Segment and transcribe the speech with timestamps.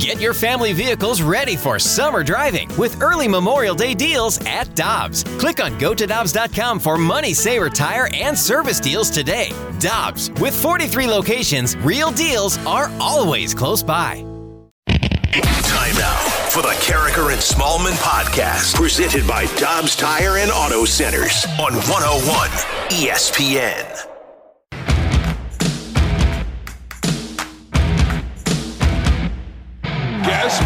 [0.00, 5.24] Get your family vehicles ready for summer driving with early Memorial Day deals at Dobbs.
[5.38, 9.52] Click on gotodobbs.com for money saver tire and service deals today.
[9.78, 14.24] Dobbs, with 43 locations, real deals are always close by.
[14.86, 21.44] Time now for the Karraker and Smallman podcast, presented by Dobbs Tire and Auto Centers
[21.60, 22.48] on 101
[22.88, 24.09] ESPN.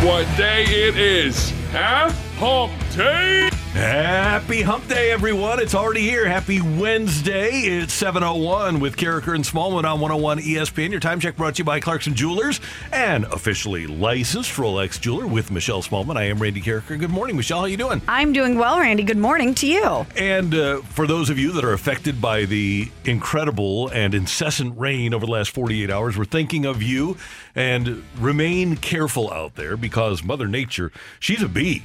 [0.04, 1.52] What day it is?
[1.72, 2.10] Huh?
[2.36, 3.53] Hump day?
[3.74, 5.58] Happy Hump Day, everyone.
[5.58, 6.28] It's already here.
[6.28, 7.50] Happy Wednesday.
[7.62, 10.92] It's 7.01 with Karraker and Smallman on 101 ESPN.
[10.92, 12.60] Your time check brought to you by Clarkson Jewelers
[12.92, 16.16] and officially licensed Rolex jeweler with Michelle Smallman.
[16.16, 16.96] I am Randy Karraker.
[16.96, 17.58] Good morning, Michelle.
[17.58, 18.00] How are you doing?
[18.06, 19.02] I'm doing well, Randy.
[19.02, 20.06] Good morning to you.
[20.16, 25.12] And uh, for those of you that are affected by the incredible and incessant rain
[25.12, 27.16] over the last 48 hours, we're thinking of you
[27.56, 31.82] and remain careful out there because Mother Nature, she's a bee.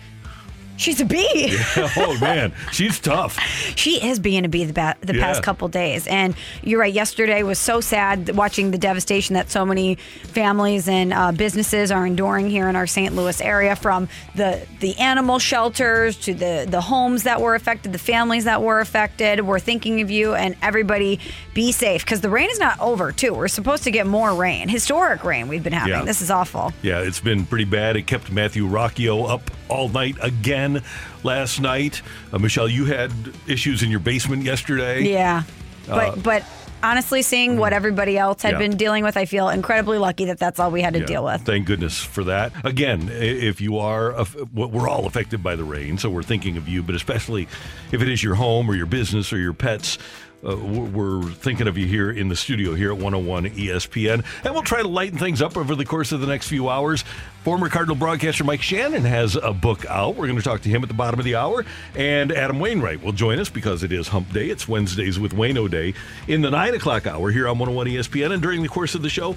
[0.80, 1.58] She's a bee.
[1.98, 3.38] oh man, she's tough.
[3.76, 5.26] She is being a bee the, ba- the Yeah.
[5.26, 6.08] past couple days.
[6.08, 11.12] And you're right, yesterday was so sad watching the devastation that so many families and
[11.14, 13.14] uh, businesses are enduring here in our St.
[13.14, 18.00] Louis area from the, the animal shelters to the, the homes that were affected, the
[18.00, 19.42] families that were affected.
[19.42, 21.20] We're thinking of you and everybody
[21.54, 23.34] be safe because the rain is not over, too.
[23.34, 25.92] We're supposed to get more rain, historic rain we've been having.
[25.94, 26.06] Yeah.
[26.06, 26.72] This is awful.
[26.82, 27.98] Yeah, it's been pretty bad.
[27.98, 30.84] It kept Matthew Rocchio up all night again
[31.24, 32.02] last night.
[32.34, 33.12] Uh, Michelle, you had
[33.48, 35.04] issues in your basement yesterday.
[35.04, 35.44] Yeah.
[35.88, 36.44] But but
[36.84, 38.62] honestly, seeing what everybody else had Uh, mm-hmm.
[38.62, 38.68] Yeah.
[38.70, 41.26] been dealing with, I feel incredibly lucky that that's all we had to Yeah, deal
[41.26, 41.42] with.
[41.42, 42.54] Thank goodness for that.
[42.64, 44.16] Again, if you are,
[44.54, 47.48] we're all affected by the rain, so we're thinking of you, but especially
[47.92, 49.98] if it is your home or your business or your pets.
[50.42, 54.64] Uh, we're thinking of you here in the studio here at 101 ESPN, and we'll
[54.64, 57.04] try to lighten things up over the course of the next few hours.
[57.44, 60.16] Former Cardinal broadcaster Mike Shannon has a book out.
[60.16, 63.04] We're going to talk to him at the bottom of the hour, and Adam Wainwright
[63.04, 64.50] will join us because it is Hump Day.
[64.50, 65.94] It's Wednesdays with Wayno Day
[66.28, 69.10] in the nine o'clock hour here on 101 ESPN, and during the course of the
[69.10, 69.36] show.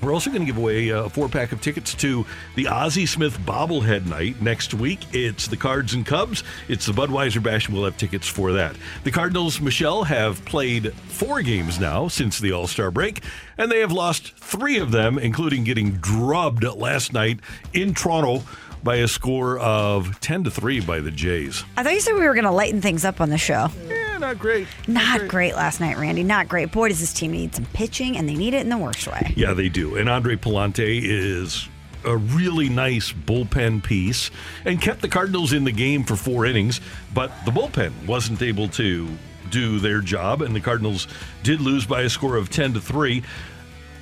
[0.00, 3.06] We're also going to give away uh, a four pack of tickets to the Ozzie
[3.06, 5.00] Smith bobblehead night next week.
[5.12, 6.44] It's the Cards and Cubs.
[6.68, 8.76] It's the Budweiser Bash, and we'll have tickets for that.
[9.04, 13.22] The Cardinals, Michelle, have played four games now since the All Star break,
[13.56, 17.40] and they have lost three of them, including getting drubbed last night
[17.72, 18.44] in Toronto
[18.88, 21.62] by a score of 10 to 3 by the Jays.
[21.76, 23.68] I thought you said we were going to lighten things up on the show.
[23.86, 24.66] Yeah, not great.
[24.86, 26.24] Not great last night, Randy.
[26.24, 26.72] Not great.
[26.72, 29.34] Boy, does this team need some pitching, and they need it in the worst way.
[29.36, 29.96] Yeah, they do.
[29.96, 31.68] And Andre Pallante is
[32.06, 34.30] a really nice bullpen piece
[34.64, 36.80] and kept the Cardinals in the game for four innings,
[37.12, 39.06] but the bullpen wasn't able to
[39.50, 41.08] do their job, and the Cardinals
[41.42, 43.22] did lose by a score of 10 to 3.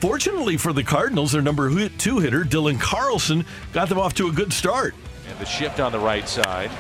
[0.01, 4.33] Fortunately for the Cardinals, their number two hitter, Dylan Carlson, got them off to a
[4.33, 4.95] good start.
[5.29, 6.71] And the shift on the right side.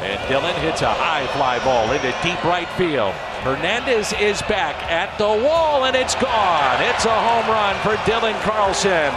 [0.00, 3.12] And Dylan hits a high fly ball into deep right field.
[3.42, 6.82] Hernandez is back at the wall and it's gone.
[6.82, 9.12] It's a home run for Dylan Carlson.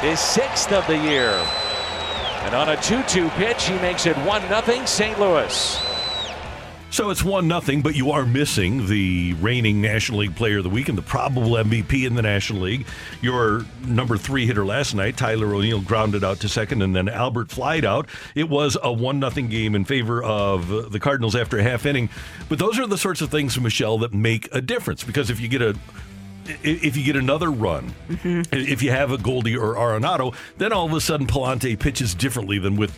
[0.00, 1.30] His sixth of the year.
[2.42, 5.20] And on a 2 2 pitch, he makes it 1 0 St.
[5.20, 5.91] Louis.
[6.92, 10.68] So it's one nothing, but you are missing the reigning National League Player of the
[10.68, 12.86] Week and the probable MVP in the National League.
[13.22, 17.50] Your number three hitter last night, Tyler O'Neill, grounded out to second, and then Albert
[17.50, 18.10] flied out.
[18.34, 22.10] It was a one nothing game in favor of the Cardinals after a half inning.
[22.50, 25.48] But those are the sorts of things, Michelle, that make a difference because if you
[25.48, 25.74] get a
[26.62, 28.42] if you get another run, mm-hmm.
[28.52, 32.58] if you have a Goldie or Arenado, then all of a sudden Pallante pitches differently
[32.58, 32.94] than with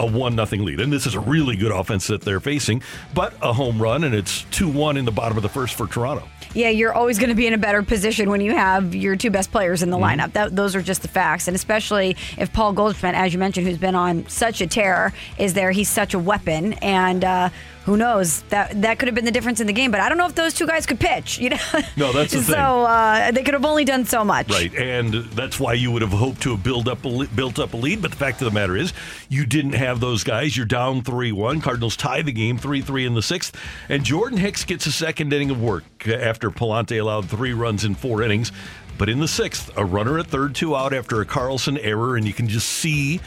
[0.00, 0.80] a one nothing lead.
[0.80, 2.82] And this is a really good offense that they're facing,
[3.14, 5.86] but a home run and it's two one in the bottom of the first for
[5.86, 6.26] Toronto.
[6.52, 9.30] Yeah, you're always going to be in a better position when you have your two
[9.30, 10.20] best players in the Mm-hmm.
[10.20, 10.32] lineup.
[10.32, 11.46] That, those are just the facts.
[11.46, 15.52] And especially if Paul Goldschmidt, as you mentioned, who's been on such a tear, is
[15.54, 15.70] there.
[15.72, 16.72] He's such a weapon.
[16.74, 17.50] And uh,
[17.84, 18.42] who knows?
[18.50, 19.90] That that could have been the difference in the game.
[19.90, 21.38] But I don't know if those two guys could pitch.
[21.38, 21.58] You know?
[21.96, 22.56] No, that's the so, thing.
[22.56, 24.50] uh, they could have only done so much.
[24.50, 27.72] Right, and that's why you would have hoped to have build up a, built up
[27.72, 28.02] a lead.
[28.02, 28.92] But the fact of the matter is,
[29.28, 30.56] you didn't have those guys.
[30.56, 31.60] You're down three one.
[31.60, 33.56] Cardinals tie the game three three in the sixth,
[33.88, 37.94] and Jordan Hicks gets a second inning of work after Pallante allowed three runs in
[37.94, 38.52] four innings.
[38.98, 42.26] But in the sixth, a runner at third, two out after a Carlson error, and
[42.26, 43.20] you can just see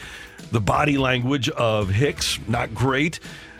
[0.52, 2.38] the body language of Hicks.
[2.46, 3.18] Not great.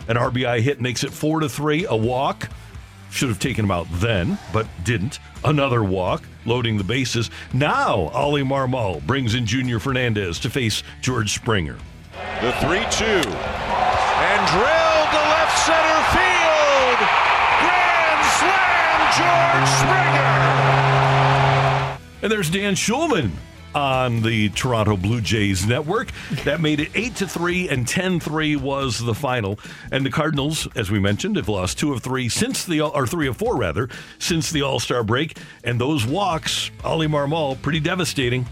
[0.08, 1.86] An RBI hit makes it four to three.
[1.86, 2.48] A walk.
[3.10, 5.20] Should have taken him out then, but didn't.
[5.44, 7.30] Another walk, loading the bases.
[7.52, 11.76] Now, Oli Marmol brings in Junior Fernandez to face George Springer.
[12.40, 13.04] The 3 2.
[13.04, 16.98] And drilled to left center field.
[17.62, 20.34] Grand slam, George Springer.
[22.22, 23.30] And there's Dan Shulman
[23.74, 26.10] on the Toronto Blue Jays network.
[26.44, 29.58] That made it 8 to 3 and 10-3 was the final.
[29.90, 33.28] And the Cardinals, as we mentioned, have lost 2 of 3 since the or 3
[33.28, 33.88] of 4 rather,
[34.18, 38.46] since the All-Star break, and those walks, Oli Marmol, pretty devastating.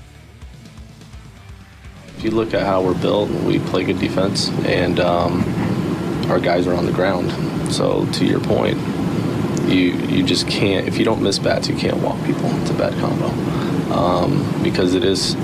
[2.17, 5.43] If you look at how we're built, we play good defense, and um,
[6.31, 7.31] our guys are on the ground.
[7.73, 8.79] So to your point,
[9.69, 10.87] you you just can't.
[10.87, 12.47] If you don't miss bats, you can't walk people.
[12.61, 15.37] It's a bad combo um, because it is.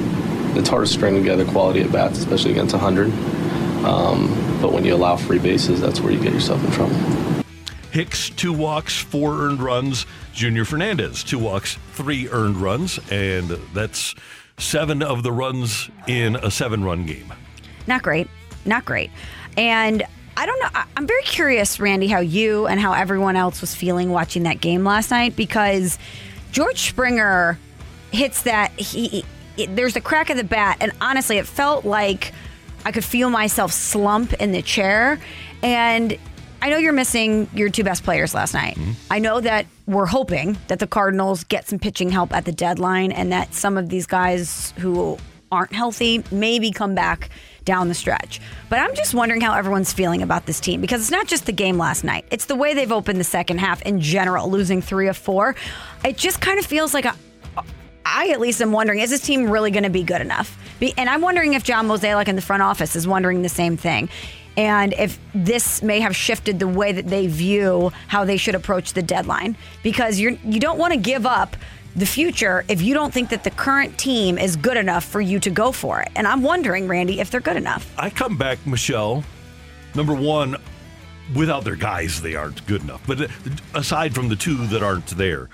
[0.57, 3.13] It's hard to string together quality at bats, especially against 100.
[3.85, 4.29] Um,
[4.61, 6.97] but when you allow free bases, that's where you get yourself in trouble.
[7.93, 10.05] Hicks, two walks, four earned runs.
[10.33, 12.99] Junior Fernandez, two walks, three earned runs.
[13.11, 14.15] And that's
[14.57, 17.33] seven of the runs in a seven run game.
[17.87, 18.29] Not great.
[18.65, 19.11] Not great.
[19.57, 20.03] And
[20.37, 20.69] I don't know.
[20.75, 24.61] I- I'm very curious, Randy, how you and how everyone else was feeling watching that
[24.61, 25.99] game last night because
[26.53, 27.59] George Springer
[28.13, 28.73] hits that.
[28.79, 29.25] He,
[29.57, 32.33] it, there's a crack of the bat, and honestly, it felt like
[32.85, 35.19] I could feel myself slump in the chair.
[35.63, 36.17] And
[36.63, 38.77] I know you're missing your two best players last night.
[38.77, 38.93] Mm-hmm.
[39.11, 43.13] I know that we're hoping that the Cardinals get some pitching help at the deadline
[43.13, 45.19] and that some of these guys who
[45.51, 47.31] aren't healthy maybe come back
[47.65, 48.41] down the stretch.
[48.69, 51.53] But I'm just wondering how everyone's feeling about this team because it's not just the
[51.53, 52.25] game last night.
[52.31, 55.55] It's the way they've opened the second half in general, losing 3 of 4.
[56.05, 57.15] It just kind of feels like a
[58.09, 60.57] I at least am wondering, is this team really going to be good enough?
[60.81, 63.77] Be, and I'm wondering if John Mozeliak in the front office is wondering the same
[63.77, 64.09] thing.
[64.57, 68.93] And if this may have shifted the way that they view how they should approach
[68.93, 71.57] the deadline, because you're you don't want to give up
[71.95, 75.39] the future if you don't think that the current team is good enough for you
[75.41, 76.11] to go for it.
[76.17, 77.93] And I'm wondering, Randy, if they're good enough.
[77.99, 79.25] I come back, Michelle.
[79.95, 80.57] Number one,
[81.35, 83.03] without their guys, they aren't good enough.
[83.07, 83.29] But uh,
[83.75, 85.49] aside from the two that aren't there,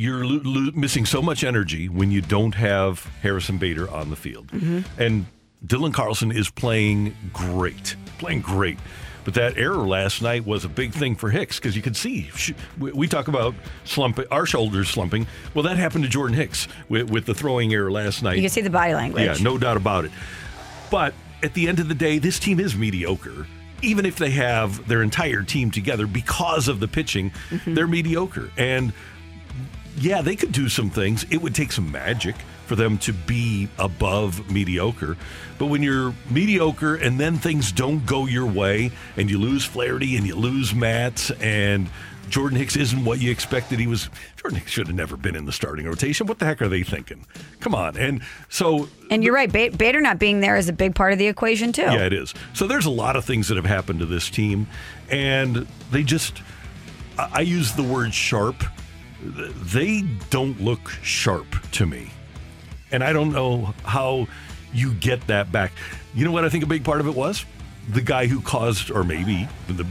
[0.00, 4.16] you're lo- lo- missing so much energy when you don't have Harrison Bader on the
[4.16, 4.46] field.
[4.46, 4.80] Mm-hmm.
[4.98, 5.26] And
[5.66, 8.78] Dylan Carlson is playing great, playing great.
[9.24, 12.30] But that error last night was a big thing for Hicks because you could see
[12.78, 13.54] we, we talk about
[13.84, 15.26] slumping, our shoulders slumping.
[15.52, 18.36] Well, that happened to Jordan Hicks with, with the throwing error last night.
[18.36, 19.22] You can see the body language.
[19.22, 20.12] Yeah, no doubt about it.
[20.90, 21.12] But
[21.42, 23.46] at the end of the day, this team is mediocre.
[23.82, 27.74] Even if they have their entire team together because of the pitching, mm-hmm.
[27.74, 28.50] they're mediocre.
[28.56, 28.94] And
[30.00, 31.24] yeah, they could do some things.
[31.30, 32.34] It would take some magic
[32.66, 35.16] for them to be above mediocre.
[35.58, 40.16] But when you're mediocre and then things don't go your way and you lose Flaherty
[40.16, 41.88] and you lose Matz and
[42.28, 44.08] Jordan Hicks isn't what you expected he was.
[44.36, 46.28] Jordan Hicks should have never been in the starting rotation.
[46.28, 47.26] What the heck are they thinking?
[47.58, 47.96] Come on.
[47.96, 51.26] And so And you're right, Bader not being there is a big part of the
[51.26, 51.82] equation too.
[51.82, 52.32] yeah, it is.
[52.54, 54.68] So there's a lot of things that have happened to this team,
[55.10, 56.40] and they just,
[57.18, 58.62] I use the word sharp.
[59.22, 62.10] They don't look sharp to me.
[62.92, 64.26] And I don't know how
[64.72, 65.72] you get that back.
[66.14, 67.44] You know what I think a big part of it was?
[67.90, 69.48] The guy who caused, or maybe,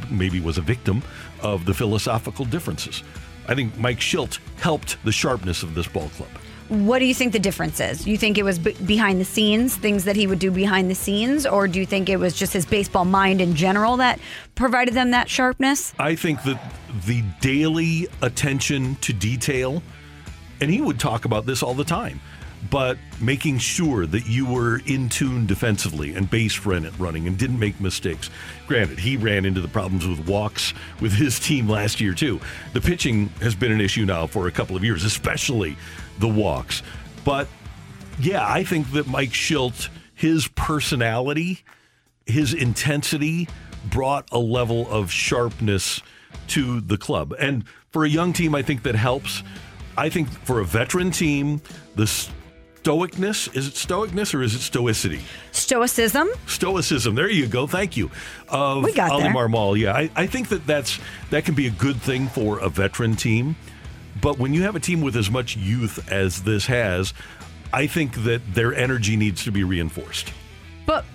[0.09, 1.03] maybe was a victim
[1.41, 3.03] of the philosophical differences.
[3.47, 6.29] I think Mike Shildt helped the sharpness of this ball club.
[6.69, 8.05] What do you think the difference is?
[8.05, 10.95] You think it was b- behind the scenes, things that he would do behind the
[10.95, 14.19] scenes, or do you think it was just his baseball mind in general that
[14.53, 15.95] provided them that sharpness?
[15.97, 16.61] I think that
[17.07, 19.81] the daily attention to detail,
[20.61, 22.21] and he would talk about this all the time,
[22.69, 27.57] but making sure that you were in tune defensively and base run- running and didn't
[27.57, 28.29] make mistakes.
[28.67, 32.39] Granted, he ran into the problems with walks with his team last year, too.
[32.73, 35.75] The pitching has been an issue now for a couple of years, especially
[36.19, 36.83] the walks.
[37.25, 37.47] But
[38.19, 41.63] yeah, I think that Mike Shildt, his personality,
[42.25, 43.47] his intensity
[43.85, 46.01] brought a level of sharpness
[46.47, 47.33] to the club.
[47.39, 49.43] And for a young team, I think that helps.
[49.97, 51.61] I think for a veteran team,
[51.95, 52.05] the
[52.83, 55.21] stoicness is it stoicness or is it stoicity?
[55.51, 56.29] Stoicism?
[56.47, 57.15] Stoicism.
[57.15, 57.67] There you go.
[57.67, 58.09] Thank you.
[58.47, 59.33] Of We got Oli there.
[59.33, 59.77] Marmol.
[59.77, 60.99] Yeah, I, I think that that's
[61.29, 63.55] that can be a good thing for a veteran team.
[64.21, 67.13] But when you have a team with as much youth as this has,
[67.71, 70.33] I think that their energy needs to be reinforced.
[70.85, 71.05] But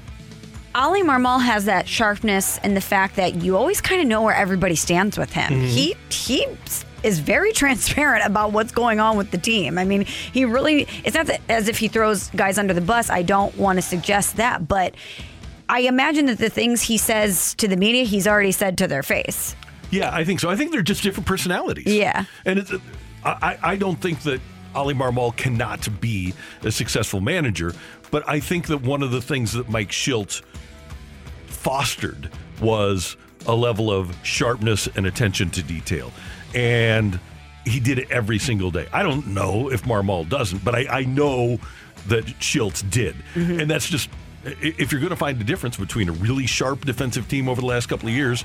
[0.74, 4.34] Oli Marmol has that sharpness and the fact that you always kind of know where
[4.34, 5.52] everybody stands with him.
[5.52, 5.66] Mm-hmm.
[5.66, 6.46] He he
[7.02, 9.78] is very transparent about what's going on with the team.
[9.78, 13.10] I mean, he really it's not as if he throws guys under the bus.
[13.10, 14.94] I don't want to suggest that, but
[15.68, 19.02] I imagine that the things he says to the media, he's already said to their
[19.02, 19.56] face.
[19.94, 20.50] Yeah, I think so.
[20.50, 21.86] I think they're just different personalities.
[21.86, 22.24] Yeah.
[22.44, 22.72] and it's,
[23.24, 24.40] I I don't think that
[24.74, 27.72] Oli Marmol cannot be a successful manager,
[28.10, 30.42] but I think that one of the things that Mike Shildt
[31.46, 36.12] fostered was a level of sharpness and attention to detail.
[36.54, 37.18] And
[37.64, 38.86] he did it every single day.
[38.92, 41.58] I don't know if Marmol doesn't, but I, I know
[42.08, 43.14] that Schultz did.
[43.34, 43.60] Mm-hmm.
[43.60, 44.10] And that's just,
[44.44, 47.66] if you're going to find the difference between a really sharp defensive team over the
[47.66, 48.44] last couple of years,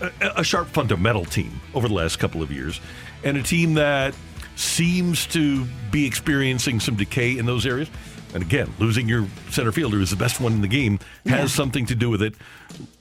[0.00, 2.80] a, a sharp fundamental team over the last couple of years,
[3.24, 4.14] and a team that
[4.56, 7.88] seems to be experiencing some decay in those areas.
[8.34, 11.86] And again, losing your center fielder who's the best one in the game has something
[11.86, 12.34] to do with it.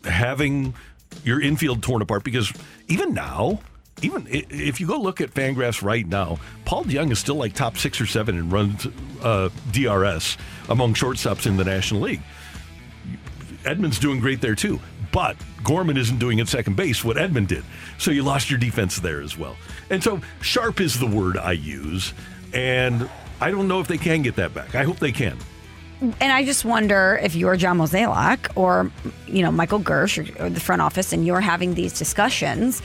[0.04, 0.75] Having
[1.24, 2.54] your infield torn apart because
[2.88, 3.60] even now,
[4.02, 7.78] even if you go look at Fangraphs right now, Paul DeJong is still like top
[7.78, 8.88] six or seven in runs
[9.24, 10.38] uh, DRS
[10.70, 12.22] among shortstops in the National League.
[13.64, 14.80] Edman's doing great there too.
[15.12, 17.66] But Gorman isn't doing at second base what Edman did.
[17.98, 19.58] So you lost your defense there as well.
[19.90, 22.14] And so sharp is the word I use.
[22.54, 23.10] And
[23.42, 24.76] I don't know if they can get that back.
[24.76, 25.38] I hope they can.
[26.02, 28.92] And I just wonder if you're John Mozeliak or,
[29.28, 32.82] you know, Michael Girsch or, or the front office and you're having these discussions.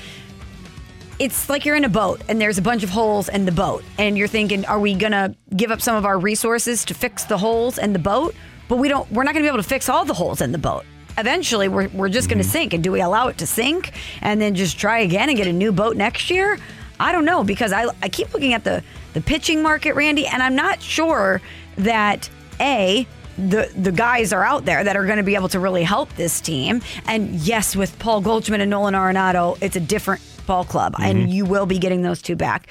[1.18, 3.84] It's like you're in a boat and there's a bunch of holes in the boat.
[3.98, 7.24] And you're thinking, are we going to give up some of our resources to fix
[7.24, 8.34] the holes in the boat?
[8.68, 10.52] But we don't, we're not going to be able to fix all the holes in
[10.52, 10.84] the boat.
[11.18, 12.52] Eventually, we're, we're just going to mm-hmm.
[12.52, 12.74] sink.
[12.74, 15.52] And do we allow it to sink and then just try again and get a
[15.52, 16.58] new boat next year?
[16.98, 18.82] I don't know because I, I keep looking at the,
[19.14, 21.40] the pitching market, Randy, and I'm not sure
[21.76, 22.28] that
[22.60, 23.06] A,
[23.38, 26.14] the the guys are out there that are going to be able to really help
[26.16, 26.82] this team.
[27.06, 31.28] And yes, with Paul Goldschmidt and Nolan Arenado, it's a different ball club, and mm-hmm.
[31.28, 32.66] you will be getting those two back.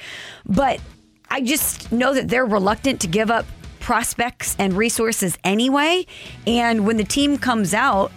[0.46, 0.80] But
[1.28, 3.46] I just know that they're reluctant to give up
[3.80, 6.06] prospects and resources anyway.
[6.46, 8.12] And when the team comes out,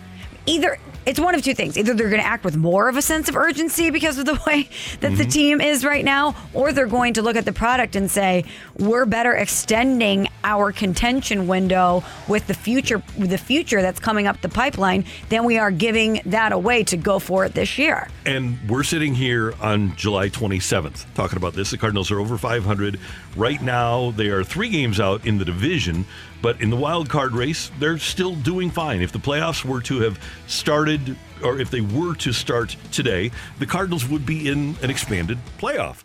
[0.46, 1.78] either it's one of two things.
[1.78, 4.40] Either they're going to act with more of a sense of urgency because of the
[4.48, 4.70] way
[5.02, 5.30] that the mm-hmm.
[5.30, 8.46] team is right now, or they're going to look at the product and say,
[8.78, 14.42] we're better extending our contention window with the future with the future that's coming up
[14.42, 18.08] the pipeline than we are giving that away to go for it this year.
[18.26, 21.72] And we're sitting here on July 27th talking about this.
[21.72, 23.00] The Cardinals are over 500.
[23.36, 26.06] Right now, they are three games out in the division,
[26.44, 29.02] but in the wild card race, they're still doing fine.
[29.02, 33.66] If the playoffs were to have started, or if they were to start today, the
[33.66, 36.04] Cardinals would be in an expanded playoff.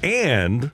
[0.00, 0.70] And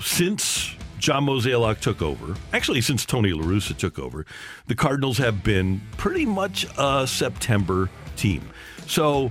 [0.00, 4.24] since John Mozeliak took over, actually since Tony La Russa took over,
[4.66, 8.48] the Cardinals have been pretty much a September team.
[8.86, 9.30] So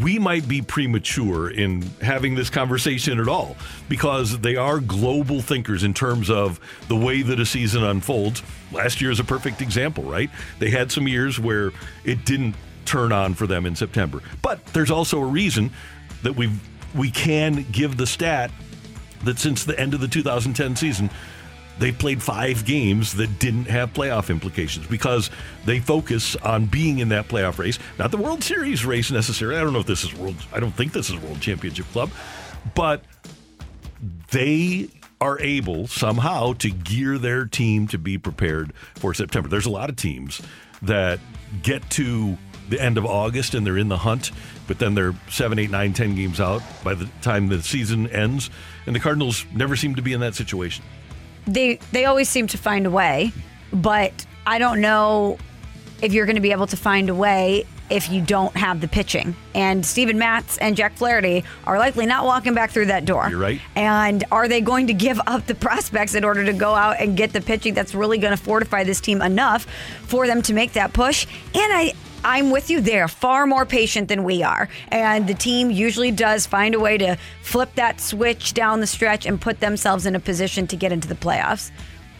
[0.00, 3.56] we might be premature in having this conversation at all
[3.88, 6.58] because they are global thinkers in terms of
[6.88, 8.42] the way that a season unfolds.
[8.72, 10.30] Last year is a perfect example, right?
[10.58, 11.72] They had some years where
[12.04, 14.22] it didn't turn on for them in September.
[14.40, 15.70] But there's also a reason
[16.22, 16.50] that we
[16.94, 18.50] we can give the stat
[19.24, 21.10] that since the end of the 2010 season,
[21.78, 25.30] they played five games that didn't have playoff implications because
[25.64, 29.58] they focus on being in that playoff race, not the World Series race necessarily.
[29.58, 30.36] I don't know if this is world.
[30.52, 32.10] I don't think this is World Championship Club,
[32.74, 33.04] but
[34.30, 34.88] they
[35.20, 39.48] are able somehow to gear their team to be prepared for September.
[39.48, 40.42] There's a lot of teams
[40.82, 41.20] that
[41.62, 42.36] get to
[42.68, 44.32] the end of August and they're in the hunt,
[44.66, 48.50] but then they're seven, eight, nine, ten games out by the time the season ends.
[48.86, 50.84] And the Cardinals never seem to be in that situation.
[51.46, 53.32] They they always seem to find a way,
[53.72, 55.38] but I don't know
[56.02, 58.88] if you're going to be able to find a way if you don't have the
[58.88, 59.36] pitching.
[59.54, 63.28] And Steven Matz and Jack Flaherty are likely not walking back through that door.
[63.28, 63.60] You're right.
[63.76, 67.16] And are they going to give up the prospects in order to go out and
[67.16, 69.66] get the pitching that's really going to fortify this team enough
[70.04, 71.26] for them to make that push?
[71.54, 71.92] And I
[72.24, 73.08] I'm with you there.
[73.08, 74.68] Far more patient than we are.
[74.88, 79.26] And the team usually does find a way to flip that switch down the stretch
[79.26, 81.70] and put themselves in a position to get into the playoffs.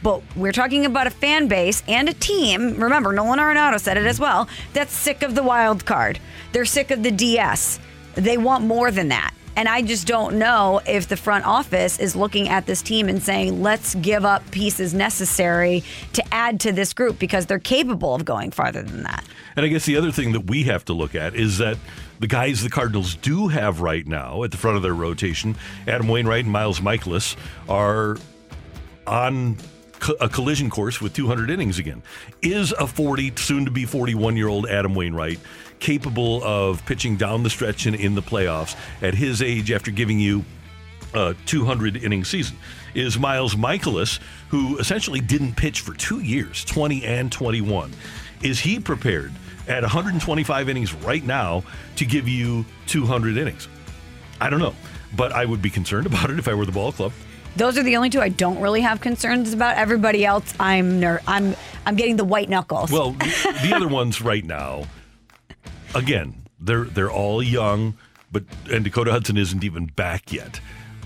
[0.02, 2.80] But we're talking about a fan base and a team.
[2.80, 4.48] Remember, Nolan Arenado said it as well.
[4.72, 6.18] That's sick of the wild card.
[6.52, 7.78] They're sick of the DS.
[8.14, 9.32] They want more than that.
[9.56, 13.22] And I just don't know if the front office is looking at this team and
[13.22, 18.24] saying, let's give up pieces necessary to add to this group because they're capable of
[18.24, 19.24] going farther than that.
[19.56, 21.76] And I guess the other thing that we have to look at is that
[22.20, 25.56] the guys the Cardinals do have right now at the front of their rotation,
[25.86, 27.36] Adam Wainwright and Miles Mikolas,
[27.68, 28.16] are
[29.06, 29.58] on
[30.20, 32.02] a collision course with 200 innings again.
[32.40, 35.38] Is a 40, soon to be 41 year old Adam Wainwright
[35.82, 40.18] capable of pitching down the stretch and in the playoffs at his age after giving
[40.18, 40.44] you
[41.12, 42.56] a 200 inning season?
[42.94, 47.92] Is Miles Mikolas, who essentially didn't pitch for two years, 20 and 21,
[48.42, 49.32] is he prepared
[49.66, 51.64] at 125 innings right now
[51.96, 53.68] to give you 200 innings?
[54.40, 54.74] I don't know,
[55.16, 57.12] but I would be concerned about it if I were the ball club.
[57.56, 59.76] Those are the only two I don't really have concerns about.
[59.76, 62.90] Everybody else, I'm ner- I'm I'm getting the white knuckles.
[62.90, 64.84] Well, the, the other ones right now,
[65.94, 67.96] again, they're they're all young,
[68.30, 70.60] but and Dakota Hudson isn't even back yet.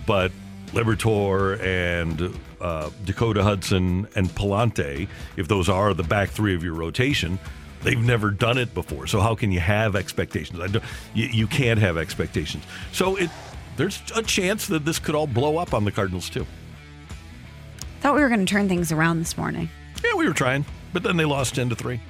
[0.06, 0.32] but
[0.72, 6.74] Liberatore and uh, Dakota Hudson and Pallante, if those are the back three of your
[6.74, 7.38] rotation,
[7.82, 9.06] they've never done it before.
[9.06, 10.60] So how can you have expectations?
[10.60, 12.64] I don't, you, you can't have expectations.
[12.92, 13.30] So it
[13.76, 16.46] there's a chance that this could all blow up on the Cardinals too.
[18.00, 19.68] Thought we were going to turn things around this morning.
[20.04, 22.00] Yeah, we were trying, but then they lost ten to three.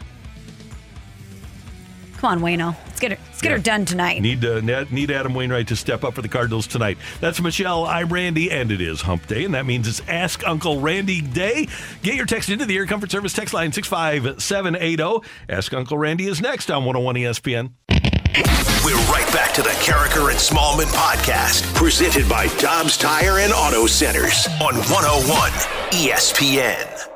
[2.18, 2.74] Come on, Wayno.
[2.86, 3.18] Let's get her.
[3.26, 3.56] Let's get Yeah.
[3.56, 4.22] her done tonight.
[4.22, 6.96] Need uh, need Adam Wainwright to step up for the Cardinals tonight.
[7.20, 7.84] That's Michelle.
[7.84, 11.68] I'm Randy, and it is Hump Day, and that means it's Ask Uncle Randy Day.
[12.02, 15.20] Get your text into the Air Comfort Service text line six five seven eight zero.
[15.48, 17.70] Ask Uncle Randy is next on 101 ESPN.
[18.84, 23.86] We're right back to the Karraker and Smallman podcast, presented by Dobbs Tire and Auto
[23.86, 25.50] Centers on 101
[25.92, 27.15] ESPN.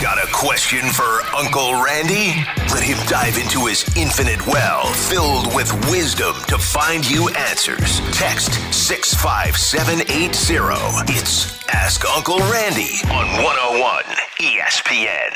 [0.00, 2.32] Got a question for Uncle Randy?
[2.72, 7.98] Let him dive into his infinite well filled with wisdom to find you answers.
[8.12, 11.12] Text 65780.
[11.12, 14.04] It's Ask Uncle Randy on 101
[14.38, 15.32] ESPN.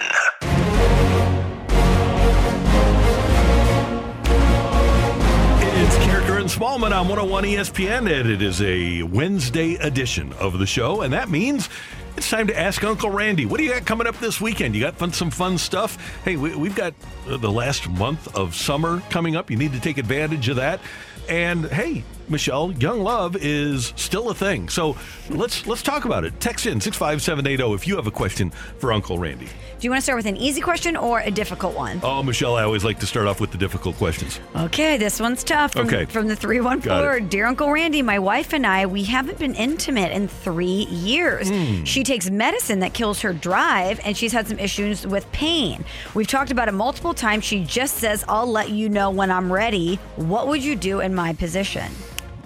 [5.75, 10.66] It's Karraker and Smallman on 101 ESPN, and it is a Wednesday edition of the
[10.66, 11.69] show, and that means
[12.16, 13.47] it's time to ask Uncle Randy.
[13.47, 14.75] What do you got coming up this weekend?
[14.75, 16.23] You got fun, some fun stuff?
[16.25, 16.95] Hey, we, we've got
[17.28, 19.50] uh, the last month of summer coming up.
[19.50, 20.81] You need to take advantage of that.
[21.28, 24.68] And hey, Michelle, young love is still a thing.
[24.68, 24.96] So
[25.30, 26.38] let's let's talk about it.
[26.40, 29.46] Text in 65780 if you have a question for Uncle Randy.
[29.46, 32.00] Do you want to start with an easy question or a difficult one?
[32.04, 34.38] Oh, Michelle, I always like to start off with the difficult questions.
[34.54, 35.72] Okay, this one's tough.
[35.72, 36.04] From, Okay.
[36.04, 37.28] From the 314.
[37.28, 41.50] Dear Uncle Randy, my wife and I, we haven't been intimate in three years.
[41.50, 41.82] Hmm.
[41.82, 45.84] She takes medicine that kills her drive, and she's had some issues with pain.
[46.14, 47.42] We've talked about it multiple times.
[47.42, 49.96] She just says, I'll let you know when I'm ready.
[50.14, 51.90] What would you do in my position?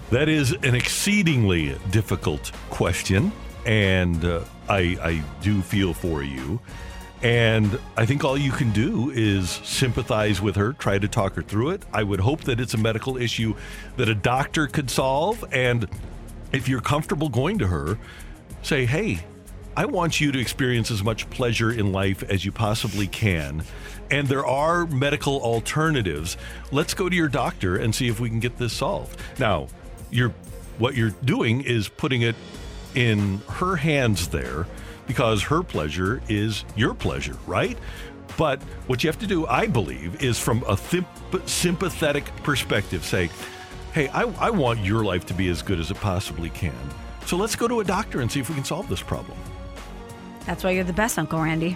[0.09, 3.31] That is an exceedingly difficult question,
[3.65, 6.61] and uh, I, I do feel for you.
[7.21, 11.41] And I think all you can do is sympathize with her, try to talk her
[11.41, 11.83] through it.
[11.91, 13.55] I would hope that it's a medical issue
[13.97, 15.43] that a doctor could solve.
[15.51, 15.87] And
[16.53, 17.97] if you're comfortable going to her,
[18.61, 19.19] say, hey,
[19.75, 23.63] I want you to experience as much pleasure in life as you possibly can.
[24.09, 26.37] And there are medical alternatives.
[26.71, 29.19] Let's go to your doctor and see if we can get this solved.
[29.37, 29.67] Now,
[30.11, 30.33] you're
[30.77, 32.35] what you're doing is putting it
[32.95, 34.67] in her hands there
[35.07, 37.77] because her pleasure is your pleasure, right?
[38.37, 40.77] But what you have to do, I believe, is from a
[41.45, 43.29] sympathetic perspective say,
[43.93, 46.75] hey, I, I want your life to be as good as it possibly can.
[47.25, 49.37] So let's go to a doctor and see if we can solve this problem.
[50.45, 51.75] That's why you're the best, Uncle Randy.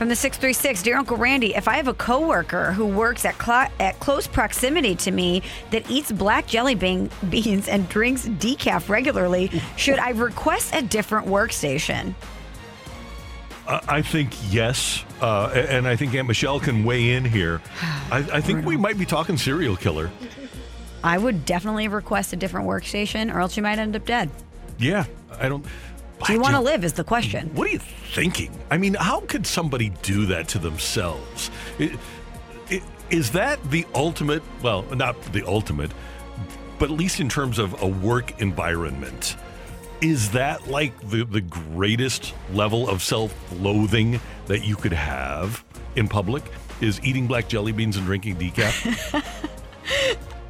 [0.00, 3.68] From the 636, Dear Uncle Randy, if I have a coworker who works at, cl-
[3.78, 9.50] at close proximity to me that eats black jelly bean- beans and drinks decaf regularly,
[9.76, 12.14] should I request a different workstation?
[13.68, 17.60] I I think yes, uh, and I think Aunt Michelle can weigh in here.
[18.10, 20.10] I, I think we might be talking serial killer.
[21.04, 24.30] I would definitely request a different workstation, or else you might end up dead.
[24.78, 25.04] Yeah,
[25.38, 25.66] I don't.
[26.26, 26.84] Do you want to live?
[26.84, 27.50] Is the question.
[27.54, 28.50] What are you thinking?
[28.70, 31.50] I mean, how could somebody do that to themselves?
[31.78, 31.96] I-
[32.70, 34.42] i- Is that the ultimate?
[34.62, 35.90] Well, not the ultimate,
[36.78, 39.36] but at least in terms of a work environment,
[40.00, 45.64] is that like the, the greatest level of self loathing that you could have
[45.96, 46.42] in public?
[46.80, 49.24] Is eating black jelly beans and drinking decaf?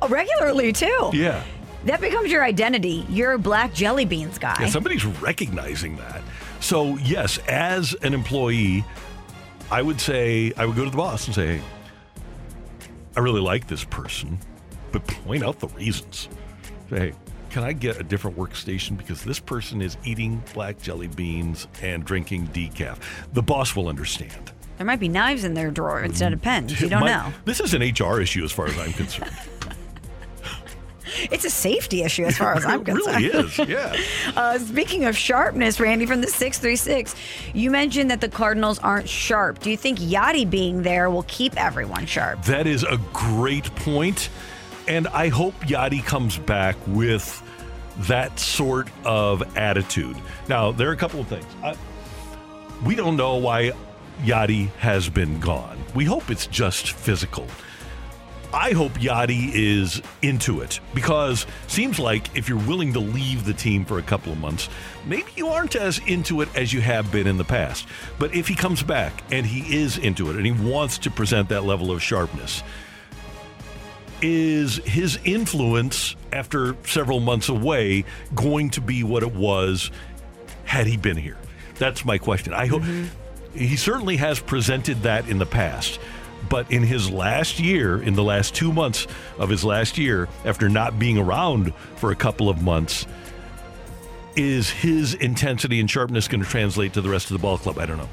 [0.08, 1.10] Regularly too.
[1.12, 1.42] yeah.
[1.84, 3.06] That becomes your identity.
[3.08, 4.56] You're a black jelly beans guy.
[4.60, 6.22] Yeah, somebody's recognizing that.
[6.60, 8.84] So, yes, as an employee,
[9.70, 11.62] I would say, I would go to the boss and say, hey,
[13.16, 14.38] I really like this person,
[14.92, 16.28] but point out the reasons.
[16.90, 17.12] Say, hey,
[17.48, 22.04] can I get a different workstation because this person is eating black jelly beans and
[22.04, 22.98] drinking decaf?
[23.32, 24.52] The boss will understand.
[24.76, 26.78] there might be knives in their drawer instead of pens.
[26.80, 27.32] You don't My- know.
[27.46, 29.32] This is an HR issue as far as I'm concerned.
[31.30, 33.24] It's a safety issue as far as I'm it concerned.
[33.24, 33.58] really is.
[33.58, 33.96] Yeah.
[34.36, 37.14] Uh, speaking of sharpness, Randy from the 636,
[37.52, 39.58] you mentioned that the Cardinals aren't sharp.
[39.58, 42.42] Do you think Yadi being there will keep everyone sharp?
[42.44, 44.30] That is a great point,
[44.88, 47.42] and I hope Yadi comes back with
[48.08, 50.16] that sort of attitude.
[50.48, 51.44] Now, there are a couple of things.
[51.62, 51.76] I,
[52.84, 53.72] we don't know why
[54.22, 55.78] Yadi has been gone.
[55.94, 57.46] We hope it's just physical.
[58.52, 63.54] I hope Yadi is into it because seems like if you're willing to leave the
[63.54, 64.68] team for a couple of months,
[65.06, 67.86] maybe you aren't as into it as you have been in the past.
[68.18, 71.48] But if he comes back and he is into it and he wants to present
[71.50, 72.62] that level of sharpness,
[74.20, 79.90] is his influence after several months away going to be what it was
[80.64, 81.36] had he been here?
[81.76, 82.52] That's my question.
[82.52, 83.56] I hope mm-hmm.
[83.56, 86.00] he certainly has presented that in the past.
[86.50, 89.06] But in his last year, in the last two months
[89.38, 93.06] of his last year, after not being around for a couple of months,
[94.36, 97.78] is his intensity and sharpness going to translate to the rest of the ball club?
[97.78, 98.08] I don't know.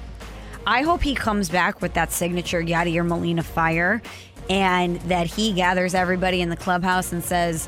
[0.65, 4.01] I hope he comes back with that signature Yadier Molina fire
[4.49, 7.67] and that he gathers everybody in the clubhouse and says,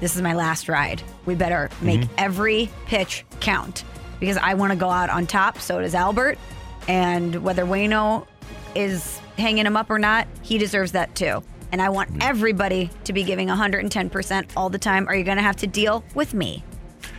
[0.00, 1.02] This is my last ride.
[1.24, 1.86] We better mm-hmm.
[1.86, 3.84] make every pitch count
[4.20, 5.58] because I want to go out on top.
[5.58, 6.38] So does Albert.
[6.86, 8.26] And whether Wayno
[8.74, 11.42] is hanging him up or not, he deserves that too.
[11.72, 15.08] And I want everybody to be giving 110% all the time.
[15.08, 16.64] Are you going to have to deal with me?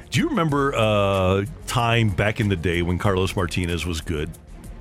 [0.10, 4.30] Do you remember uh, time back in the day when Carlos Martinez was good?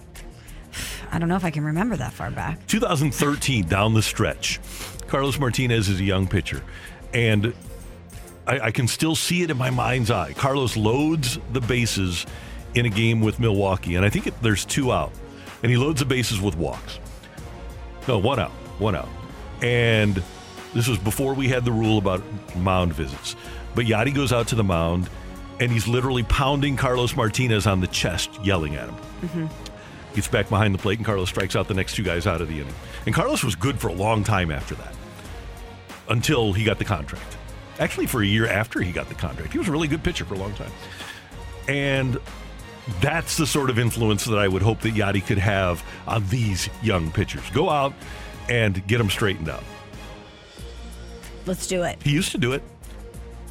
[1.12, 2.64] I don't know if I can remember that far back.
[2.68, 4.60] 2013 down the stretch.
[5.08, 6.62] Carlos Martinez is a young pitcher,
[7.14, 7.54] and
[8.46, 10.32] I, I can still see it in my mind's eye.
[10.32, 12.26] Carlos loads the bases
[12.74, 15.12] in a game with Milwaukee, and I think it, there's two out,
[15.62, 16.98] and he loads the bases with walks.
[18.08, 19.08] No, one out, one out,
[19.62, 20.22] and
[20.74, 22.22] this was before we had the rule about
[22.56, 23.36] mound visits.
[23.74, 25.08] But Yadi goes out to the mound,
[25.60, 30.14] and he's literally pounding Carlos Martinez on the chest, yelling at him mm-hmm.
[30.14, 32.48] gets back behind the plate, and Carlos strikes out the next two guys out of
[32.48, 32.74] the inning.
[33.06, 34.94] And Carlos was good for a long time after that,
[36.08, 37.36] until he got the contract.
[37.78, 40.24] Actually, for a year after he got the contract, he was a really good pitcher
[40.24, 40.72] for a long time.
[41.68, 42.18] And
[43.00, 46.68] that's the sort of influence that I would hope that Yadi could have on these
[46.82, 47.48] young pitchers.
[47.50, 47.92] Go out
[48.48, 49.64] and get them straightened out.
[51.46, 52.02] Let's do it.
[52.02, 52.62] He used to do it.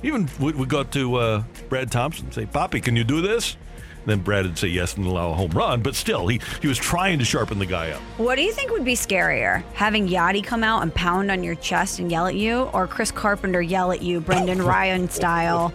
[0.03, 3.57] Even would would go to uh, Brad Thompson and say, "Poppy, can you do this?"
[4.05, 5.81] Then Brad would say yes and allow a home run.
[5.81, 8.01] But still, he he was trying to sharpen the guy up.
[8.17, 9.63] What do you think would be scarier?
[9.73, 13.11] Having Yadi come out and pound on your chest and yell at you, or Chris
[13.11, 15.73] Carpenter yell at you, Brendan Ryan style,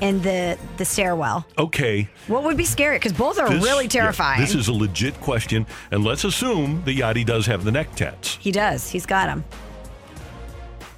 [0.00, 1.46] in the the stairwell?
[1.58, 2.96] Okay, What would be scary?
[2.96, 4.40] Because both are this- really yeah, terrifying.
[4.40, 8.36] this is a legit question, and let's assume that Yadi does have the neck tats.
[8.40, 8.88] he does.
[8.90, 9.44] He's got him.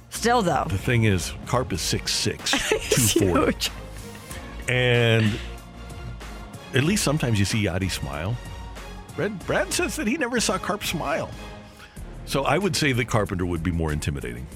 [0.09, 2.51] Still though, The thing is, Carp is 6'6",
[3.19, 3.45] 240.
[3.45, 3.71] huge.
[4.69, 5.31] And
[6.73, 8.35] at least sometimes you see Yadi smile.
[9.15, 11.29] Brad, Brad says that he never saw Carp smile.
[12.25, 14.47] So I would say that Carpenter would be more intimidating.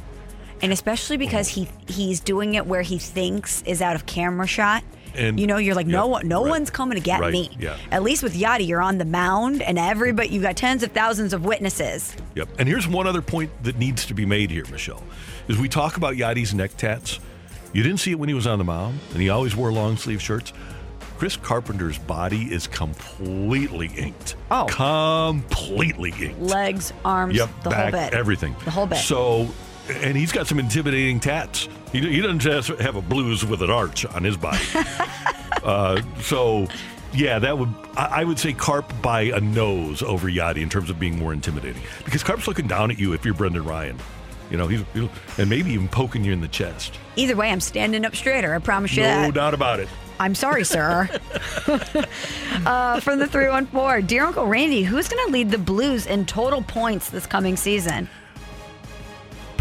[0.62, 4.84] And especially because he he's doing it where he thinks is out of camera shot.
[5.14, 6.50] And- you know, you're like, no no right.
[6.50, 7.50] one's coming to get Right, me.
[7.60, 7.78] yeah.
[7.92, 11.32] At least with Yadi, you're on the mound, and everybody, you got tens of thousands
[11.34, 12.16] of witnesses.
[12.36, 12.50] Yep.
[12.60, 15.04] And here's one other point that needs to be made here, Michelle.
[15.48, 17.20] Is we talk about Yadi's neck tats.
[17.72, 19.96] You didn't see it when he was on the mound, and he always wore long
[19.98, 20.52] sleeve shirts.
[21.18, 24.36] Chris Carpenter's body is completely inked.
[24.52, 24.66] Oh.
[24.70, 26.42] Completely inked.
[26.42, 28.14] Legs, arms, Yep, the back, whole bit.
[28.14, 28.56] everything.
[28.66, 28.98] The whole bit.
[28.98, 29.48] So,
[29.90, 31.68] and he's got some intimidating tats.
[31.92, 34.64] He, he doesn't just have a blues with an arch on his body.
[35.64, 36.68] uh, so,
[37.14, 40.90] yeah, that would I, I would say Carp by a nose over Yadi in terms
[40.90, 43.98] of being more intimidating because Carp's looking down at you if you're Brendan Ryan.
[44.52, 44.84] You know, he's,
[45.40, 47.00] and maybe even poking you in the chest.
[47.16, 48.54] Either way, I'm standing up straighter.
[48.54, 49.34] I promise you No that.
[49.34, 49.90] doubt about it.
[50.20, 51.10] I'm sorry, sir.
[52.66, 56.62] uh, from the 314, Dear Uncle Randy, who's going to lead the Blues in total
[56.62, 58.08] points this coming season?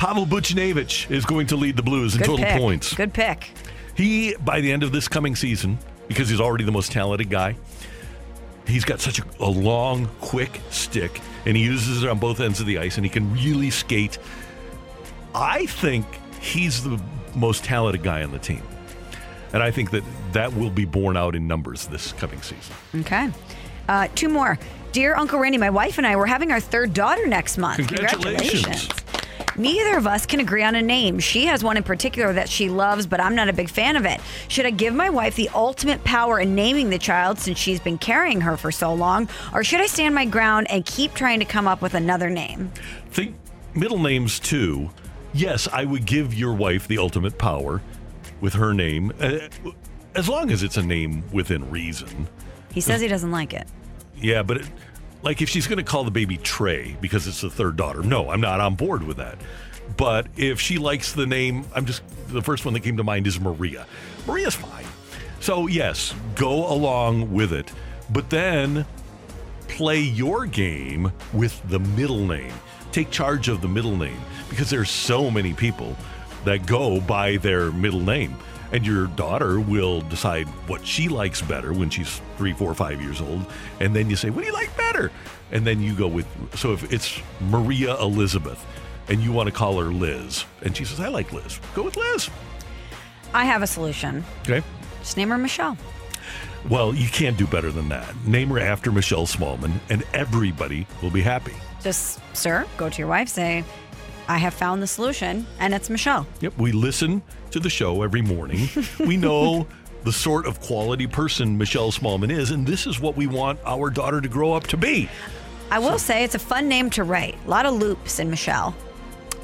[0.05, 2.61] Pavel Buchnevich is going to lead the Blues in Good total pick.
[2.61, 2.95] points.
[2.95, 3.49] Good pick.
[3.97, 7.57] He, by the end of this coming season, because he's already the most talented guy,
[8.67, 12.61] he's got such a, a long, quick stick, and he uses it on both ends
[12.61, 14.19] of the ice, and he can really skate.
[15.35, 16.05] I think
[16.38, 17.01] he's the
[17.35, 18.62] most talented guy on the team.
[19.55, 22.75] And I think that that will be borne out in numbers this coming season.
[22.97, 23.31] Okay.
[23.88, 24.59] Uh, two more.
[24.93, 27.88] Dear Uncle Randy, my wife and I were having our third daughter next month.
[27.88, 28.90] Congratulations.
[29.57, 31.18] Neither of us can agree on a name.
[31.18, 34.05] She has one in particular that she loves, but I'm not a big fan of
[34.05, 34.20] it.
[34.49, 37.99] Should I give my wife the ultimate power in naming the child since she's been
[37.99, 39.29] carrying her for so long?
[39.53, 42.73] Or should I stand my ground and keep trying to come up with another name?
[43.11, 43.37] Think
[43.75, 44.90] middle names too.
[45.33, 47.83] Yes, I would give your wife the ultimate power
[48.40, 49.38] with her name, uh,
[50.14, 52.29] as long as it's a name within reason.
[52.73, 53.66] He says he doesn't like it.
[54.16, 54.66] Yeah, but it,
[55.25, 58.31] like if she's going to call the baby Trey because it's the third daughter, no,
[58.31, 59.39] I'm not on board with that.
[59.97, 63.27] But if she likes the name, I'm just the first one that came to mind
[63.27, 63.87] is Maria.
[64.27, 64.85] Maria's fine.
[65.41, 67.73] So yes, go along with it,
[68.11, 68.87] but then
[69.69, 72.53] play your game with the middle name.
[72.93, 75.97] Take charge of the middle name because there's so many people
[76.45, 78.37] that go by their middle name.
[78.75, 83.21] And your daughter will decide what she likes better when she's three, four, five years
[83.21, 83.47] old.
[83.79, 85.13] And then you say, What do you like better?
[85.53, 86.27] And then you go with,
[86.59, 88.67] so if it's Maria Elizabeth,
[89.09, 91.61] and you want to call her Liz, and she says, I like Liz.
[91.77, 92.29] Go with Liz.
[93.33, 94.25] I have a solution.
[94.43, 94.63] Okay.
[95.01, 95.77] Just name her Michelle.
[96.69, 98.13] Well, you can't do better than that.
[98.27, 101.55] Name her after Michelle Smallman, and everybody will be happy.
[101.83, 103.63] Just, sir, go to your wife, say,
[104.29, 106.27] I have found the solution, and it's Michelle.
[106.41, 108.69] Yep, we listen to the show every morning.
[109.01, 109.67] we know
[110.05, 113.91] the sort of quality person Michelle Smallman is, and this is what we want our
[113.91, 115.09] daughter to grow up to be.
[115.71, 117.37] I will say it's a fun name to write.
[117.47, 118.75] A lot of loops in Michelle.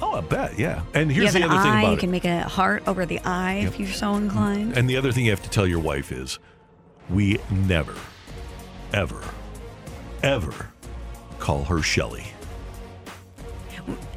[0.02, 0.82] Oh, I bet, yeah.
[0.94, 1.80] And here's the other thing eye.
[1.80, 2.00] about You it.
[2.00, 4.76] can make a heart over the eye if you're so inclined.
[4.78, 6.38] And the other thing you have to tell your wife is
[7.10, 7.94] we never,
[8.94, 9.22] ever,
[10.22, 10.70] ever
[11.38, 12.24] call her Shelly.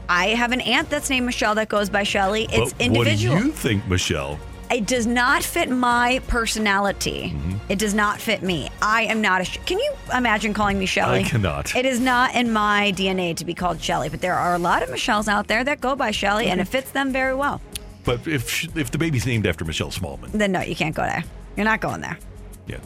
[0.10, 2.48] I have an aunt that's named Michelle that goes by Shelly.
[2.52, 3.36] It's But individual.
[3.36, 4.40] What do you think, Michelle?
[4.72, 7.32] it does not fit my personality.
[7.36, 7.58] Mm-hmm.
[7.72, 8.70] It does not fit me.
[8.82, 9.46] I am not a.
[9.46, 11.20] Sh- Can you imagine calling me Shelly?
[11.20, 11.76] I cannot.
[11.76, 14.82] It is not in my DNA to be called Shelly, but there are a lot
[14.82, 17.62] of Michelles out there that go by Shelly, and it fits them very well.
[18.04, 21.24] But if if the baby's named after Michelle Smallman, Then no, you can't go there.
[21.56, 22.18] You're not going there.
[22.68, 22.78] yeah.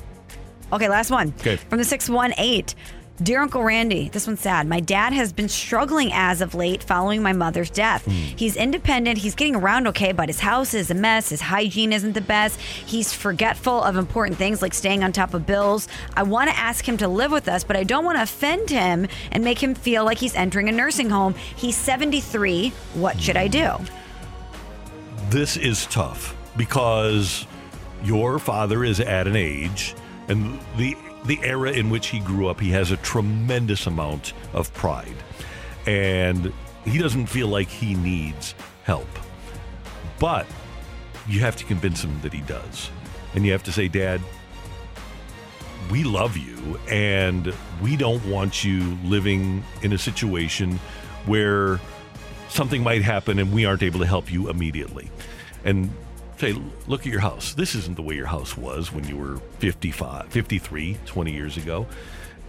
[0.73, 1.34] Okay, last one.
[1.39, 1.56] Okay.
[1.56, 2.75] From the 618.
[3.21, 4.67] Dear Uncle Randy, this one's sad.
[4.67, 8.06] My dad has been struggling as of late following my mother's death.
[8.06, 8.12] Hmm.
[8.12, 9.17] He's independent.
[9.17, 11.30] He's getting around okay, but his house is a mess.
[11.30, 12.60] His hygiene isn't the best.
[12.60, 15.88] He's forgetful of important things like staying on top of bills.
[16.15, 18.69] I want to ask him to live with us, but I don't want to offend
[18.69, 21.34] him and make him feel like he's entering a nursing home.
[21.56, 22.69] He's 73.
[22.93, 23.77] What should I do?
[25.30, 27.45] this is tough because
[28.03, 29.95] your father is at an age
[30.30, 30.95] and the
[31.28, 35.16] the era in which he grew up he has a tremendous amount of pride.
[35.86, 36.52] And
[36.86, 39.08] he doesn't feel like he needs help.
[40.20, 40.46] But
[41.28, 42.90] you have to convince him that he does.
[43.36, 44.22] And you have to say dad
[45.92, 50.80] we love you and we don't want you living in a situation
[51.26, 51.80] where
[52.50, 55.10] something might happen and we aren't able to help you immediately.
[55.63, 55.90] And
[56.38, 56.56] say,
[56.88, 57.54] look at your house.
[57.54, 61.88] This isn't the way your house was when you were 55, 53, 20 years ago.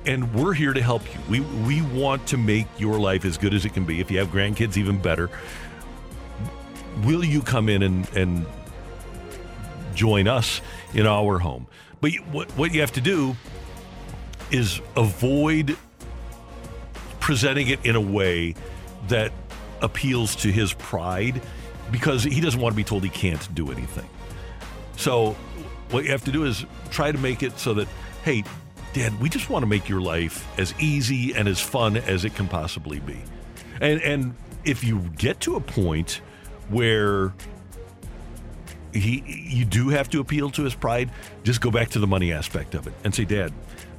[0.06, 1.20] And we're here to help you.
[1.28, 4.00] We we want to make your life as good as it can be.
[4.00, 5.28] If you have grandkids, even better.
[7.04, 8.46] Will you come in and, and
[9.94, 10.60] join us
[10.94, 11.66] in our home?
[12.00, 13.36] But what, what you have to do
[14.50, 15.76] is avoid
[17.20, 18.54] presenting it in a way
[19.08, 19.32] that
[19.82, 21.42] appeals to his pride
[21.90, 24.08] because he doesn't want to be told he can't do anything.
[24.96, 25.32] So,
[25.90, 27.88] what you have to do is try to make it so that,
[28.24, 28.44] hey,
[28.92, 32.34] Dad, we just want to make your life as easy and as fun as it
[32.34, 33.22] can possibly be.
[33.80, 36.20] And and if you get to a point
[36.68, 37.32] where
[38.92, 41.10] he you do have to appeal to his pride,
[41.44, 43.52] just go back to the money aspect of it and say, Dad,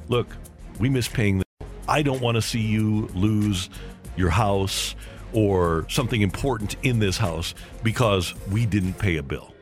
[0.08, 0.36] look,
[0.78, 1.44] we miss paying the
[1.88, 3.70] I don't want to see you lose
[4.16, 4.94] your house
[5.32, 9.54] or something important in this house because we didn't pay a bill.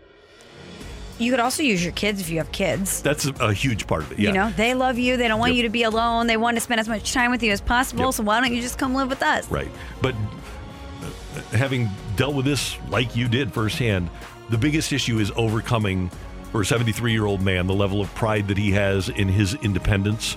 [1.19, 3.03] You could also use your kids if you have kids.
[3.03, 4.21] That's a, a huge part of it.
[4.21, 4.29] Yeah.
[4.29, 5.17] You know, they love you.
[5.17, 5.57] They don't want Yep.
[5.57, 6.29] you to be alone.
[6.29, 8.05] They want to spend as much time with you as possible.
[8.05, 8.15] Yep.
[8.15, 9.51] So why don't you just come live with us?
[9.51, 9.69] Right.
[10.01, 14.11] But uh, having dealt with this like you did firsthand,
[14.49, 16.09] the biggest issue is overcoming
[16.53, 19.55] for a 73 year old man the level of pride that he has in his
[19.55, 20.37] independence.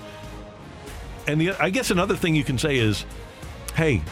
[1.28, 3.04] And the, I guess another thing you can say is,
[3.76, 4.02] hey,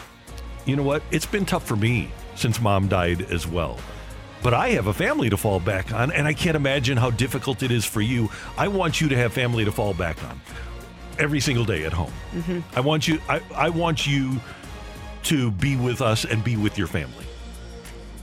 [0.65, 1.03] you know what?
[1.11, 3.79] It's been tough for me since mom died as well.
[4.43, 7.61] But I have a family to fall back on, and I can't imagine how difficult
[7.61, 8.29] it is for you.
[8.57, 10.41] I want you to have family to fall back on
[11.19, 12.11] every single day at home.
[12.33, 12.59] Mm-hmm.
[12.75, 13.19] I want you.
[13.29, 14.39] I, I want you
[15.23, 17.25] to be with us and be with your family.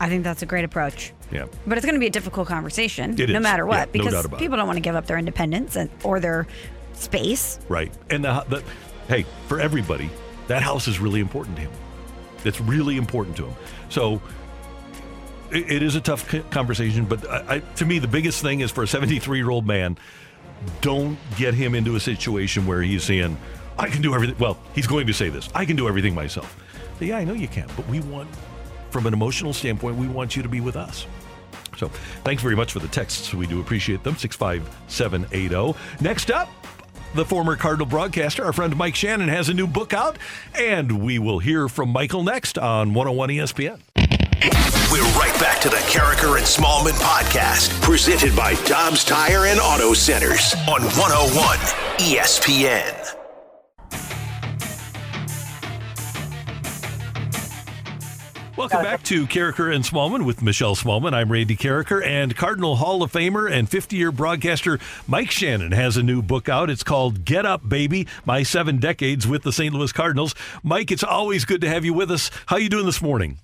[0.01, 1.12] I think that's a great approach.
[1.31, 1.46] Yeah.
[1.66, 3.42] But it's going to be a difficult conversation, It no is.
[3.42, 4.38] matter what, no because it.
[4.38, 6.46] people don't want to give up their independence and, or their
[6.94, 7.61] space.
[7.68, 7.92] Right.
[8.11, 8.64] And the, the
[9.09, 10.11] hey, for everybody,
[10.46, 11.72] that house is really important to him.
[12.44, 13.55] It's really important to him.
[13.88, 14.22] So
[15.51, 18.70] it, it is a tough conversation, but I, I, to me, the biggest thing is
[18.70, 19.98] for a 73 year old man,
[20.81, 23.37] don't get him into a situation where he's saying,
[23.79, 24.37] I can do everything.
[24.38, 26.57] Well, he's going to say this I can do everything myself.
[27.01, 28.29] Yeah, I know you can, but we want,
[28.90, 31.07] from an emotional standpoint, we want you to be with us.
[31.77, 31.88] So
[32.24, 33.33] thanks very much for the texts.
[33.33, 34.16] We do appreciate them.
[34.16, 35.55] 65780.
[35.55, 35.77] oh.
[36.01, 36.48] Next up,
[37.14, 40.18] the former Cardinal broadcaster, our friend Mike Shannon, has a new book out,
[40.55, 43.81] and we will hear from Michael next on 101 ESPN.
[44.90, 49.92] We're right back to the Karraker and Smallman podcast, presented by Dobbs Tire and Auto
[49.94, 51.59] Centers on 101
[51.99, 53.17] ESPN.
[58.59, 61.14] Welcome back to Karraker and Smallman with Michelle Smallman.
[61.14, 65.97] I'm Randy Karraker, and Cardinal Hall of Famer and 50 year broadcaster Mike Shannon has
[65.97, 66.68] a new book out.
[66.68, 69.73] It's called Get Up, Baby My Seven Decades with the St.
[69.73, 70.35] Louis Cardinals.
[70.64, 72.33] Mike, it's always good to have you with us.
[72.47, 73.38] How are you doing this morning?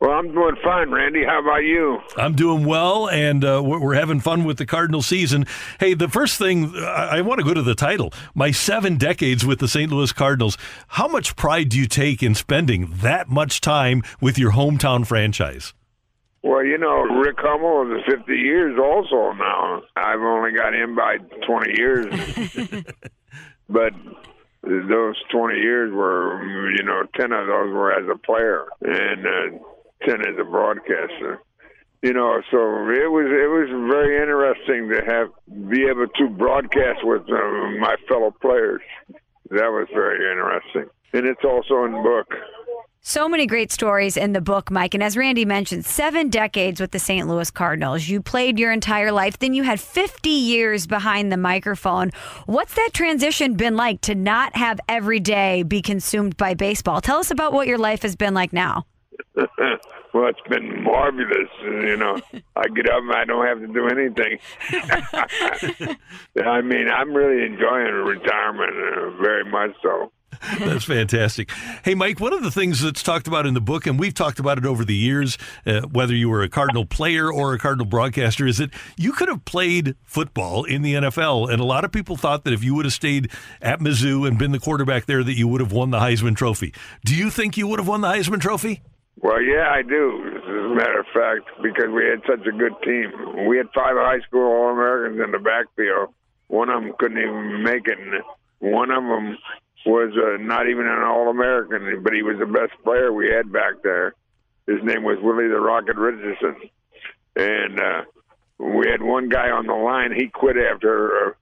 [0.00, 1.24] Well, I'm doing fine, Randy.
[1.24, 1.98] How about you?
[2.16, 5.44] I'm doing well, and uh, we're, we're having fun with the Cardinal season.
[5.78, 8.10] Hey, the first thing I, I want to go to the title.
[8.34, 9.92] My seven decades with the St.
[9.92, 10.56] Louis Cardinals.
[10.88, 15.74] How much pride do you take in spending that much time with your hometown franchise?
[16.42, 19.82] Well, you know, Rick Hummel is 50 years also now.
[19.96, 22.84] I've only got him by 20 years.
[23.68, 23.92] but
[24.62, 29.58] those 20 years were, you know, 10 of those were as a player and uh,
[30.06, 31.40] 10 as a broadcaster.
[32.02, 35.28] You know, so it was it was very interesting to have
[35.68, 38.80] be able to broadcast with uh, my fellow players.
[39.50, 42.32] That was very interesting, and it's also in the book.
[43.02, 44.92] So many great stories in the book, Mike.
[44.92, 47.26] And as Randy mentioned, seven decades with the St.
[47.26, 48.06] Louis Cardinals.
[48.06, 52.12] You played your entire life, then you had 50 years behind the microphone.
[52.44, 57.00] What's that transition been like to not have every day be consumed by baseball?
[57.00, 58.84] Tell us about what your life has been like now.
[60.14, 61.48] well, it's been marvelous.
[61.62, 62.20] You know,
[62.56, 64.38] I get up and I don't have to do anything.
[66.44, 70.12] I mean, I'm really enjoying retirement uh, very much so.
[70.58, 71.50] That's fantastic.
[71.84, 74.38] Hey, Mike, one of the things that's talked about in the book, and we've talked
[74.38, 77.86] about it over the years, uh, whether you were a Cardinal player or a Cardinal
[77.86, 81.50] broadcaster, is that you could have played football in the NFL.
[81.50, 83.30] And a lot of people thought that if you would have stayed
[83.60, 86.72] at Mizzou and been the quarterback there, that you would have won the Heisman Trophy.
[87.04, 88.82] Do you think you would have won the Heisman Trophy?
[89.22, 90.22] Well, yeah, I do.
[90.36, 93.46] As a matter of fact, because we had such a good team.
[93.46, 96.14] We had five high school All Americans in the backfield.
[96.48, 97.98] One of them couldn't even make it.
[98.60, 99.36] One of them
[99.84, 103.52] was uh, not even an All American, but he was the best player we had
[103.52, 104.14] back there.
[104.66, 106.70] His name was Willie the Rocket Richardson,
[107.36, 108.02] and uh,
[108.58, 110.12] we had one guy on the line.
[110.12, 111.34] He quit after a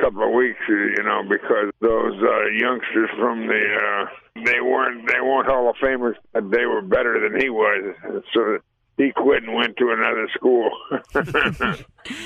[0.00, 4.06] couple of weeks, you know, because those uh, youngsters from the uh,
[4.44, 6.14] they weren't they weren't Hall of Famers.
[6.34, 7.94] They were better than he was,
[8.34, 8.58] so
[8.96, 10.70] he quit and went to another school.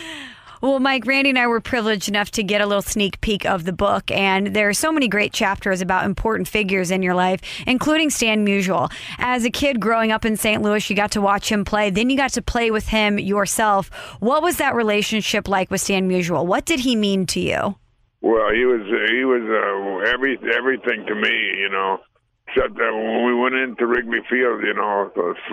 [0.62, 3.64] Well, Mike, Randy and I were privileged enough to get a little sneak peek of
[3.64, 7.40] the book, and there are so many great chapters about important figures in your life,
[7.66, 8.88] including Stan Musial.
[9.18, 10.62] As a kid growing up in St.
[10.62, 11.90] Louis, you got to watch him play.
[11.90, 13.88] Then you got to play with him yourself.
[14.20, 16.46] What was that relationship like with Stan Musial?
[16.46, 17.74] What did he mean to you?
[18.20, 21.98] Well, he was uh, he was uh, every everything to me, you know.
[22.46, 25.10] Except that when we went into Wrigley Field, you know,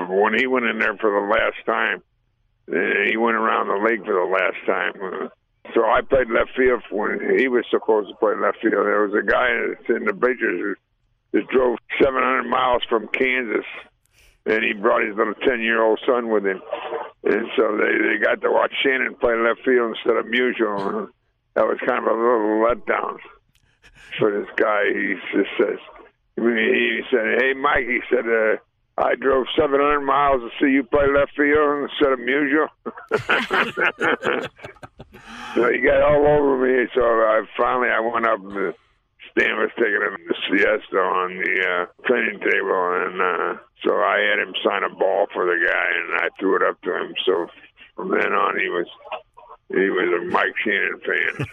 [0.08, 2.04] when he went in there for the last time,
[2.70, 4.94] he went around the league for the last time.
[5.02, 5.28] Uh,
[5.74, 8.74] so I played left field when he was supposed to play left field.
[8.74, 9.50] There was a guy
[9.96, 10.78] in the bleachers
[11.32, 13.66] who drove 700 miles from Kansas,
[14.46, 16.62] and he brought his little 10 year old son with him.
[17.24, 21.10] And so they, they got to watch Shannon play left field instead of Musial.
[21.56, 23.18] That was kind of a little letdown
[24.18, 24.86] for this guy.
[24.94, 25.80] He just says,
[26.36, 28.58] he said, "Hey, Mike," he said, uh,
[29.00, 32.68] I drove 700 miles to see you play left field instead of Musial.
[35.56, 36.88] so he got all over me.
[36.94, 38.40] So I finally I went up.
[38.44, 38.74] And
[39.32, 40.12] Stan was taking a
[40.50, 45.28] siesta on the uh, training table, and uh, so I had him sign a ball
[45.32, 47.14] for the guy, and I threw it up to him.
[47.26, 47.48] So
[47.96, 48.88] from then on, he was
[49.70, 51.46] he was a Mike Shannon fan.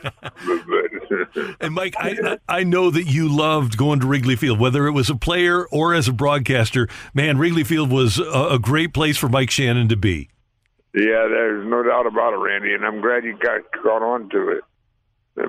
[1.61, 5.11] and Mike, I, I know that you loved going to Wrigley Field, whether it was
[5.11, 6.89] a player or as a broadcaster.
[7.13, 10.31] Man, Wrigley Field was a, a great place for Mike Shannon to be.
[10.95, 14.49] Yeah, there's no doubt about it, Randy, and I'm glad you got caught on to
[14.49, 14.65] it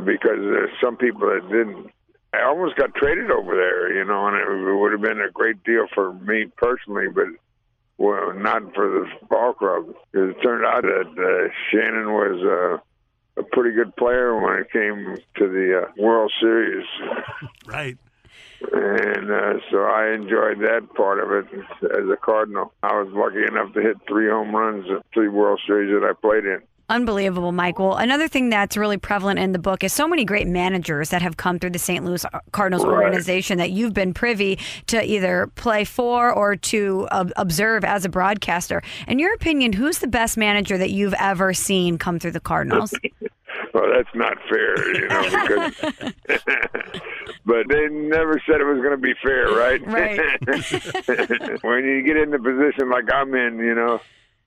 [0.04, 1.90] because there's some people that didn't.
[2.34, 5.64] I almost got traded over there, you know, and it would have been a great
[5.64, 7.28] deal for me personally, but
[7.98, 9.94] well, not for the ball club.
[10.12, 14.72] Because it turned out that uh, Shannon was uh, a pretty good player when it
[14.72, 16.86] came to the uh, World Series.
[17.66, 17.98] Right.
[18.72, 21.46] And uh, so I enjoyed that part of it
[21.84, 22.74] as a Cardinal.
[22.82, 26.14] I was lucky enough to hit three home runs in three World Series that I
[26.14, 26.62] played in.
[26.90, 27.98] Unbelievable, Michael.
[27.98, 31.36] Another thing that's really prevalent in the book is so many great managers that have
[31.36, 32.06] come through the St.
[32.06, 32.94] Louis Cardinals right.
[32.94, 38.10] organization that you've been privy to either play for or to uh, observe as a
[38.10, 38.82] broadcaster.
[39.06, 42.94] In your opinion, who's the best manager that you've ever seen come through the Cardinals?
[43.74, 46.04] well, that's not fair, you know, because.
[47.46, 49.86] but they never said it was going to be fair, right?
[49.86, 50.20] Right.
[51.64, 54.00] when you get in the position like I'm in, you know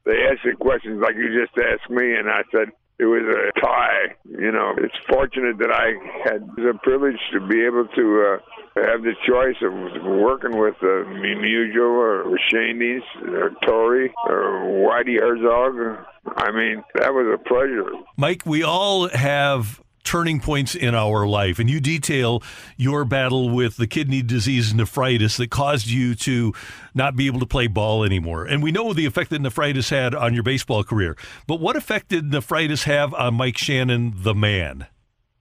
[0.05, 4.15] they asked questions like you just asked me, and I said it was a tie.
[4.25, 8.39] You know, it's fortunate that I had the privilege to be able to
[8.77, 9.73] uh, have the choice of
[10.05, 16.05] working with uh, Musial or Schoendienst or Torre or Whitey Herzog.
[16.37, 17.91] I mean, that was a pleasure.
[18.17, 22.43] Mike, we all have turning points in our life, and you detail
[22.77, 26.53] your battle with the kidney disease nephritis that caused you to
[26.95, 28.45] not be able to play ball anymore.
[28.45, 31.17] And we know the effect that nephritis had on your baseball career.
[31.47, 34.87] But what effect did nephritis have on Mike Shannon, the man?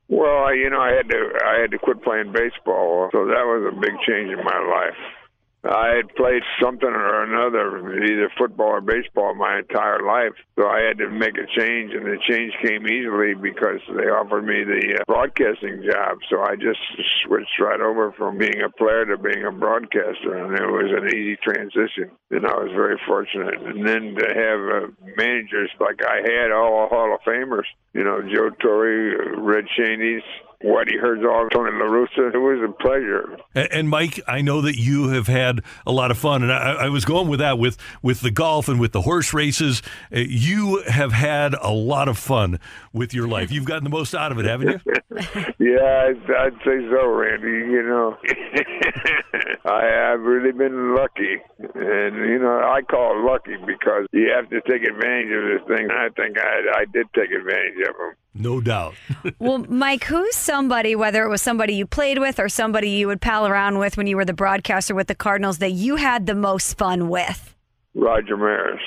[0.07, 3.72] Well, you know, I had to I had to quit playing baseball, so that was
[3.72, 5.18] a big change in my life.
[5.64, 10.32] I had played something or another, either football or baseball, my entire life.
[10.57, 14.47] So I had to make a change, and the change came easily because they offered
[14.47, 16.20] me the uh, broadcasting job.
[16.30, 16.80] So I just
[17.26, 21.07] switched right over from being a player to being a broadcaster, and it was an
[21.10, 22.12] easy transition.
[22.32, 23.60] And I was very fortunate.
[23.60, 24.88] And then to have uh,
[25.18, 30.24] managers like I had, all Hall of Famers, you know, Joe Torre, Red Schoendienst,
[30.64, 32.34] Whitey Herzog, Tony La Russa.
[32.34, 33.38] It was a pleasure.
[33.55, 36.74] And, and, Mike, I know that you have had a lot of fun, and I,
[36.74, 39.82] I, was going with that with with the golf and with the horse races.
[40.14, 42.60] Uh, you have had a lot of fun
[42.91, 43.51] with your life.
[43.51, 44.80] You've gotten the most out of it, haven't you?
[45.60, 47.72] yeah, I'd, I'd, say so, Randy.
[47.72, 48.18] You know,
[49.66, 54.49] I, I've really been lucky, and you know, I call it lucky because you have
[54.49, 55.89] to take advantage of this thing.
[55.89, 58.16] I think I, I did take advantage of them.
[58.34, 58.94] No doubt.
[59.40, 63.22] well, Mike, who's somebody, whether it was somebody you played with or somebody you would
[63.22, 66.36] pal around with when you were the broadcaster with the Cardinals, that you had the
[66.36, 67.56] most fun with?
[67.96, 68.82] Roger Maris.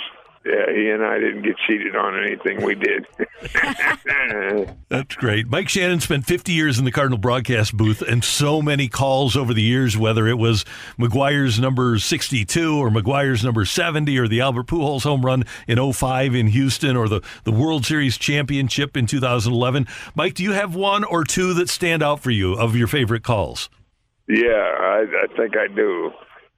[0.44, 3.06] Yeah, he and I didn't get cheated on anything we did.
[4.88, 5.46] That's great.
[5.46, 9.54] Mike Shannon spent 50 years in the Cardinal broadcast booth and so many calls over
[9.54, 10.64] the years, whether it was
[10.98, 16.34] McGwire's number 62 or McGwire's number 70 or the Albert Pujols home run in 05
[16.34, 19.86] in Houston or the, the World Series championship in 2011.
[20.16, 23.22] Mike, do you have one or two that stand out for you of your favorite
[23.22, 23.70] calls?
[24.28, 26.10] Yeah, I, I think I do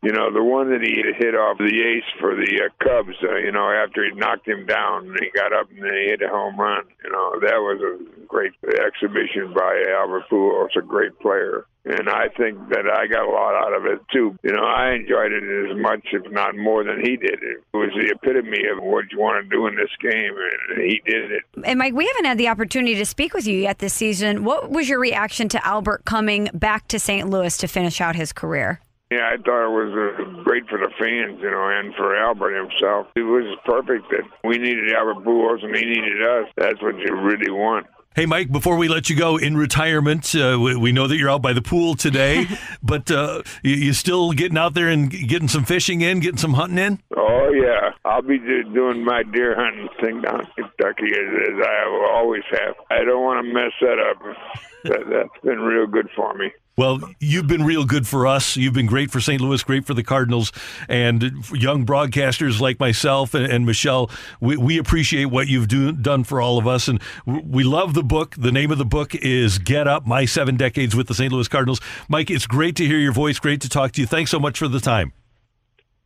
[0.04, 3.36] you know, the one that he hit off the ace for the uh, Cubs, uh,
[3.36, 6.28] you know, after he knocked him down, and he got up and he hit a
[6.28, 6.84] home run.
[7.02, 11.64] You know, that was a great exhibition by Albert Pujols, a great player.
[11.86, 14.36] And I think that I got a lot out of it too.
[14.42, 17.40] You know, I enjoyed it as much, if not more, than he did.
[17.42, 20.34] It was the epitome of what you want to do in this game,
[20.70, 21.42] and he did it.
[21.64, 24.44] And Mike, we haven't had the opportunity to speak with you yet this season.
[24.44, 27.28] What was your reaction to Albert coming back to St.
[27.28, 28.80] Louis to finish out his career?
[29.10, 32.56] Yeah, I thought it was uh, great for the fans, you know, and for Albert
[32.56, 33.06] himself.
[33.14, 36.48] It was perfect that we needed Albert Pujols and he needed us.
[36.56, 37.86] That's what you really want.
[38.16, 41.28] Hey, Mike, before we let you go in retirement, uh, we, we, know that you're
[41.28, 42.46] out by the pool today,
[42.82, 46.54] but uh, you, you, still getting out there and getting some fishing in, getting some
[46.54, 47.02] hunting in?
[47.16, 47.90] Oh, yeah.
[48.04, 52.76] I'll be doing my deer hunting thing down in Kentucky as, as I always have.
[52.88, 54.22] I don't want to mess that up.
[54.84, 56.52] that, that's been real good for me.
[56.76, 58.56] Well, you've been real good for us.
[58.56, 59.40] You've been great for St.
[59.40, 60.50] Louis, great for the Cardinals,
[60.88, 61.22] and
[61.52, 64.10] young broadcasters like myself and, and Michelle.
[64.40, 68.02] We, we, appreciate what you've do, done for all of us, and we love the
[68.02, 68.34] book.
[68.36, 71.32] The name of the book is "Get Up: My Seven Decades with the St.
[71.32, 73.38] Louis Cardinals." Mike, it's great to hear your voice.
[73.38, 74.06] Great to talk to you.
[74.06, 75.12] Thanks so much for the time.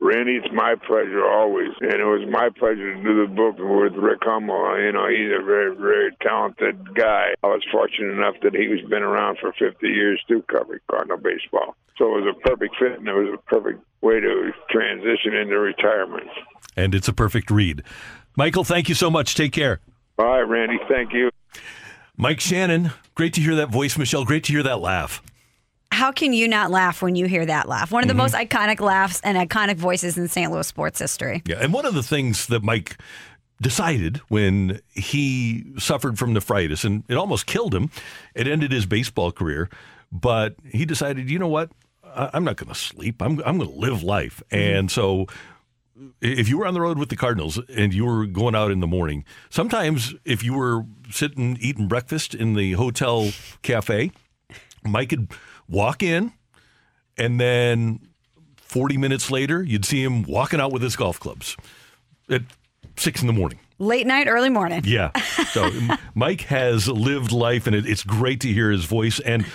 [0.08, 3.92] Randy, it's my pleasure always, and it was my pleasure to do the book with
[3.92, 4.80] Rick Hummel.
[4.80, 7.34] You know, he's a very, very talented guy.
[7.42, 11.18] I was fortunate enough that he was been around for 50 years too, covering Cardinal
[11.18, 11.76] baseball.
[11.98, 15.58] So it was a perfect fit, and it was a perfect way to transition into
[15.58, 16.28] retirement.
[16.74, 17.82] And it's a perfect read.
[18.34, 19.34] Michael, thank you so much.
[19.34, 19.80] Take care.
[20.18, 20.78] All right, Randy.
[20.88, 21.28] Thank you.
[22.16, 24.24] Mike Shannon, great to hear that voice, Michelle.
[24.24, 25.22] Great to hear that laugh
[25.98, 27.90] how can you not laugh when you hear that laugh?
[27.90, 28.18] One of the mm-hmm.
[28.18, 30.52] most iconic laughs and iconic voices in St.
[30.52, 31.42] Louis sports history.
[31.44, 32.96] Yeah, and one of the things that Mike
[33.60, 37.90] decided when he suffered from nephritis and it almost killed him,
[38.36, 39.68] it ended his baseball career,
[40.12, 41.72] but he decided, you know what?
[42.14, 43.20] I'm not going to sleep.
[43.20, 44.40] I'm I'm going to live life.
[44.52, 44.76] Mm-hmm.
[44.76, 45.26] And so
[46.20, 48.78] if you were on the road with the Cardinals and you were going out in
[48.78, 53.32] the morning, sometimes if you were sitting eating breakfast in the hotel
[53.62, 54.12] cafe,
[54.84, 55.28] Mike could
[55.68, 56.32] walk in,
[57.16, 58.00] and then
[58.56, 61.56] 40 minutes later, you'd see him walking out with his golf clubs
[62.30, 62.42] at
[62.96, 63.58] six in the morning.
[63.78, 64.82] Late night, early morning.
[64.84, 65.16] Yeah.
[65.52, 65.70] So
[66.14, 69.20] Mike has lived life, and it, it's great to hear his voice.
[69.20, 69.46] And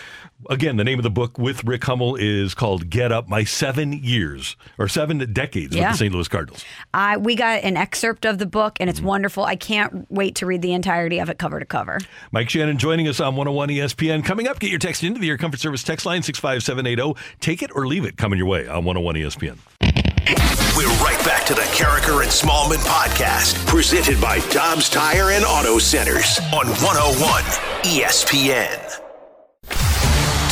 [0.49, 3.93] again, the name of the book with Rick Hummel is called Get Up My Seven
[3.93, 5.89] Years or Seven Decades yeah.
[5.89, 6.13] with the St.
[6.13, 6.63] Louis Cardinals.
[6.93, 9.09] Uh, we got an excerpt of the book, and it's mm-hmm.
[9.09, 9.43] wonderful.
[9.43, 11.99] I can't wait to read the entirety of it cover to cover.
[12.31, 14.23] Mike Shannon joining us on 101 ESPN.
[14.23, 17.19] Coming up, get your text into the Air Comfort Service text line 65780.
[17.39, 19.57] Take it or leave it coming your way on 101 ESPN.
[20.75, 25.77] We're right back to the Karraker and Smallman podcast, presented by Dobbs Tire and Auto
[25.77, 27.43] Centers on 101
[27.83, 29.02] ESPN.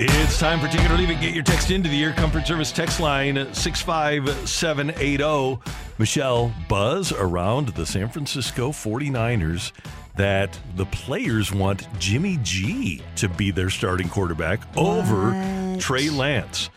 [0.00, 1.20] It's time for Take It or Leave It.
[1.20, 5.58] Get your text into the Air Comfort Service text line 65780.
[5.98, 9.72] Michelle, buzz around the San Francisco 49ers
[10.14, 15.32] that the players want Jimmy G to be their starting quarterback over
[15.80, 16.70] Trey Lance.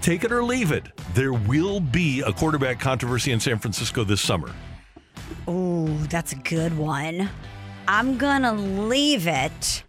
[0.00, 0.88] Take it or leave it.
[1.14, 4.50] There will be a quarterback controversy in San Francisco this summer.
[5.46, 7.30] Oh, that's a good one.
[7.86, 9.84] I'm gonna leave it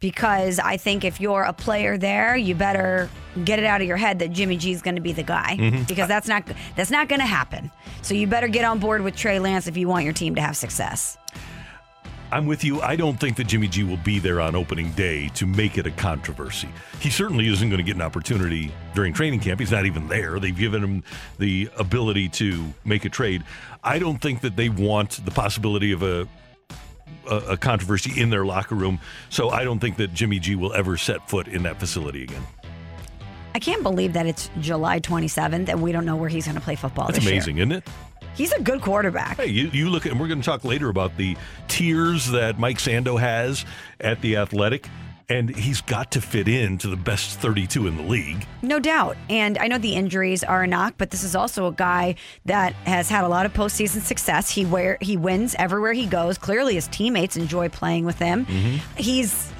[0.00, 3.08] because I think if you're a player there, you better
[3.44, 5.56] get it out of your head that Jimmy G is going to be the guy
[5.58, 5.84] Mm-hmm.
[5.84, 6.44] because that's not
[6.76, 7.70] that's not going to happen.
[8.02, 10.40] So you better get on board with Trey Lance if you want your team to
[10.40, 11.16] have success.
[12.30, 12.82] I'm with you.
[12.82, 15.86] I don't think that Jimmy G will be there on opening day to make it
[15.86, 16.68] a controversy.
[17.00, 19.60] He certainly isn't going to get an opportunity during training camp.
[19.60, 20.38] He's not even there.
[20.38, 21.02] They've given him
[21.38, 23.44] the ability to make a trade.
[23.82, 26.28] I don't think that they want the possibility of a
[27.28, 29.00] a, controversy in their locker room.
[29.28, 32.42] So I don't think that Jimmy G will ever set foot in that facility again.
[33.54, 36.60] I can't believe that it's July 27th and we don't know where he's going to
[36.60, 37.06] play football.
[37.06, 37.34] That's this year.
[37.34, 37.88] amazing, isn't it?
[38.34, 39.36] He's a good quarterback.
[39.36, 42.56] Hey, you, you look at, and we're going to talk later about the tiers that
[42.56, 43.64] Mike Sando has
[43.98, 44.88] at the Athletic,
[45.30, 48.46] and he's got to fit in to the best 32 in the league.
[48.62, 49.16] No doubt.
[49.28, 52.14] And I know the injuries are a knock, but this is also a guy
[52.46, 54.50] that has had a lot of postseason success.
[54.50, 56.38] He wear he wins everywhere he goes.
[56.38, 58.46] Clearly, his teammates enjoy playing with him.
[58.46, 58.96] Mm-hmm.
[58.96, 59.52] He's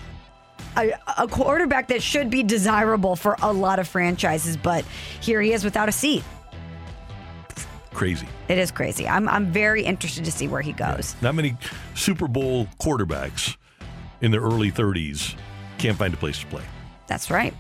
[0.77, 4.85] a, a quarterback that should be desirable for a lot of franchises, but
[5.21, 6.25] here he is without a seat.
[7.93, 8.29] Crazy.
[8.49, 9.07] It is crazy.
[9.07, 11.15] I'm I'm very interested to see where he goes.
[11.21, 11.59] Not many
[11.95, 13.57] Super Bowl quarterbacks
[14.23, 15.37] in their early 30s
[15.79, 16.63] can't find a place to play.
[17.07, 17.55] That's right.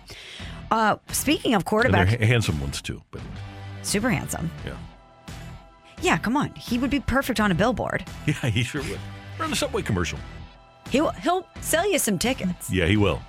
[0.71, 3.03] Uh, speaking of And they're quarterback, ha- handsome ones too.
[3.11, 3.23] But
[3.83, 4.51] super handsome.
[4.66, 4.77] yeah,
[6.03, 6.53] Yeah, come on.
[6.55, 8.05] He would be perfect on a billboard.
[8.27, 9.01] yeah, he sure would.
[9.39, 10.19] Run a subway commercial.
[10.91, 12.71] He'll he'll sell you some tickets.
[12.71, 13.21] Yeah, he will.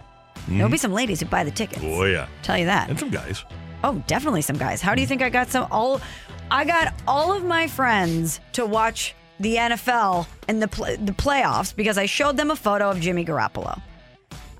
[0.47, 1.81] There'll be some ladies who buy the tickets.
[1.83, 2.89] Oh yeah, Tell you that.
[2.89, 3.43] and some guys.
[3.83, 4.81] Oh, definitely some guys.
[4.81, 6.01] How do you think I got some all
[6.49, 11.75] I got all of my friends to watch the NFL and the pl- the playoffs
[11.75, 13.79] because I showed them a photo of Jimmy Garoppolo.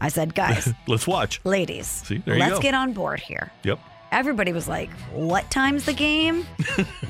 [0.01, 1.41] I said, "Guys, Let's watch.
[1.43, 2.61] ladies, See, there let's go.
[2.61, 3.79] get on board here." Yep.
[4.11, 6.45] Everybody was like, "What time's the game?"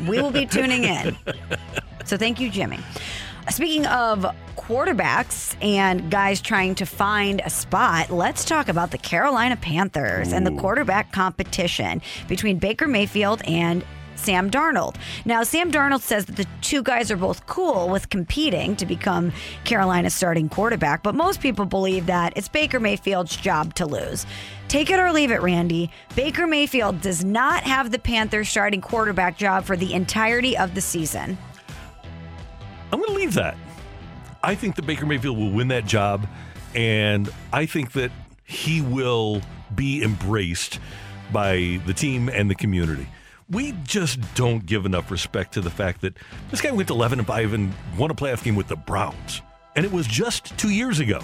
[0.08, 1.18] we will be tuning in.
[2.06, 2.80] So thank you, Jimmy.
[3.50, 4.26] Speaking of
[4.58, 10.46] quarterbacks and guys trying to find a spot, let's talk about the Carolina Panthers and
[10.46, 13.84] the quarterback competition between Baker Mayfield and
[14.20, 14.96] Sam Darnold.
[15.26, 19.32] Now, Sam Darnold says that the two guys are both cool with competing to become
[19.64, 24.26] Carolina's starting quarterback, but most people believe that it's Baker Mayfield's job to lose.
[24.68, 25.90] Take it or leave it, Randy.
[26.16, 30.82] Baker Mayfield does not have the Panthers starting quarterback job for the entirety of the
[30.82, 31.38] season.
[32.92, 33.58] I'm going to leave that.
[34.44, 36.28] I think that Baker Mayfield will win that job,
[36.76, 38.12] and I think that
[38.46, 39.42] he will
[39.76, 40.80] be embraced
[41.32, 43.08] by the team and the community.
[43.50, 46.16] We just don't give enough respect to the fact that
[46.52, 49.42] this guy went to 11 and 5 and won a playoff game with the Browns,
[49.76, 51.22] and it was just two years ago.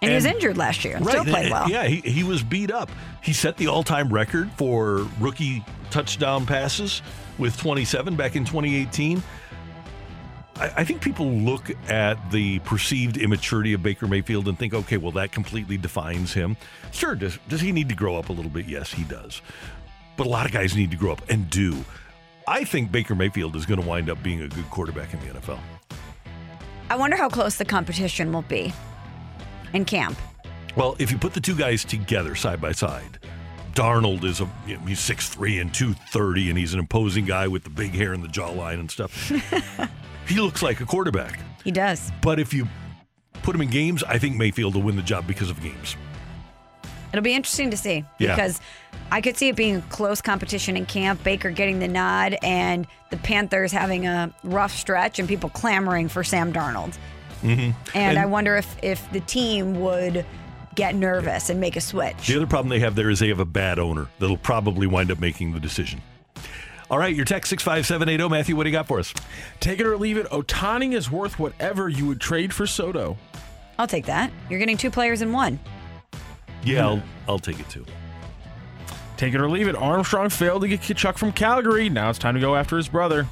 [0.00, 1.68] And, he was injured last year and still played well.
[1.68, 2.88] Yeah, he, he was beat up.
[3.22, 7.02] He set the all time record for rookie touchdown passes
[7.36, 9.22] with 27 back in 2018.
[10.56, 14.98] I, I think people look at the perceived immaturity of Baker Mayfield and think, okay,
[14.98, 16.56] well, that completely defines him.
[16.92, 18.66] Sure, does, does he need to grow up a little bit?
[18.66, 19.42] Yes, he does.
[20.18, 21.84] But a lot of guys need to grow up and do.
[22.46, 25.26] I think Baker Mayfield is going to wind up being a good quarterback in the
[25.26, 25.60] NFL.
[26.90, 28.72] I wonder how close the competition will be
[29.72, 30.18] in camp.
[30.74, 33.20] Well, if you put the two guys together side by side,
[33.74, 37.62] Darnold is a you know, he's 6'3 and 230 and he's an imposing guy with
[37.62, 39.30] the big hair and the jawline and stuff.
[40.26, 41.38] he looks like a quarterback.
[41.62, 42.10] He does.
[42.22, 42.66] But if you
[43.44, 45.94] put him in games, I think Mayfield will win the job because of games.
[47.12, 48.34] It'll be interesting to see Yeah.
[48.34, 48.60] because
[49.10, 52.86] I could see it being a close competition in camp, Baker getting the nod, and
[53.10, 56.96] the Panthers having a rough stretch and people clamoring for Sam Darnold.
[57.42, 57.60] Mm-hmm.
[57.60, 60.26] And, And- I wonder if, if the team would
[60.74, 62.26] get nervous and make a switch.
[62.28, 65.10] The other problem they have there is they have a bad owner that'll probably wind
[65.10, 66.00] up making the decision.
[66.90, 68.28] All right, your text 65780.
[68.30, 69.12] Matthew, what do you got for us?
[69.60, 70.26] Take it or leave it.
[70.30, 73.16] Ohtani is worth whatever you would trade for Soto.
[73.78, 74.30] I'll take that.
[74.48, 75.58] You're getting two players in one.
[76.68, 77.84] Yeah, I'll, I'll take it too.
[79.16, 79.74] Take it or leave it.
[79.74, 81.88] Armstrong failed to get Tkachuk from Calgary.
[81.88, 83.26] Now it's time to go after his brother.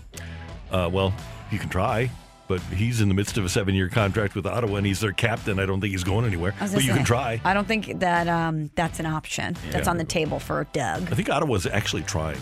[0.70, 1.14] Uh, well,
[1.52, 2.10] you can try,
[2.48, 5.60] but he's in the midst of a seven-year contract with Ottawa, and he's their captain.
[5.60, 6.54] I don't think he's going anywhere.
[6.58, 7.40] I was But gonna you say, can try.
[7.44, 9.56] I don't think that um, that's an option.
[9.70, 11.02] That's on the table for Doug.
[11.02, 12.40] I think Ottawa's actually trying.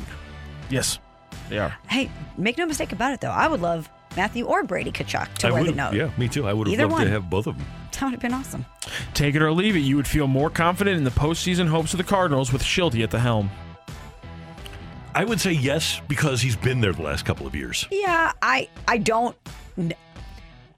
[0.70, 0.98] Yes,
[1.50, 1.74] they are.
[1.88, 3.28] Hey, make no mistake about it, though.
[3.30, 5.94] I would love Matthew or Brady Tkachuk to I wear the would've- note.
[5.94, 6.46] Yeah, me too.
[6.46, 7.04] I would have loved one.
[7.04, 7.66] to have both of them.
[7.92, 8.64] That would have been awesome.
[9.14, 9.80] Take it or leave it.
[9.80, 13.10] You would feel more confident in the postseason hopes of the Cardinals with Shildt at
[13.10, 13.50] the helm.
[15.14, 17.86] I would say yes because he's been there the last couple of years.
[17.90, 19.36] Yeah, I I don't.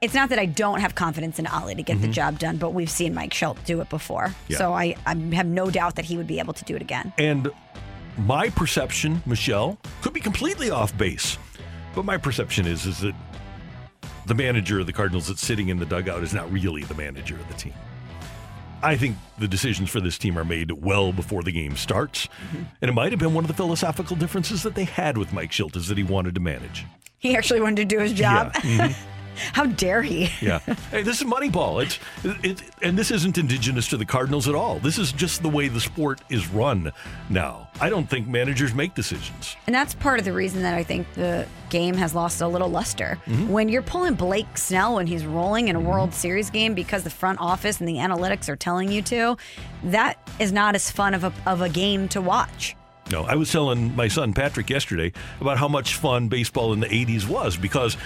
[0.02, 2.74] It's not that I don't have confidence in Oli to get the job done, but
[2.74, 4.52] we've seen Mike Shildt do it before, Mm-hmm.
[4.52, 4.58] Yeah.
[4.58, 7.14] so I, I have no doubt that he would be able to do it again.
[7.16, 7.48] And
[8.18, 11.38] my perception, Michelle, could be completely off base.
[11.94, 13.14] But my perception is is that
[14.26, 17.36] the manager of the Cardinals that's sitting in the dugout is not really the manager
[17.36, 17.72] of the team.
[18.82, 22.28] I think the decisions for this team are made well before the game starts.
[22.82, 25.50] And it might have been one of the philosophical differences that they had with Mike
[25.50, 26.84] Shildt is that he wanted to manage.
[27.18, 28.52] He actually wanted to do his job.
[28.56, 28.60] Yeah.
[28.88, 28.96] Mhm.
[29.52, 30.30] How dare he?
[30.40, 30.58] Yeah.
[30.90, 31.82] hey, this is Moneyball.
[31.82, 31.98] It's
[32.44, 34.78] it, and this isn't indigenous to the Cardinals at all.
[34.78, 36.92] This is just the way the sport is run
[37.28, 37.68] now.
[37.80, 39.56] I don't think managers make decisions.
[39.66, 42.68] And that's part of the reason that I think the game has lost a little
[42.68, 43.18] luster.
[43.26, 43.48] Mm-hmm.
[43.48, 47.10] When you're pulling Blake Snell when he's rolling in a World Series game because the
[47.10, 49.36] front office and the analytics are telling you to,
[49.84, 52.76] that is not as fun of a, of a game to watch.
[53.10, 56.88] No, I was telling my son Patrick yesterday about how much fun baseball in the
[56.88, 57.96] 80s was because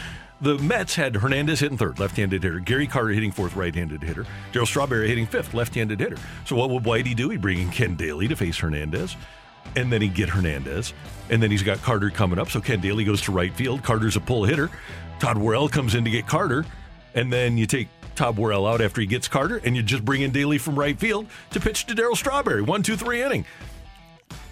[0.41, 4.03] the Mets had Hernandez hitting third, left handed hitter, Gary Carter hitting fourth, right handed
[4.03, 6.16] hitter, Darryl Strawberry hitting fifth, left handed hitter.
[6.45, 7.28] So what would Whitey do?
[7.30, 9.16] He'd bring in Ken Dayley to face Hernandez.
[9.76, 10.95] And then he'd get Hernandez.
[11.28, 12.51] And then he's got Carter coming up.
[12.51, 13.82] So Ken Dayley goes to right field.
[13.82, 14.70] Carter's a pull hitter.
[15.20, 16.64] Todd Worrell comes in to get Carter.
[17.14, 20.22] And then you take Todd Worrell out after he gets Carter, and you just bring
[20.22, 22.62] in Dayley from right field to pitch to Darryl Strawberry.
[22.62, 23.45] One, two, three inning.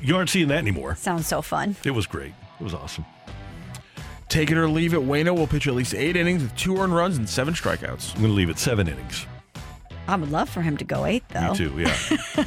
[0.00, 0.94] You aren't seeing that anymore.
[0.96, 1.76] Sounds so fun.
[1.84, 2.32] It was great.
[2.60, 3.04] It was awesome.
[4.28, 5.00] Take it or leave it.
[5.00, 8.14] Wayno will pitch at least eight innings with two earned runs and seven strikeouts.
[8.14, 9.26] I'm going to leave it seven innings.
[10.06, 11.50] I would love for him to go eight, though.
[11.52, 11.96] Me too, yeah.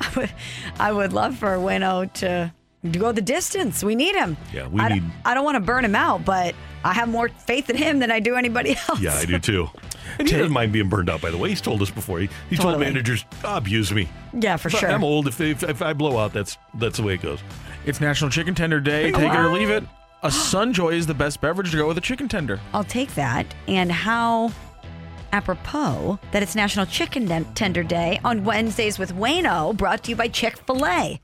[0.00, 0.30] I would,
[0.78, 2.52] I would love for Wayno to,
[2.92, 3.82] to go the distance.
[3.84, 4.36] We need him.
[4.52, 6.54] Yeah, we I, d- need- I don't want to burn him out, but
[6.84, 9.00] I have more faith in him than I do anybody else.
[9.00, 9.68] yeah, I do too.
[10.18, 11.48] And he doesn't mind being burned out, by the way.
[11.50, 12.18] He's told us before.
[12.20, 12.86] He, he told Totally.
[12.86, 14.08] managers, oh, abuse me.
[14.32, 14.90] Yeah, for If I- sure.
[14.90, 15.26] I'm old.
[15.28, 17.38] If, if, if I blow out, that's that's the way it goes.
[17.86, 19.10] It's National Chicken Tender Day.
[19.12, 19.84] Take it or leave it.
[20.22, 22.60] A Sunjoy is the best beverage to go with a chicken tender.
[22.74, 23.46] I'll take that.
[23.66, 24.52] And how
[25.32, 30.28] apropos that it's National Chicken Tender Day on Wednesdays with Wayno, brought to you by
[30.28, 31.18] Chick fil A.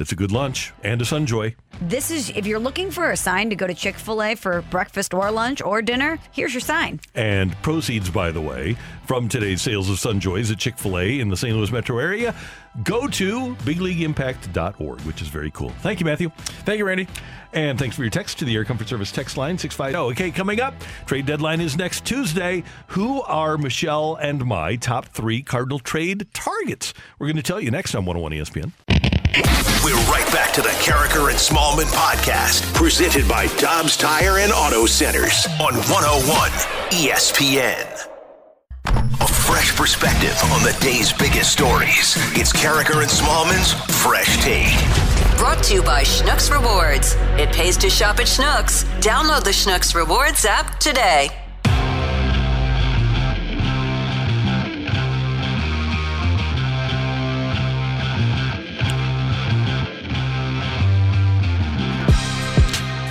[0.00, 1.54] That's a good lunch and a Sunjoy.
[1.82, 4.62] This is, if you're looking for a sign to go to Chick fil A for
[4.62, 7.00] breakfast or lunch or dinner, here's your sign.
[7.14, 11.28] And proceeds, by the way, from today's sales of Sunjoys at Chick fil A in
[11.28, 11.54] the St.
[11.54, 12.34] Louis metro area
[12.82, 15.68] go to bigleagueimpact.org, which is very cool.
[15.80, 16.30] Thank you, Matthew.
[16.64, 17.06] Thank you, Randy.
[17.52, 20.12] And thanks for your text to the Air Comfort Service text line 650.
[20.12, 20.72] Okay, coming up,
[21.04, 22.64] trade deadline is next Tuesday.
[22.86, 26.94] Who are Michelle and my top three Cardinal trade targets?
[27.18, 29.19] We're going to tell you next on 101 ESPN.
[29.32, 34.86] We're right back to the Karraker and Smallman podcast, presented by Dobbs Tire and Auto
[34.86, 36.50] Centers on 101
[36.90, 38.08] ESPN.
[38.86, 42.16] A fresh perspective on the day's biggest stories.
[42.36, 43.72] It's Karraker and Smallman's
[44.02, 45.38] Fresh Take.
[45.38, 47.14] Brought to you by Schnucks Rewards.
[47.38, 48.84] It pays to shop at Schnucks.
[49.00, 51.30] Download the Schnucks Rewards app today.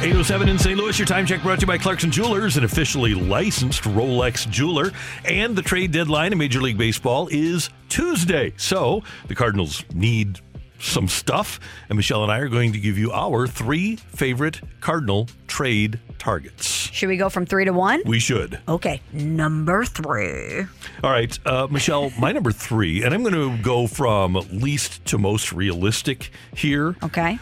[0.10, 0.76] Eight oh seven in St.
[0.76, 0.98] Louis.
[0.98, 4.92] Your time check brought to you by Clarkson Jewelers, an officially licensed Rolex jeweler.
[5.24, 8.52] And the trade deadline in Major League Baseball is Tuesday.
[8.58, 10.40] So the Cardinals need
[10.80, 11.60] some stuff.
[11.90, 16.68] And Michelle and I are going to give you our three favorite Cardinal trade targets.
[16.92, 18.02] Should we go from three to one?
[18.04, 18.60] We should.
[18.68, 20.66] Okay, number three.
[21.04, 25.20] All right, uh, Michelle, my number three, and I'm going to go from least to
[25.20, 26.96] most realistic here.
[27.04, 27.38] Okay.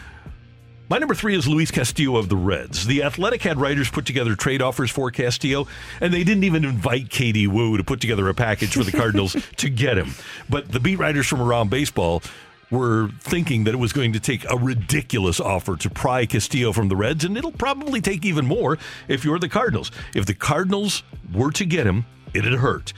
[0.90, 2.86] My number three is Luis Castillo of the Reds.
[2.86, 5.68] The Athletic had writers put together trade offers for Castillo,
[6.00, 9.36] and they didn't even invite Katie Woo to put together a package for the Cardinals
[9.56, 10.14] to get him.
[10.48, 12.22] But the beat writers from around baseball
[12.70, 16.88] were thinking that it was going to take a ridiculous offer to pry Castillo from
[16.88, 18.78] the Reds, and it'll probably take even more
[19.08, 19.90] if you're the Cardinals.
[20.14, 21.02] If the Cardinals
[21.34, 22.94] were to get him, it'd hurt.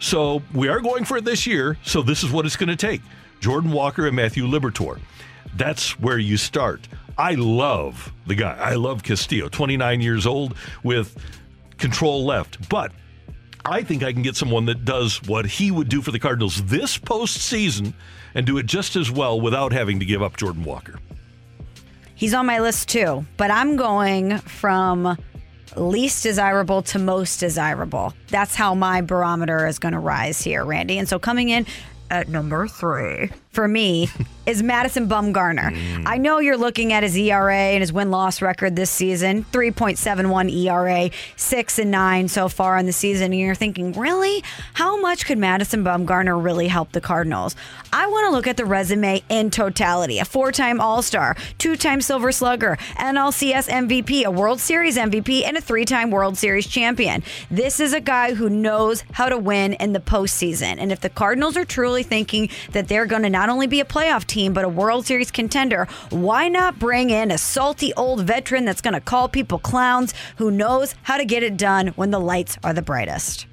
[0.00, 2.76] So we are going for it this year, so this is what it's going to
[2.76, 3.00] take
[3.38, 4.98] Jordan Walker and Matthew Liberatore.
[5.54, 6.88] That's where you start.
[7.18, 8.56] I love the guy.
[8.56, 10.54] I love Castillo, 29 years old
[10.84, 11.16] with
[11.76, 12.68] control left.
[12.68, 12.92] But
[13.64, 16.62] I think I can get someone that does what he would do for the Cardinals
[16.64, 17.92] this postseason
[18.34, 21.00] and do it just as well without having to give up Jordan Walker.
[22.14, 25.16] He's on my list too, but I'm going from
[25.76, 28.14] least desirable to most desirable.
[28.28, 30.98] That's how my barometer is going to rise here, Randy.
[30.98, 31.66] And so coming in
[32.10, 34.08] at number three for me
[34.48, 35.70] is Madison Bumgarner.
[35.74, 36.04] Mm.
[36.06, 40.50] I know you're looking at his ERA and his win loss record this season 3.71
[40.50, 43.32] ERA, 6 and 9 so far in the season.
[43.32, 44.42] And you're thinking, really?
[44.72, 47.56] How much could Madison Bumgarner really help the Cardinals?
[47.92, 50.18] I want to look at the resume in totality.
[50.18, 55.44] A four time All Star, two time Silver Slugger, NLCS MVP, a World Series MVP,
[55.44, 57.22] and a three time World Series champion.
[57.50, 60.76] This is a guy who knows how to win in the postseason.
[60.78, 63.84] And if the Cardinals are truly thinking that they're going to not only be a
[63.84, 68.64] playoff team, but a World Series contender, why not bring in a salty old veteran
[68.64, 72.18] that's going to call people clowns who knows how to get it done when the
[72.18, 73.46] lights are the brightest?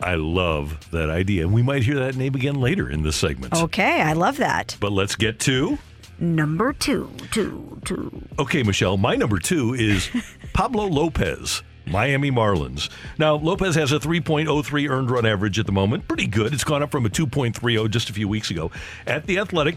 [0.00, 1.42] I love that idea.
[1.42, 3.52] And we might hear that name again later in this segment.
[3.52, 4.78] Okay, I love that.
[4.80, 5.78] But let's get to.
[6.18, 8.22] Number two, two, two.
[8.38, 10.08] Okay, Michelle, my number two is
[10.54, 11.62] Pablo Lopez.
[11.86, 12.90] Miami Marlins.
[13.18, 16.08] Now, Lopez has a 3.03 earned run average at the moment.
[16.08, 16.52] Pretty good.
[16.52, 18.70] It's gone up from a 2.30 just a few weeks ago.
[19.06, 19.76] At The Athletic,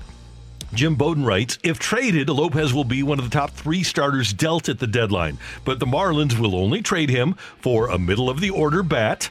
[0.73, 4.69] Jim Bowden writes If traded, Lopez will be one of the top three starters dealt
[4.69, 5.37] at the deadline.
[5.65, 9.29] But the Marlins will only trade him for a middle of the order bat,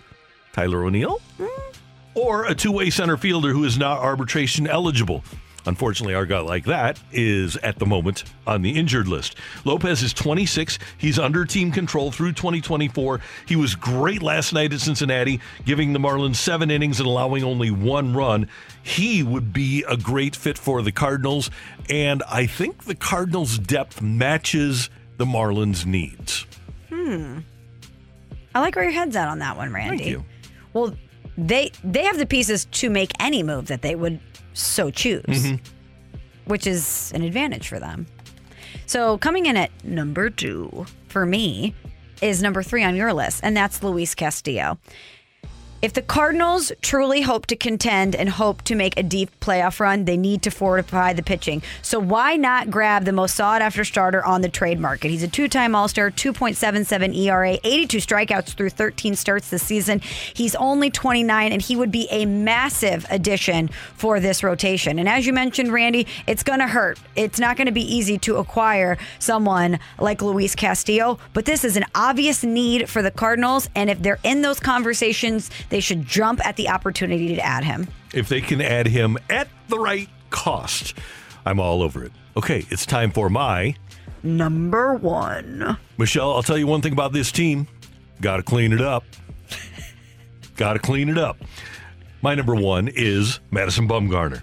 [0.53, 1.20] Tyler O'Neill,
[2.14, 5.22] or a two way center fielder who is not arbitration eligible.
[5.69, 9.37] Unfortunately, our guy like that is at the moment on the injured list.
[9.66, 10.79] Lopez is 26.
[10.97, 13.21] He's under team control through 2024.
[13.47, 17.71] He was great last night at Cincinnati, giving the Marlins seven innings and allowing only
[17.71, 18.49] one run.
[18.83, 21.51] He would be a great fit for the Cardinals,
[21.91, 24.89] and I think the Cardinals' depth matches
[25.19, 26.47] the Marlins' needs.
[26.89, 27.41] Hmm.
[28.55, 29.99] I like where your head's at on that one, Randy.
[29.99, 30.25] Thank you.
[30.73, 30.97] Well,
[31.37, 34.19] they they have the pieces to make any move that they would
[34.59, 35.61] so choose, Mhm.
[36.47, 38.07] which is an advantage for them.
[38.87, 41.75] So coming in at number two for me
[42.21, 44.79] is number three on your list, and that's Luis Castillo.
[45.81, 50.07] If the Cardinals truly hope to contend and hope to make a deep playoff run,
[50.07, 51.62] they need to fortify the pitching.
[51.83, 55.12] So why not grab the most sought after starter on the trade market?
[55.12, 60.01] He's a two time All Star, 2.77 ERA, 82 strikeouts through 13 starts this season.
[60.35, 64.99] He's only 29, and he would be a massive addition for this rotation.
[64.99, 66.99] And as you mentioned, Randy, it's going to hurt.
[67.14, 71.76] It's not going to be easy to acquire someone like Luis Castillo, but this is
[71.76, 73.70] an obvious need for the Cardinals.
[73.76, 77.87] And if they're in those conversations, they should jump at the opportunity to add him.
[78.14, 80.95] If they can add him at the right cost,
[81.45, 82.12] I'm all over it.
[82.37, 83.75] Okay, it's time for my
[84.23, 85.79] Number one.
[85.97, 87.69] Michelle, I'll tell you one thing about this team.
[88.21, 89.05] Got to clean it up.
[90.57, 91.39] Got to clean it up.
[92.21, 94.43] My number one is Madison Bumgarner.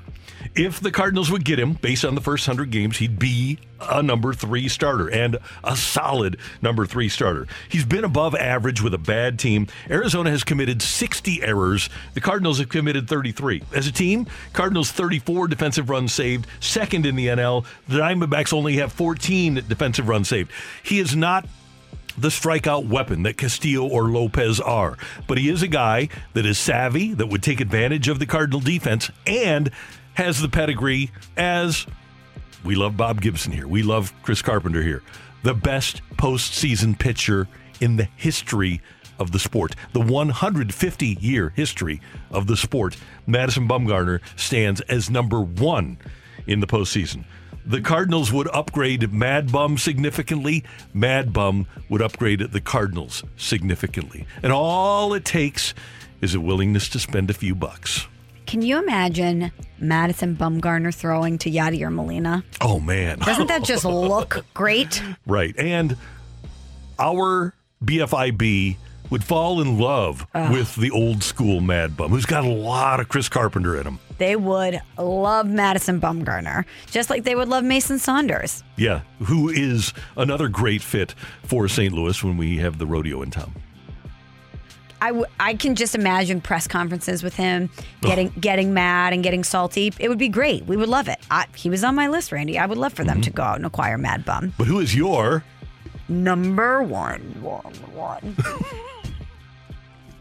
[0.56, 4.02] If the Cardinals would get him based on the first 100 games, he'd be a
[4.02, 7.46] number three starter and a solid number three starter.
[7.68, 9.68] He's been above average with a bad team.
[9.90, 11.90] Arizona has committed 60 errors.
[12.14, 13.64] The Cardinals have committed 33.
[13.74, 17.66] As a team, Cardinals 34 defensive runs saved, second in the NL.
[17.90, 20.52] The Diamondbacks only have 14 defensive runs saved.
[20.84, 21.46] He is not
[22.18, 24.98] the strikeout weapon that Castillo or Lopez are.
[25.28, 28.60] But he is a guy that is savvy, that would take advantage of the Cardinal
[28.60, 29.70] defense, and
[30.16, 31.86] has the pedigree as
[32.64, 33.68] we love Bob Gibson here.
[33.68, 35.04] We love Chris Carpenter here.
[35.44, 37.48] The best postseason pitcher
[37.80, 38.82] in the history
[39.20, 42.02] of the sport, the 150 year history
[42.32, 42.98] of the sport.
[43.28, 45.98] Madison Bumgarner stands as number one
[46.48, 47.26] in the postseason.
[47.66, 50.64] The Cardinals would upgrade Mad Bum significantly.
[50.94, 54.28] Mad Bum would upgrade the Cardinals significantly.
[54.44, 55.74] And all it takes
[56.22, 58.08] is a willingness to spend a few bucks.
[58.46, 62.44] Can you imagine Madison Bumgarner throwing to Yadier Molina?
[62.62, 63.20] Oh, man.
[63.20, 65.02] Doesn't that just look great?
[65.26, 65.58] Right.
[65.58, 65.98] And
[67.00, 68.78] our BFIB
[69.10, 70.52] would fall in love Ugh.
[70.52, 74.00] with the old school Mad Bum, who's got a lot of Chris Carpenter in him.
[74.18, 78.64] They would love Madison Bumgarner, just like they would love Mason Saunders.
[78.78, 81.94] Yeah, who is another great fit for St.
[81.94, 83.54] Louis when we have the rodeo in town.
[85.02, 87.70] I, w- I can just imagine press conferences with him
[88.02, 89.94] getting getting mad and getting salty.
[90.00, 90.66] It would be great.
[90.66, 91.20] We would love it.
[91.30, 92.58] I, he was on my list, Randy.
[92.58, 93.24] I would love for them mm-hmm.
[93.24, 94.54] to go out and acquire Mad Bum.
[94.58, 95.44] But who is your
[96.08, 98.36] Number one, one, one.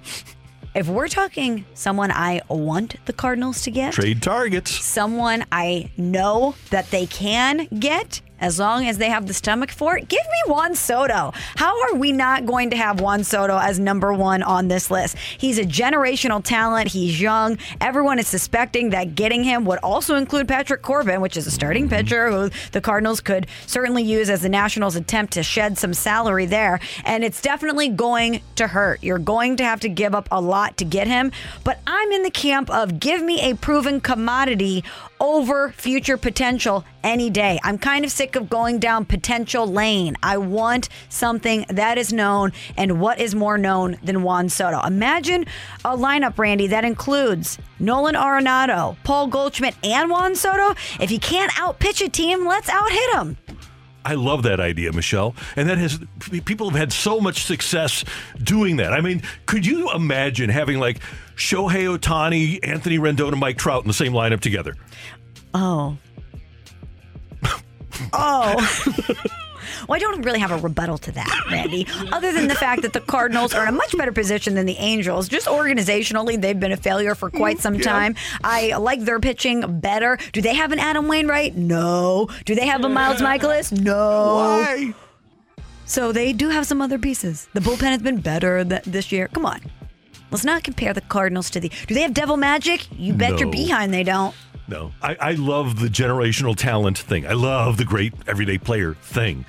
[0.75, 4.71] if we're talking someone I want the Cardinals to get, trade targets?
[4.71, 9.97] someone I know that they can get, as long as they have the stomach for
[9.97, 11.33] it, give me Juan Soto.
[11.57, 15.17] How are we not going to have Juan Soto as number one on this list?
[15.17, 16.89] He's a generational talent.
[16.89, 17.57] He's young.
[17.81, 21.89] Everyone is suspecting that getting him would also include Patrick Corbin, which is a starting
[21.89, 26.45] pitcher who the Cardinals could certainly use as the Nationals attempt to shed some salary
[26.45, 26.81] there.
[27.07, 29.03] And it's definitely going to hurt.
[29.03, 31.33] You're going to have to give up a lot to get him.
[31.65, 34.85] But I'm in the camp of give me a proven commodity
[35.25, 37.59] over future potential any day.
[37.63, 40.17] I'm kind of sick of going down potential lane.
[40.23, 44.85] I want something that is known, and what is more known than Juan Soto?
[44.85, 45.47] Imagine
[45.83, 50.79] a lineup, Randy, that includes Nolan Arenado, Paul Goldschmidt, and Juan Soto.
[51.01, 53.39] If you can't outpitch a team, let's out hit them.
[54.05, 55.35] I love that idea, Michelle.
[55.57, 55.99] And that has
[56.45, 58.05] people have had so much success
[58.43, 58.93] doing that.
[58.93, 61.01] I mean, could you imagine having like
[61.37, 64.75] Shohei Ohtani, Anthony Rendon, and Mike Trout in the same lineup together?
[65.53, 65.97] Oh.
[68.13, 69.15] oh.
[69.89, 72.93] Well, I don't really have a rebuttal to that, Randy, other than the fact that
[72.93, 75.29] the Cardinals are in a much better position than the Angels.
[75.29, 78.15] Just organizationally, they've been a failure for quite some time.
[78.43, 80.19] I like their pitching better.
[80.33, 81.57] Do they have an Adam Wainwright?
[81.57, 82.29] No.
[82.45, 83.73] Do they have a Miles Mikolas?
[83.79, 84.37] No.
[84.37, 84.95] Why?
[85.87, 87.49] So they do have some other pieces.
[87.53, 89.29] The bullpen has been better th- this year.
[89.29, 89.61] Come on.
[90.35, 91.71] Let's not compare the Cardinals to the.
[91.87, 92.89] Do they have devil magic?
[92.91, 93.53] You bet your No.
[93.53, 94.35] behind they don't.
[94.67, 97.25] No, I, I love the generational talent thing.
[97.25, 99.47] I love the great everyday player thing.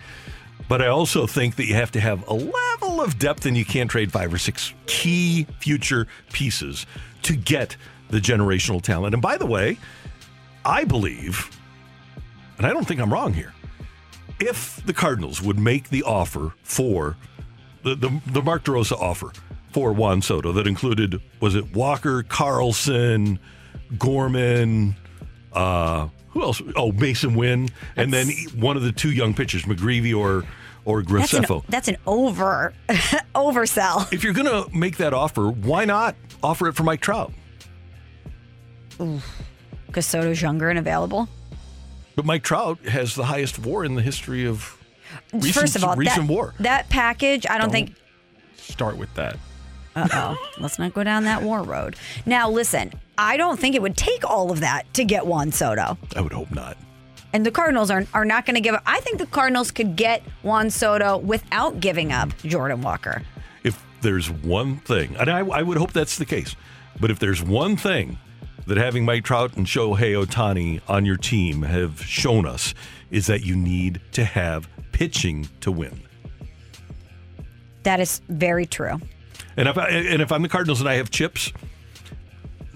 [0.69, 3.65] But I also think that you have to have a level of depth and you
[3.65, 6.85] can't trade five or six key future pieces
[7.23, 7.77] to get
[8.11, 9.15] the generational talent.
[9.15, 9.79] And by the way,
[10.63, 11.49] I believe,
[12.59, 13.55] and I don't think I'm wrong here,
[14.39, 17.17] if the Cardinals would make the offer for
[17.81, 19.31] the, the, the Mark DeRosa offer
[19.75, 23.37] for Juan Soto that included, was it Walker, Carlson,
[23.99, 24.95] Gorman,
[25.51, 26.61] uh, who else?
[26.77, 27.67] Oh, Masyn Winn,
[27.97, 30.45] and then one of the two young pitchers, McGreevy or
[30.85, 31.65] or That's an, Graceffo.
[31.67, 32.73] that's an over
[33.35, 34.13] oversell.
[34.13, 37.33] If you're going to make that offer, why not offer it for Mike Trout?
[39.87, 41.27] Because Soto's younger and available.
[42.15, 44.81] But Mike Trout has the highest WAR in the history of
[45.33, 46.53] recent, First of all, recent that, WAR.
[46.61, 47.93] that package, I don't, think.
[48.55, 49.37] Start with that.
[49.95, 50.49] Uh oh.
[50.59, 51.95] Let's not go down that war road.
[52.25, 55.97] Now, listen, I don't think it would take all of that to get Juan Soto.
[56.15, 56.77] I would hope not.
[57.33, 58.83] And the Cardinals are, are not going to give up.
[58.85, 63.23] I think the Cardinals could get Juan Soto without giving up Jordan Walker.
[63.63, 66.55] If there's one thing, and I, I would hope that's the case,
[66.99, 68.17] but if there's one thing
[68.67, 72.73] that having Mike Trout and Shohei Ohtani on your team have shown us,
[73.11, 76.01] is that you need to have pitching to win.
[77.83, 78.99] That is very true.
[79.57, 81.51] And if I, and if I'm the Cardinals and I have chips,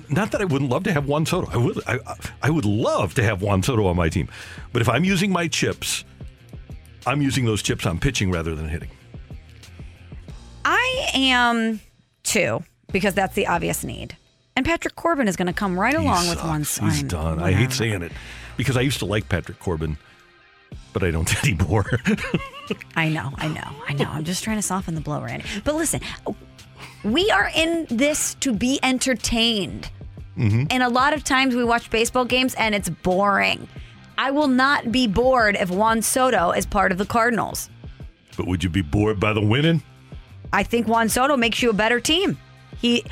[0.09, 1.49] not that I wouldn't love to have Juan Soto.
[1.51, 1.99] I would I,
[2.41, 4.27] I would love to have Juan Soto on my team.
[4.73, 6.03] But if I'm using my chips,
[7.05, 8.89] I'm using those chips on pitching rather than hitting.
[10.65, 11.79] I am
[12.23, 14.15] too, because that's the obvious need.
[14.55, 16.95] And Patrick Corbin is going to come right along He with one sucks.
[16.95, 17.39] He's done.
[17.39, 18.11] I hate saying it
[18.57, 19.97] because I used to like Patrick Corbin,
[20.91, 21.85] but I don't anymore.
[22.95, 24.09] I know, I know, I know.
[24.09, 25.45] I'm just trying to soften the blow, Randy.
[25.63, 26.01] But listen,
[27.03, 29.89] we are in this to be entertained.
[30.37, 30.65] Mm-hmm.
[30.69, 33.67] And a lot of times we watch baseball games and it's boring.
[34.17, 37.69] I will not be bored if Juan Soto is part of the Cardinals.
[38.37, 39.81] but would you be bored by the winning?
[40.51, 42.37] I think Juan Soto makes you a better team.
[42.77, 43.03] He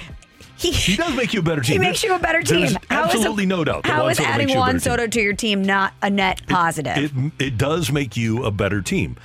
[0.58, 1.74] he, He does make you a better team.
[1.82, 2.76] he makes you a better team.
[2.90, 3.86] How is- absolutely no doubt.
[3.86, 4.92] How Soto adding makes you a Juan better team.
[4.92, 6.98] Soto to your team not a net positive?
[6.98, 9.18] It it does make you a better team,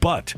[0.00, 0.34] but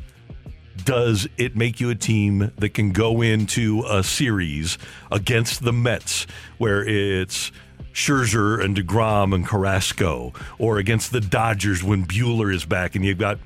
[0.84, 4.78] does it make you a team that can go into a series
[5.10, 6.26] against the Mets
[6.58, 7.52] where it's
[7.92, 13.18] Scherzer and DeGrom and Carrasco, or against the Dodgers when Buehler is back and you've
[13.18, 13.38] got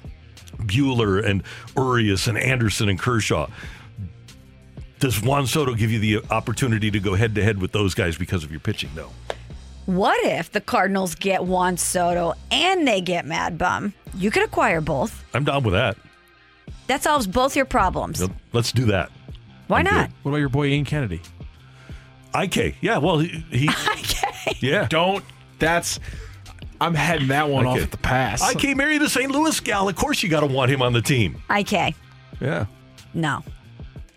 [0.59, 1.43] Buehler and
[1.76, 3.49] Urias and Anderson and Kershaw?
[5.01, 8.16] Does Juan Soto give you the opportunity to go head to head with those guys
[8.16, 8.91] because of your pitching?
[8.95, 9.11] No.
[9.87, 13.93] What if the Cardinals get Juan Soto and they get Mad Bum?
[14.14, 15.22] You could acquire both.
[15.35, 15.97] I'm down with that.
[16.87, 18.21] That solves both your problems.
[18.21, 19.11] Yep, Let's do that.
[19.69, 20.11] Why I'm not?
[20.23, 21.23] What about your boy Ian Kennedy?
[22.35, 22.77] IK.
[22.81, 23.45] Yeah, well, he.
[23.51, 23.71] he
[24.61, 24.87] Yeah.
[24.89, 25.25] Don't.
[25.59, 26.01] That's.
[26.81, 28.43] I'm heading that one off at the pass.
[28.55, 29.31] IK married a St.
[29.31, 29.89] Louis gal.
[29.89, 31.41] Of course, you got to want him on the team.
[31.51, 31.95] IK.
[32.41, 32.67] Yeah.
[33.15, 33.43] No.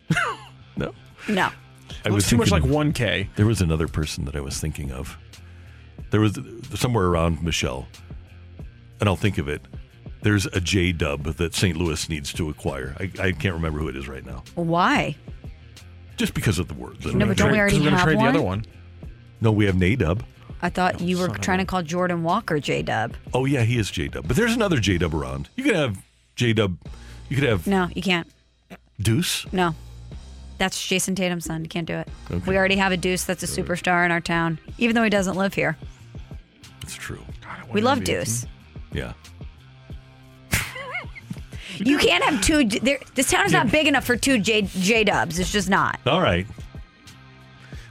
[0.76, 0.94] No.
[1.28, 1.50] No.
[2.06, 3.30] I was too much like 1K.
[3.36, 5.18] There was another person that I was thinking of.
[6.12, 6.38] There was
[6.76, 7.88] somewhere around Michelle,
[9.00, 9.62] and I'll think of it.
[10.28, 11.78] There's a J Dub that St.
[11.78, 12.94] Louis needs to acquire.
[13.00, 15.16] I, I can't remember who it is right now, Why?
[16.18, 17.06] just because of the words.
[17.06, 18.26] No, but don't we already We're gonna have trade one?
[18.26, 18.66] the other one.
[19.40, 20.24] No, we have Nadub.
[20.62, 23.14] I thought oh, you were trying to call Jordan Walker J Dub.
[23.34, 24.28] Oh yeah, he is J Dub.
[24.28, 25.48] But there's another J Dub around.
[25.56, 25.98] You could have
[26.36, 26.78] J Dub.
[27.30, 28.30] You could have No, you can't.
[29.00, 29.46] Deuce.
[29.54, 29.76] No.
[30.58, 31.64] That's Jayson Tatum's son.
[31.64, 32.10] You can't do it.
[32.30, 32.52] Okay.
[32.52, 35.38] We already have a Deuce that's a superstar in our town, even though he doesn't
[35.38, 35.78] live here.
[36.82, 37.24] It's true.
[37.72, 38.46] We love Deuce.
[38.92, 39.14] Yeah.
[41.80, 42.66] You can't have two.
[42.66, 45.40] There, this town is not big enough for two J J Dubs.
[45.40, 46.00] It's just not.
[46.06, 46.46] All right.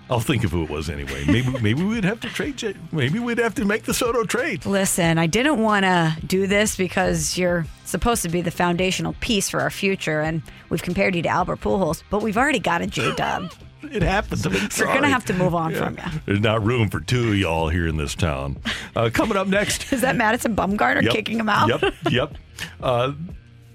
[0.09, 1.25] I'll think of who it was anyway.
[1.27, 2.57] Maybe maybe we'd have to trade.
[2.57, 4.65] J- Maybe we'd have to make the Soto trade.
[4.65, 9.49] Listen, I didn't want to do this because you're supposed to be the foundational piece
[9.51, 12.87] for our future, and we've compared you to Albert Pujols, but we've already got a
[12.87, 13.53] J Dub.
[13.93, 14.45] It happens.
[14.45, 14.95] I'm We're sorry.
[14.95, 16.03] gonna have to move on from you.
[16.25, 18.57] There's not room for two of y'all here in this town.
[18.97, 19.93] Uh, coming up next.
[19.93, 21.13] Is that Madison Bumgarner Yep.
[21.13, 21.69] kicking him out?
[21.69, 22.35] Yep, yep.
[22.83, 23.13] Uh,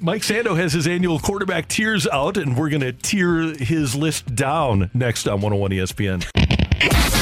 [0.04, 4.36] Mike Sando has his annual quarterback tiers out, and we're going to tear his list
[4.36, 6.26] down next on 101 ESPN.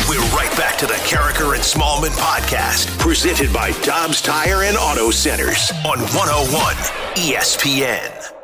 [0.07, 5.11] We're right back to the Karraker and Smallman podcast, presented by Dobbs Tire and Auto
[5.11, 6.75] Centers on 101
[7.15, 8.38] ESPN.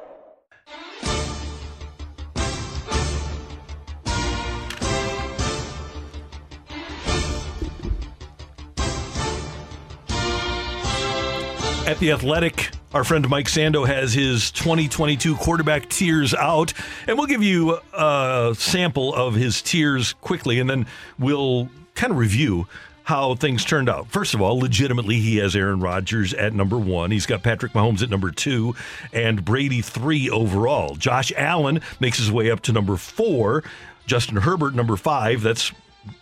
[11.96, 16.74] At the Athletic, our friend Mike Sando has his 2022 quarterback tiers out,
[17.08, 20.88] and we'll give you a sample of his tiers quickly, and then
[21.18, 22.68] we'll kind of review
[23.06, 24.10] how things turned out.
[24.10, 27.12] First of all, legitimately, he has Aaron Rodgers at number one.
[27.12, 28.76] He's got Patrick Mahomes at number two,
[29.14, 30.96] and Brady three overall.
[30.96, 33.64] Josh Allen makes his way up to number four.
[34.06, 35.42] Justin Herbert, number five.
[35.44, 35.72] That's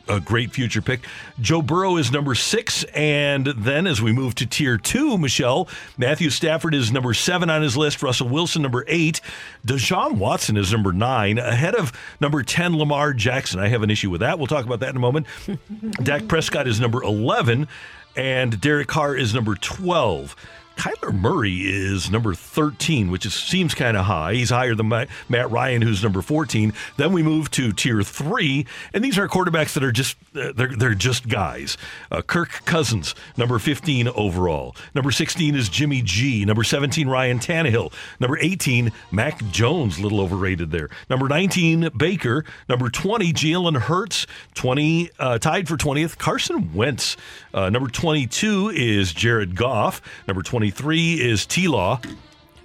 [0.07, 1.01] a great future pick.
[1.39, 2.83] Joe Burrow is number six.
[2.95, 7.61] And then as we move to tier two, Michelle, Matthew Stafford is number seven on
[7.61, 8.03] his list.
[8.03, 9.21] Russell Wilson, number eight.
[9.65, 13.59] Deshaun Watson is number nine, ahead of number 10, Lamar Jackson.
[13.59, 14.37] I have an issue with that.
[14.37, 15.27] We'll talk about that in a moment.
[16.03, 17.67] Dak Prescott is number 11,
[18.15, 20.35] and Derek Carr is number 12.
[20.75, 24.33] Kyler Murray is number 13, which is, seems kind of high.
[24.33, 26.73] He's higher than Ma- Matt Ryan, who's number 14.
[26.97, 30.95] Then we move to tier three, and these are quarterbacks that are just uh, they're
[30.95, 31.77] just guys.
[32.11, 34.75] Uh, Kirk Cousins, number 15 overall.
[34.95, 36.43] Number 16 is Jimmy G.
[36.45, 37.93] Number 17, Ryan Tannehill.
[38.19, 40.89] Number 18, Mac Jones, a little overrated there.
[41.09, 42.45] Number 19, Baker.
[42.67, 44.25] Number 20, Jalen Hurts.
[44.55, 47.15] 20 uh, tied for 20th, Carson Wentz.
[47.53, 50.01] Uh, number 22 is Jared Goff.
[50.27, 51.99] Number 23 is T Law.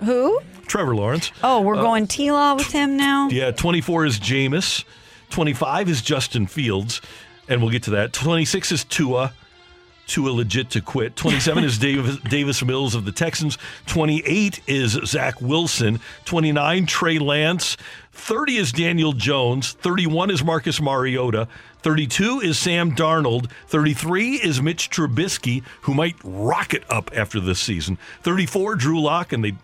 [0.05, 0.41] Who?
[0.69, 1.33] Trevor Lawrence.
[1.43, 3.29] Oh, we're uh, going T Law with him now?
[3.29, 4.85] Yeah, 24 is Jameis.
[5.31, 7.01] 25 is Justin Fields,
[7.49, 8.13] and we'll get to that.
[8.13, 9.33] 26 is Tua.
[10.07, 11.17] Tua legit to quit.
[11.17, 13.59] 27 is Davis, Davis Mills of the Texans.
[13.87, 15.99] 28 is Zach Wilson.
[16.25, 17.77] 29, Trey Lance.
[18.13, 19.73] 30 is Daniel Jones.
[19.73, 21.49] 31 is Marcus Mariota.
[21.83, 23.51] 32 is Sam Darnold.
[23.69, 27.99] 33 is Mitch Trubisky, who might rocket up after this season.
[28.23, 29.55] 34, Drew Lock, and they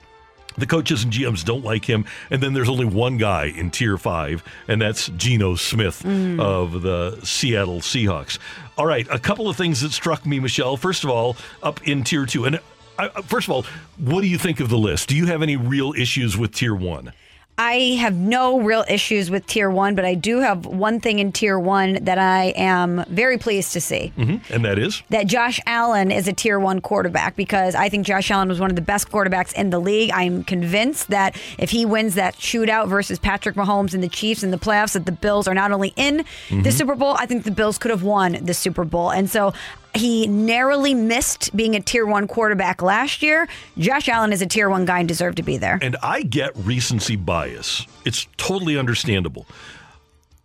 [0.57, 2.05] the coaches and GMs don't like him.
[2.31, 6.05] And then there's only one guy in tier five, and that's Geno Smith
[6.39, 8.39] of the Seattle Seahawks.
[8.79, 10.77] All right, a couple of things that struck me, Michelle.
[10.77, 12.45] First of all, up in tier two.
[12.45, 12.61] And
[12.99, 13.67] uh, first of all,
[13.99, 15.09] what do you think of the list?
[15.09, 17.13] Do you have any real issues with tier one?
[17.57, 21.31] I have no real issues with tier one, but I do have one thing in
[21.31, 24.13] tier one that I am very pleased to see.
[24.19, 24.53] Mm-hmm.
[24.53, 25.03] And that is?
[25.11, 28.71] That Josh Allen is a tier one quarterback because I think Josh Allen was one
[28.71, 30.11] of the best quarterbacks in the league.
[30.13, 34.51] I'm convinced that if he wins that shootout versus Patrick Mahomes and the Chiefs in
[34.51, 36.19] the playoffs, that the Bills are not only in
[36.51, 36.73] the Mhm.
[36.73, 39.11] Super Bowl, I think the Bills could have won the Super Bowl.
[39.11, 39.53] And so
[39.95, 43.47] he narrowly missed being a tier one quarterback last year.
[43.79, 45.79] Josh Allen is a tier one guy and deserved to be there.
[45.83, 47.87] And I get recency bias.
[48.05, 49.47] It's totally understandable.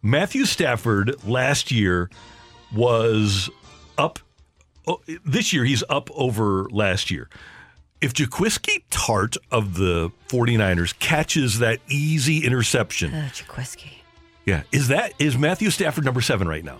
[0.01, 2.09] Matthew Stafford last year
[2.73, 3.49] was
[3.97, 4.19] up.
[4.87, 7.29] oh, This year, he's up over last year.
[8.01, 13.89] If Jaquiski Tartt of the 49ers catches that easy interception, Uh, Jaquiski.
[14.45, 16.79] yeah, is that is Matthew Stafford number seven right now?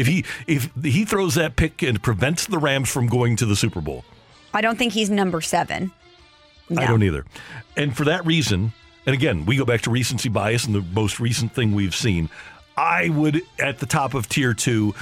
[0.00, 3.54] If he if he throws that pick and prevents the Rams from going to the
[3.54, 4.04] Super Bowl,
[4.54, 5.92] I don't think he's number seven.
[6.76, 7.24] I don't either.
[7.76, 8.72] And for that reason,
[9.06, 12.30] and again, we go back to recency bias and the most recent thing we've seen.
[12.76, 14.94] I would, at the top of tier two,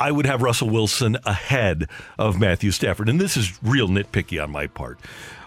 [0.00, 1.88] I would have Russell Wilson ahead
[2.18, 3.08] of Matthew Stafford.
[3.08, 4.98] And this is real nitpicky on my part.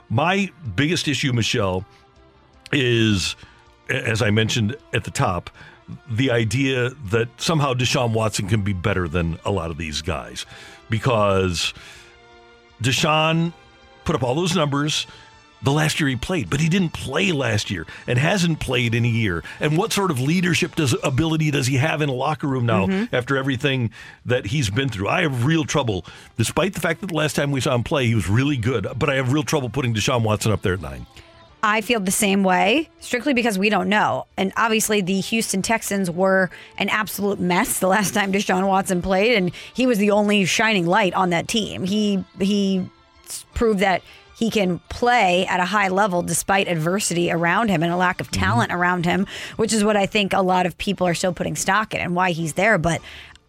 [0.09, 1.85] My biggest issue, Michelle,
[2.71, 3.35] is,
[3.89, 5.49] as I mentioned at the top,
[6.09, 10.45] the idea that somehow Deshaun Watson can be better than a lot of these guys
[10.89, 11.73] because
[12.81, 13.53] Deshaun
[14.05, 15.07] put up all those numbers,
[15.61, 19.05] the last year he played, but he didn't play last year and hasn't played in
[19.05, 19.43] a year.
[19.61, 22.85] And what sort of leadership does ability does he have in a locker room now
[22.87, 23.15] Mm-hmm.
[23.15, 23.91] after everything
[24.25, 25.07] that he's been through?
[25.07, 26.05] I have real trouble,
[26.37, 28.87] despite the fact that the last time we saw him play, he was really good,
[28.97, 31.05] but I have real trouble putting Deshaun Watson up there at nine.
[31.65, 34.25] I feel the same way, strictly because we don't know.
[34.35, 39.37] And obviously, the Houston Texans were an absolute mess the last time Deshaun Watson played,
[39.37, 41.85] and he was the only shining light on that team.
[41.85, 42.85] He he
[43.53, 44.01] proved that
[44.37, 48.29] he can play at a high level despite adversity around him and a lack of
[48.29, 48.41] mm-hmm.
[48.41, 51.55] talent around him, which is what I think a lot of people are still putting
[51.55, 52.77] stock in and why he's there.
[52.77, 53.01] But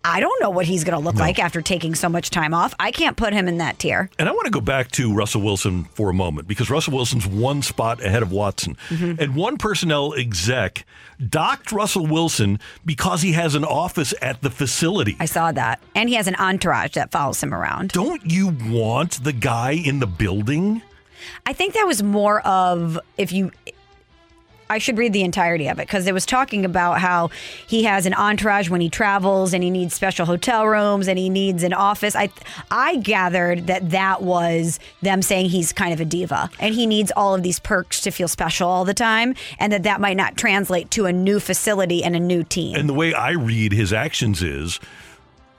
[0.07, 2.74] I don't know what he's going to look like after taking so much time off.
[2.78, 4.11] I can't put him in that tier.
[4.18, 7.26] And I want to go back to Russell Wilson for a moment because Russell Wilson's
[7.26, 8.76] one spot ahead of Watson.
[8.90, 9.14] Mm-hmm.
[9.18, 10.84] And one personnel exec
[11.26, 15.16] docked Russell Wilson because he has an office at the facility.
[15.18, 15.80] I saw that.
[15.94, 17.90] And he has an entourage that follows him around.
[17.90, 20.82] Don't you want the guy in the building?
[21.46, 23.50] I think that was more of if you.
[24.75, 27.31] I should read the entirety of it because it was talking about how
[27.64, 31.31] he has an entourage when he travels and he needs special hotel rooms and he
[31.31, 32.16] needs an office.
[32.16, 32.29] I
[32.72, 37.12] I gathered that that was them saying he's kind of a diva and he needs
[37.16, 40.37] all of these perks to feel special all the time and that that might not
[40.37, 42.75] translate to a new facility and a new team.
[42.75, 44.81] And the way I read his actions is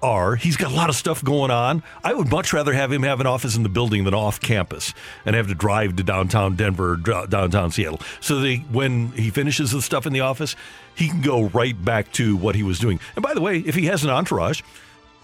[0.01, 1.83] are he's got a lot of stuff going on.
[2.03, 4.93] I would much rather have him have an office in the building than off campus
[5.25, 8.01] and have to drive to downtown Denver, downtown Seattle.
[8.19, 10.55] So that he, when he finishes the stuff in the office,
[10.95, 12.99] he can go right back to what he was doing.
[13.15, 14.61] And by the way, if he has an entourage,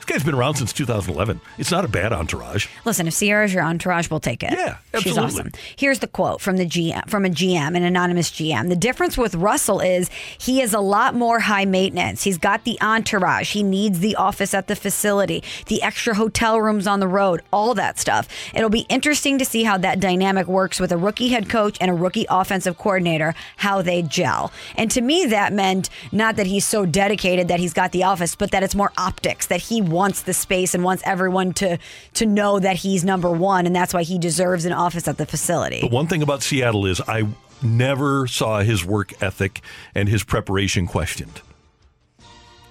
[0.02, 1.42] this guy's been around since 2011.
[1.60, 2.68] It's not a bad entourage.
[2.86, 4.52] Listen, if Sierra's your entourage, we'll take it.
[4.52, 5.02] Yeah, absolutely.
[5.02, 5.52] She's awesome.
[5.76, 8.70] Here's the quote from the GM from a GM, an anonymous GM.
[8.70, 12.24] The difference with Russell is he is a lot more high maintenance.
[12.24, 13.54] He's got the entourage.
[13.54, 17.76] He needs the office at the facility, the extra hotel rooms on the road, all
[17.76, 18.28] that stuff.
[18.56, 21.92] It'll be interesting to see how that dynamic works with a rookie head coach and
[21.92, 24.52] a rookie offensive coordinator, how they gel.
[24.76, 28.36] And to me, that meant not that he's so dedicated that he's got the office,
[28.36, 31.78] but that it's more optics, that he wants the space and wants everyone to
[32.16, 35.26] to know that he's number one, and that's why he deserves an office at the
[35.26, 35.82] facility.
[35.82, 37.28] But one thing about Seattle is I
[37.62, 39.62] never saw his work ethic
[39.94, 41.42] and his preparation questioned.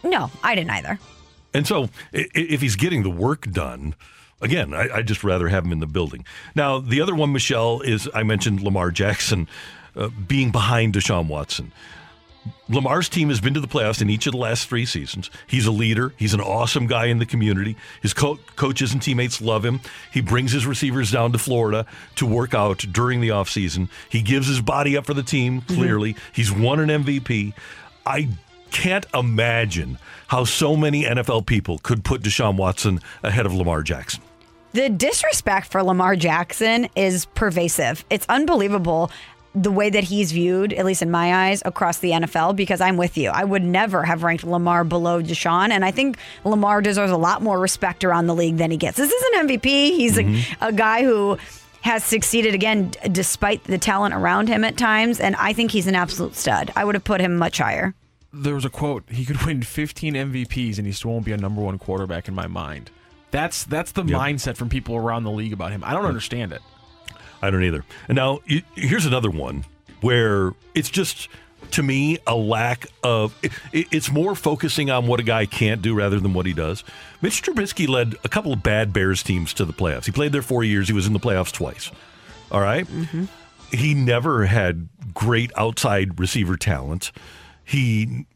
[0.03, 0.99] No, I didn't either.
[1.53, 3.95] And so, if he's getting the work done,
[4.41, 6.25] again, I, I'd just rather have him in the building.
[6.55, 9.49] Now, the other one, Michelle, is I mentioned Lamar Jackson
[9.97, 11.73] uh, being behind Deshaun Watson.
[12.69, 15.31] Lamar's team has been to the playoffs in each of the last three seasons.
[15.47, 16.13] He's a leader.
[16.17, 17.77] He's an awesome guy in the community.
[18.03, 19.81] His co- coaches and teammates love him.
[20.13, 21.87] He brings his receivers down to Florida
[22.17, 23.89] to work out during the offseason.
[24.09, 25.75] He gives his body up for the team, mm-hmm.
[25.75, 26.17] clearly.
[26.33, 27.53] He's won an MVP.
[28.07, 28.29] I
[28.71, 29.99] can't imagine
[30.29, 34.23] how so many NFL people could put Deshaun Watson ahead of Lamar Jackson.
[34.73, 38.05] The disrespect for Lamar Jackson is pervasive.
[38.09, 39.11] It's unbelievable
[39.55, 42.97] the way that he's viewed, at least in my eyes, across the NFL, because I'm
[42.97, 43.31] with you.
[43.31, 45.71] I would never have ranked Lamar below Deshaun.
[45.71, 48.97] And I think Lamar deserves a lot more respect around the league than he gets.
[48.97, 49.65] This is an MVP.
[49.65, 50.65] He's a, mm-hmm.
[50.65, 51.37] a guy who
[51.83, 55.19] has succeeded again despite the talent around him at times.
[55.19, 56.71] And I think he's an absolute stud.
[56.77, 57.95] I would have put him much higher.
[58.33, 61.37] There was a quote: he could win 15 MVPs and he still won't be a
[61.37, 62.91] number one quarterback in my mind.
[63.33, 65.83] That's that's the mindset from people around the league about him.
[65.85, 66.63] I don't understand it.
[67.43, 67.85] I don't either.
[68.09, 68.41] And now
[68.75, 69.65] here's another one
[70.01, 71.29] where it's just
[71.73, 75.95] to me a lack of it, it's more focusing on what a guy can't do
[75.95, 76.83] rather than what he does.
[77.23, 80.07] Mitch Trubisky led a couple of bad Bears teams to the playoffs.
[80.07, 80.89] He played there 4 years.
[80.89, 81.91] He was in the playoffs twice.
[82.51, 82.87] All right?
[82.87, 83.25] Mm-hmm.
[83.71, 87.13] He never had great outside receiver talent.
[87.65, 88.27] He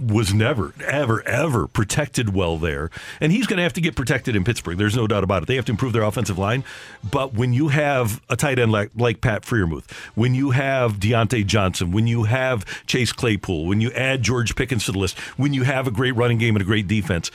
[0.00, 2.90] was never, ever, ever protected well there.
[3.20, 4.76] And he's going to have to get protected in Pittsburgh.
[4.76, 5.46] There's no doubt about it.
[5.46, 6.64] They have to improve their offensive line.
[7.08, 11.46] But when you have a tight end like, like Pat Freiermuth, when you have Diontae
[11.46, 15.52] Johnson, when you have Chase Claypool, when you add George Pickens to the list, when
[15.52, 17.30] you have a great running game and a great defense,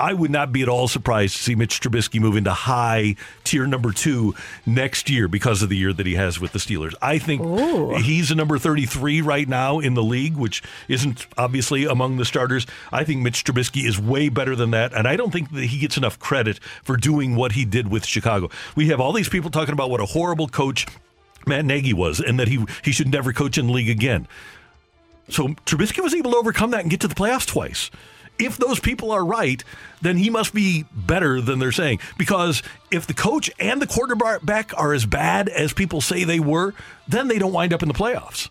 [0.00, 3.66] I would not be at all surprised to see Mitch Trubisky move into high tier
[3.66, 4.34] number two
[4.64, 6.94] next year because of the year that he has with the Steelers.
[7.02, 7.42] I think
[8.00, 12.66] he's a number 33 right now in the league, which isn't obviously among the starters.
[12.92, 15.78] I think Mitch Trubisky is way better than that, and I don't think that he
[15.78, 18.50] gets enough credit for doing what he did with Chicago.
[18.76, 20.86] We have all these people talking about what a horrible coach
[21.46, 24.28] Matt Nagy was and that he, he should never coach in the league again.
[25.30, 27.90] So Trubisky was able to overcome that and get to the playoffs twice.
[28.38, 29.62] If those people are right,
[30.00, 32.00] then he must be better than they're saying.
[32.16, 36.74] Because if the coach and the quarterback are as bad as people say they were,
[37.06, 38.48] then they don't wind up in the playoffs.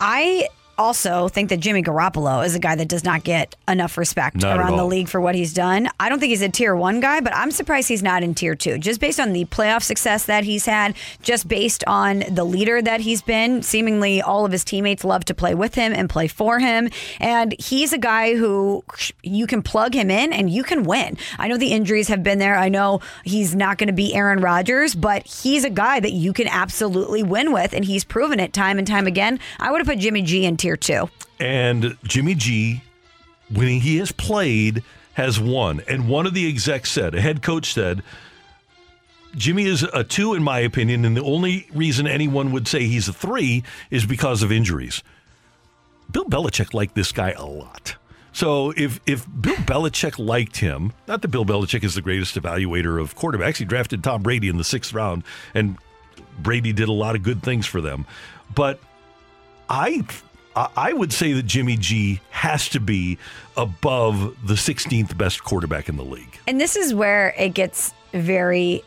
[0.00, 0.48] I
[0.80, 4.58] also think that Jimmy Garoppolo is a guy that does not get enough respect Not
[4.58, 5.88] around the league for what he's done.
[6.00, 8.54] I don't think he's a tier one guy, but I'm surprised he's not in tier
[8.54, 8.78] two.
[8.78, 13.02] Just based on the playoff success that he's had, just based on the leader that
[13.02, 16.58] he's been, seemingly all of his teammates love to play with him and play for
[16.58, 16.88] him.
[17.20, 18.82] And he's a guy who
[19.22, 21.18] you can plug him in and you can win.
[21.38, 22.56] I know the injuries have been there.
[22.56, 26.32] I know he's not going to be Aaron Rodgers, but he's a guy that you
[26.32, 29.38] can absolutely win with, and he's proven it time and time again.
[29.58, 31.08] I would have put Jimmy G in tier two.
[31.38, 32.82] And Jimmy G,
[33.52, 34.82] when he has played,
[35.14, 35.82] has won.
[35.88, 38.02] And one of the execs said, a head coach said,
[39.36, 43.08] Jimmy is a two, in my opinion, and the only reason anyone would say he's
[43.08, 45.02] a three is because of injuries.
[46.10, 47.94] Bill Belichick liked this guy a lot.
[48.32, 53.00] So if if Bill Belichick liked him, not that Bill Belichick is the greatest evaluator
[53.00, 55.24] of quarterbacks, he drafted Tom Brady in the sixth round,
[55.54, 55.76] and
[56.38, 58.06] Brady did a lot of good things for them.
[58.54, 58.80] But
[59.68, 60.04] I
[60.76, 63.18] I would say that Jimmy G has to be
[63.56, 66.38] above the 16th best quarterback in the league.
[66.46, 68.82] And this is where it gets very.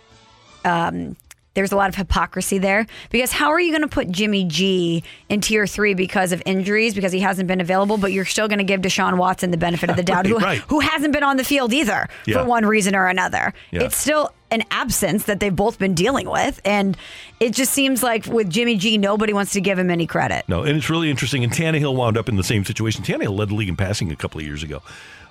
[0.65, 1.15] Um,
[1.55, 5.03] there's a lot of hypocrisy there because how are you going to put Jimmy G
[5.29, 8.57] in tier three because of injuries because he hasn't been available, but you're still going
[8.57, 10.59] to give Deshaun Watson the benefit of the doubt, Right, who, right.
[10.67, 12.39] who hasn't been on the field either Yeah.
[12.41, 13.53] for one reason or another.
[13.69, 13.83] Yeah.
[13.83, 16.95] It's still an absence that they've both been dealing with, and
[17.39, 20.47] it just seems like with Jimmy G, nobody wants to give him any credit.
[20.47, 21.43] No, and it's really interesting.
[21.43, 23.03] And Tannehill wound up in the same situation.
[23.03, 24.81] Tannehill led the league in passing a couple of years ago.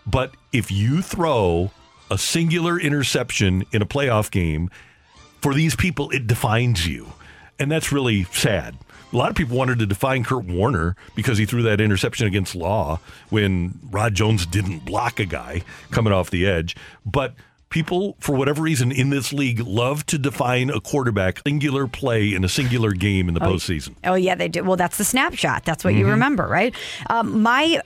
[0.07, 1.71] But if you throw
[2.11, 4.69] a singular interception in a playoff game,
[5.41, 7.13] for these people, it defines you.
[7.59, 8.77] And that's really sad.
[9.13, 12.55] A lot of people wanted to define Kurt Warner because he threw that interception against
[12.55, 16.75] Law when Rod Jones didn't block a guy coming off the edge.
[17.05, 17.35] But
[17.73, 22.45] people, for whatever reason, in this league love to define a quarterback singular play in
[22.45, 23.97] a singular game in the postseason.
[24.05, 24.63] Oh yeah, they do.
[24.63, 25.65] Well, that's the snapshot.
[25.65, 26.11] That's what you Mm-hmm.
[26.11, 26.75] remember, right?
[27.11, 27.81] Um, my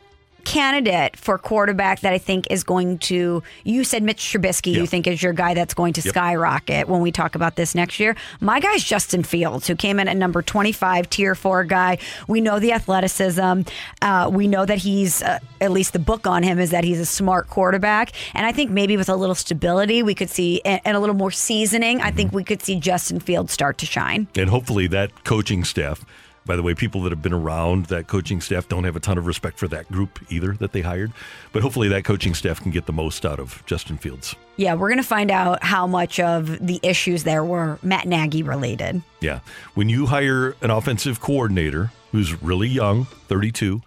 [0.47, 5.09] candidate for quarterback that I think is going to you said Mitch Trubisky you think
[5.09, 6.13] is your guy that's going to Yep.
[6.15, 8.15] skyrocket when we talk about this next year.
[8.41, 11.99] My guy's Justin Fields who came in at number 25 tier 4 guy.
[12.29, 13.63] We know the athleticism.
[14.01, 17.01] Uh, we know that he's uh, at least the book on him is that he's
[17.01, 20.81] a smart quarterback and I think maybe with a little stability we could see and,
[20.85, 24.29] and a little more seasoning, I think we could see Justin Fields start to shine.
[24.37, 26.05] And hopefully that coaching staff,
[26.47, 29.19] by the way, people that have been around that coaching staff don't have a ton
[29.19, 31.13] of respect for that group either that they hired.
[31.53, 34.35] But hopefully that coaching staff can get the most out of Justin Fields.
[34.57, 38.43] Yeah, we're going to find out how much of the issues there were Matt Nagy
[38.43, 39.03] related.
[39.21, 39.41] Yeah.
[39.75, 43.83] When you hire an offensive coordinator who's really young, 32,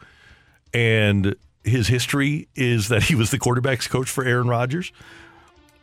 [0.73, 4.91] and his history is that he was the quarterback's coach for Aaron Rodgers,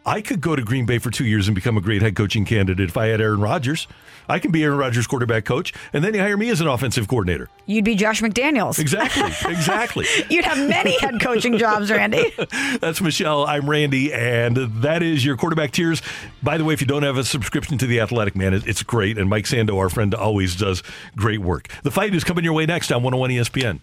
[0.05, 2.44] I could go to Green Bay for two years and become a great head coaching
[2.44, 3.89] candidate if I had Aaron Rodgers.
[4.28, 7.09] I can be Aaron Rodgers' quarterback coach, and then you hire me as an offensive
[7.09, 7.48] coordinator.
[7.66, 8.78] You'd be Josh McDaniels.
[8.78, 9.23] Exactly.
[9.57, 10.07] Exactly.
[10.28, 12.32] You'd have many head coaching jobs, Randy.
[12.81, 13.44] That's Michelle.
[13.47, 16.03] I'm Randy, and that is your quarterback tiers.
[16.43, 19.19] By the way, if you don't have a subscription to The Athletic, man, it's great.
[19.19, 20.82] And Mike Sando, our friend, always does
[21.16, 21.69] great work.
[21.82, 23.81] The fight is coming your way next on 101 ESPN.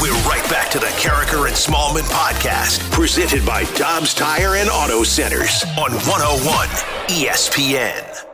[0.00, 5.02] We're right back to the Karraker and Smallmon podcast, presented by Dobbs Tire and Auto
[5.02, 6.68] Centers on 101
[7.08, 8.33] ESPN.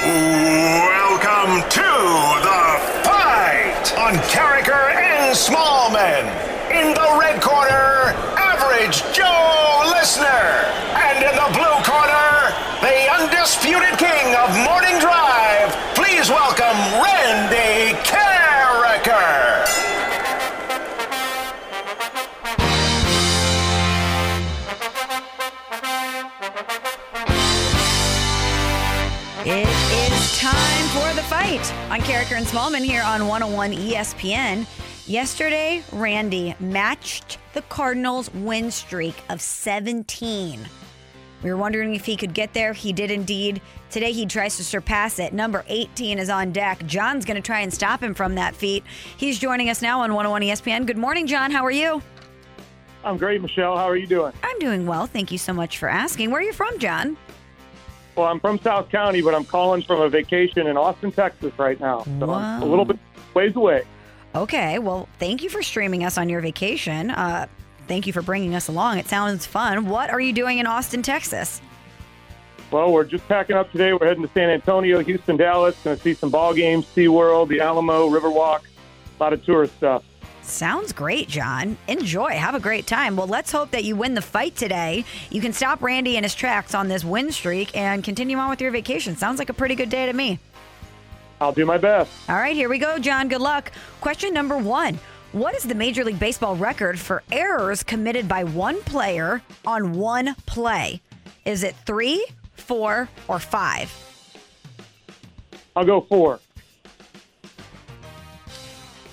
[0.00, 2.62] Welcome to the
[3.02, 6.22] fight on Karraker and Smallmon.
[6.70, 10.70] In the red corner, Average Joe Listener.
[10.94, 15.74] And in the blue corner, the undisputed king of morning drive.
[15.96, 19.64] Please welcome Randy Karraker.
[29.44, 29.87] Is
[30.38, 34.68] time for the fight on Karraker and Smallmon here on 101 ESPN.
[35.08, 40.60] Yesterday, Randy matched the Cardinals' win streak of 17.
[41.42, 42.72] We were wondering if he could get there.
[42.72, 43.60] He did indeed.
[43.90, 45.32] Today, he tries to surpass it.
[45.32, 46.86] Number 18 is on deck.
[46.86, 48.84] John's going to try and stop him from that feat.
[49.16, 50.86] He's joining us now on 101 ESPN.
[50.86, 51.50] Good morning, John.
[51.50, 52.00] How are you?
[53.02, 53.76] I'm great, Michelle.
[53.76, 54.32] How are you doing?
[54.44, 55.06] I'm doing well.
[55.06, 56.30] Thank you so much for asking.
[56.30, 57.16] Where are you from, John?
[58.18, 61.78] Well, I'm from South County, but I'm calling from a vacation in Austin, Texas right
[61.78, 62.02] now.
[62.18, 62.98] So I'm a little bit
[63.32, 63.84] ways away.
[64.34, 67.12] Okay, well, thank you for streaming us on your vacation.
[67.12, 67.46] Uh,
[67.86, 68.98] thank you for bringing us along.
[68.98, 69.88] It sounds fun.
[69.88, 71.60] What are you doing in Austin, Texas?
[72.72, 73.92] Well, we're just packing up today.
[73.92, 75.76] We're heading to San Antonio, Houston, Dallas.
[75.84, 80.02] Going to see some ball games, SeaWorld, the Alamo, Riverwalk, a lot of tourist stuff.
[80.48, 81.76] Sounds great, John.
[81.88, 82.30] Enjoy.
[82.30, 83.16] Have a great time.
[83.16, 85.04] Well, let's hope that you win the fight today.
[85.30, 88.60] You can stop Randy in his tracks on this win streak and continue on with
[88.60, 89.14] your vacation.
[89.14, 90.38] Sounds like a pretty good day to me.
[91.40, 92.10] I'll do my best.
[92.30, 93.28] All right, here we go, John.
[93.28, 93.72] Good luck.
[94.00, 94.98] Question number one
[95.32, 100.34] What is the Major League Baseball record for errors committed by one player on one
[100.46, 101.02] play?
[101.44, 103.92] Is it three, four, or five?
[105.76, 106.40] I'll go four.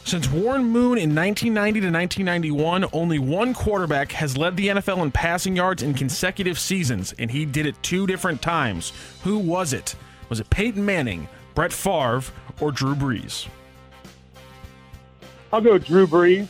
[0.06, 5.10] Since Warren Moon in 1990 to 1991, only one quarterback has led the NFL in
[5.10, 8.94] passing yards in consecutive seasons, and he did it two different times.
[9.24, 9.96] Who was it?
[10.30, 12.22] Was it Peyton Manning, Brett Favre,
[12.60, 13.48] or Drew Brees?
[15.52, 16.48] I'll go Drew Brees.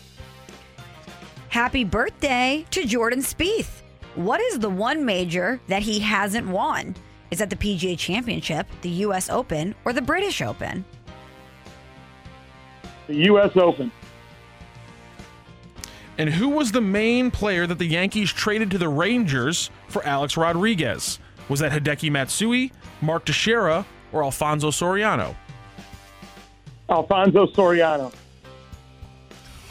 [1.48, 3.84] Happy birthday to Jordan Spieth.
[4.15, 6.94] What is the one major that he hasn't won?
[7.32, 9.30] Is that the PGA Championship, the U.S.
[9.30, 10.84] Open, or the British Open?
[13.07, 13.56] The U.S.
[13.56, 13.91] Open.
[16.18, 20.38] And who was the main player that the Yankees traded to the Rangers for Alex
[20.38, 21.19] Rodriguez?
[21.49, 22.72] Was that Hideki Matsui,
[23.02, 25.36] Mark Teixeira, or Alfonso Soriano?
[26.90, 28.14] Alfonso Soriano.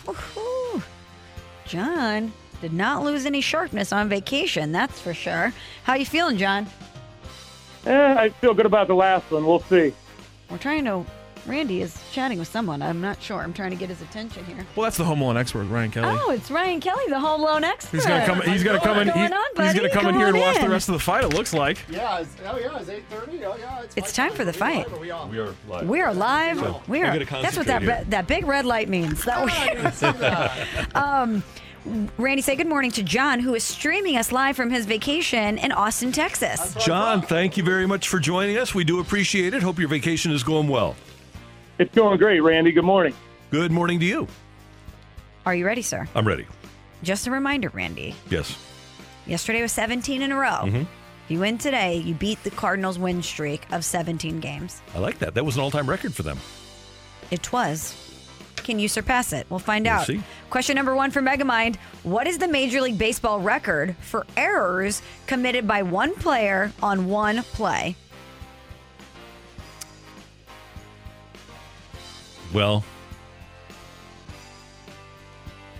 [0.05, 0.83] Woohoo.
[1.65, 5.53] John did not lose any sharpness on vacation, that's for sure.
[5.85, 6.67] How you feeling, John?
[7.87, 9.47] Eh, I feel good about the last one.
[9.47, 9.93] We'll see.
[10.51, 11.05] We're trying to.
[11.47, 12.81] Randy is chatting with someone.
[12.81, 13.41] I'm not sure.
[13.41, 14.67] I'm trying to get his attention here.
[14.75, 16.19] Well, that's the Home Alone expert, Ryan Kelly.
[16.21, 17.97] Oh, it's Ryan Kelly, the home loan expert.
[17.99, 18.41] He's gonna come.
[18.43, 19.09] He's gonna come in.
[19.09, 19.91] What's going on, he's gonna buddy?
[19.91, 21.25] come in here and watch the rest of the fight.
[21.25, 21.79] It looks like.
[21.91, 23.43] Yeah, it's, oh yeah, it's 8.30.
[23.45, 24.87] Oh yeah, it's, It's time for the fight.
[25.01, 25.27] We are
[25.69, 25.89] live.
[25.89, 26.59] We are live.
[26.59, 27.19] So, we we're are.
[27.19, 28.05] gonna That's what that concentrate here.
[28.05, 29.25] re- that big red light means.
[29.35, 31.43] That we, um,
[32.19, 35.73] Randy, say good morning to John, who is streaming us live from his vacation in
[35.73, 36.75] Austin, Texas.
[36.83, 38.75] John, thank you very much for joining us.
[38.75, 39.63] We do appreciate it.
[39.63, 40.97] Hope your vacation is going well.
[41.79, 42.73] It's going great, Randy.
[42.73, 43.15] Good morning.
[43.51, 44.29] Good morning to you.
[45.47, 46.09] Are you ready, sir?
[46.15, 46.47] I'm ready.
[47.03, 48.15] Just a reminder, Randy.
[48.31, 48.57] Yes.
[49.27, 50.61] Yesterday was 17 in a row.
[50.65, 50.83] Mhm.
[50.83, 54.83] If you win today, you beat the Cardinals' win streak of 17 games.
[54.95, 55.35] I like that.
[55.35, 56.39] That was an all-time record for them.
[57.31, 57.95] It was.
[58.57, 59.47] Can you surpass it?
[59.51, 60.07] We'll find We'll out.
[60.07, 60.23] see.
[60.51, 65.67] Question number one for Megamind What is the Major League Baseball record for errors committed
[65.67, 67.97] by one player on one play?
[72.55, 72.85] Well,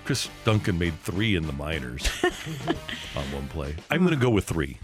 [0.05, 2.07] Chris Duncan made three in the minors
[3.17, 3.77] on one play.
[3.91, 4.79] I'm going to go with three.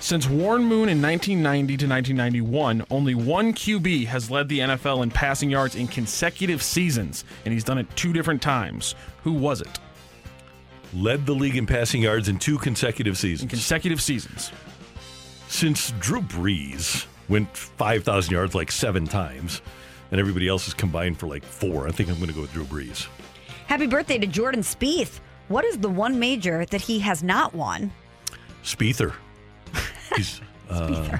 [0.00, 5.10] Since Warren Moon in 1990 to 1991, only one QB has led the NFL in
[5.10, 8.94] passing yards in consecutive seasons, and he's done it two different times.
[9.24, 9.78] Who was it?
[10.94, 13.42] Led the league in passing yards in two consecutive seasons.
[13.42, 14.50] In consecutive seasons.
[15.48, 19.62] Since Drew Brees went 5,000 yards like seven times,
[20.10, 22.52] and everybody else is combined for like four, I think I'm going to go with
[22.52, 23.06] Drew Brees.
[23.66, 25.20] Happy birthday to Jordan Spieth.
[25.48, 27.92] What is the one major that he has not won?
[28.62, 29.14] Spiether.
[30.16, 30.40] He's,
[30.70, 31.18] uh,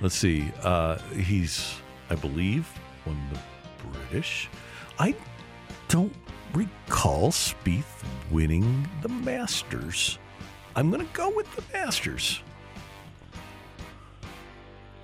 [0.00, 0.50] let's see.
[0.62, 1.74] Uh, he's,
[2.10, 2.68] I believe,
[3.06, 4.48] won the British.
[4.98, 5.14] I
[5.88, 6.12] don't
[6.52, 7.84] recall Spieth
[8.30, 10.18] winning the Masters.
[10.76, 12.42] I'm going to go with the Masters.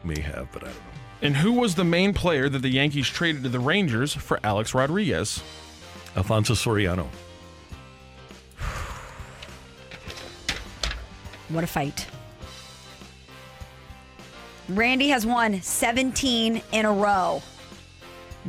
[0.05, 0.81] May have, but I don't know.
[1.23, 4.75] And who was the main player that the Yankees traded to the Rangers for Alex
[4.75, 5.43] Rodriguez?
[6.17, 7.07] Alfonso Soriano.
[11.49, 12.07] What a fight.
[14.69, 17.43] Randy has won 17 in a row.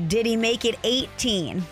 [0.07, 1.63] Did he make it 18?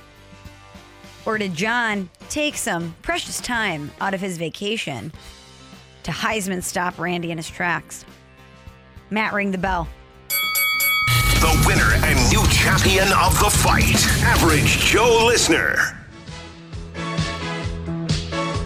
[1.25, 5.13] Or did John take some precious time out of his vacation
[6.03, 8.05] to Heisman stop Randy in his tracks?
[9.13, 9.87] Matt, ring the bell.
[10.27, 15.99] The winner and new champion of the fight, Average Joe Listener.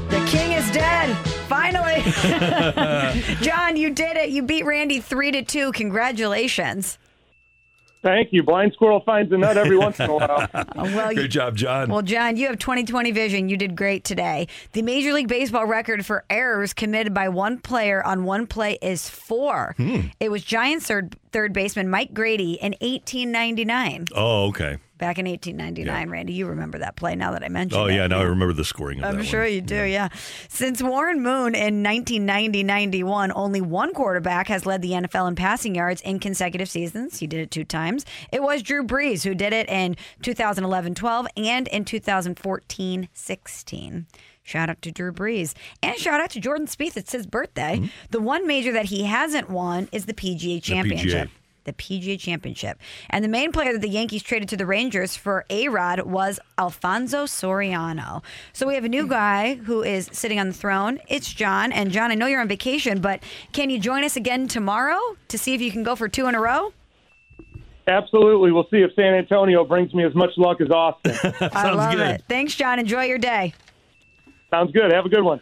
[0.09, 1.17] The king is dead.
[1.49, 2.01] Finally.
[3.41, 4.29] John, you did it.
[4.29, 5.73] You beat Randy 3 to 2.
[5.73, 6.97] Congratulations.
[8.03, 8.43] Thank you.
[8.43, 10.47] Blind squirrel finds a nut every once in a while.
[10.75, 11.89] well, you- Good job, John.
[11.89, 13.49] Well, John, you have 20/20 vision.
[13.49, 14.47] You did great today.
[14.73, 19.09] The Major League Baseball record for errors committed by one player on one play is
[19.09, 19.73] four.
[19.77, 20.07] Hmm.
[20.19, 24.05] It was Giants third third baseman Mike Grady in 1899.
[24.15, 24.77] oh, okay.
[24.97, 27.83] Back in 1899, Randy, you remember that play now that I mentioned it.
[27.83, 27.95] Oh, it.
[27.95, 28.07] yeah.
[28.07, 29.53] Now I remember the scoring of I'm sure one.
[29.53, 30.09] you do, yeah.
[30.49, 36.01] Since Warren Moon in 1990-91, only one quarterback has led the NFL in passing yards
[36.01, 37.19] in consecutive seasons.
[37.19, 38.05] He did it two times.
[38.31, 44.05] It was Drew Brees who did it in 2011-12 and in 2014-16.
[44.47, 45.53] Shout out to Drew Brees.
[45.83, 46.95] And shout out to Jordan Spieth.
[46.95, 47.77] It's his birthday.
[47.77, 47.87] Mm-hmm.
[48.11, 51.29] The one major that he hasn't won is the PGA Championship PGA.
[51.68, 52.80] The PGA Championship.
[53.11, 56.39] And the main player that the Yankees traded to the Rangers for A Rod was
[56.57, 58.23] Alfonso Soriano.
[58.53, 59.10] So we have a new hmm.
[59.10, 60.99] guy who is sitting on the throne.
[61.07, 61.72] It's John.
[61.72, 63.22] And John, I know you're on vacation, but
[63.53, 66.34] can you join us again tomorrow to see if you can go for two in
[66.34, 66.73] a row?
[67.88, 68.52] Absolutely.
[68.52, 71.15] We'll see if San Antonio brings me as much luck as Austin.
[71.53, 72.23] I love it.
[72.27, 72.80] Thanks, John.
[72.80, 73.53] Enjoy your day.
[74.49, 74.91] Sounds good.
[74.91, 75.39] Have a good one.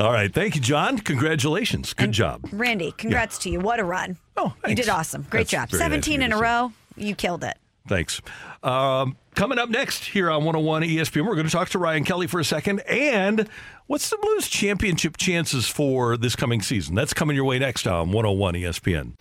[0.00, 0.32] All right.
[0.32, 0.98] Thank you, John.
[0.98, 1.92] Congratulations.
[1.92, 2.48] Good job.
[2.52, 3.60] Randy, congrats to you.
[3.60, 4.16] What a run.
[4.36, 5.26] Oh, You did awesome.
[5.28, 5.68] Great That's job.
[5.70, 6.72] very nice 17 in a row.
[6.96, 7.58] You killed it.
[7.86, 8.22] Thanks.
[8.62, 12.26] Um, coming up next here on 101 ESPN, we're going to talk to Ryan Kelly
[12.26, 12.80] for a second.
[12.80, 13.46] And
[13.88, 16.94] what's the Blues championship chances for this coming season?
[16.94, 19.12] That's coming your way next on 101 ESPN.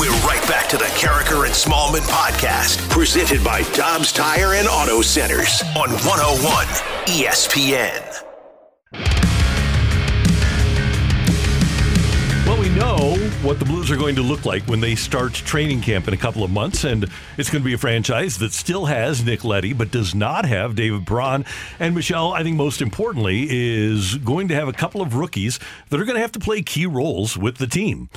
[0.00, 5.02] We're right back to the Karraker and Smallmon podcast, presented by Dobbs Tire and Auto
[5.02, 6.66] Centers on 101
[7.06, 8.22] ESPN.
[12.74, 16.14] Know what the Blues are going to look like when they start training camp in
[16.14, 19.44] a couple of months, and it's going to be a franchise that still has Nick
[19.44, 21.44] Leddy, but does not have David Braun.
[21.78, 25.60] And Michelle, I think most importantly, is going to have a couple of rookies
[25.90, 28.10] that are going to have to play key roles with the team.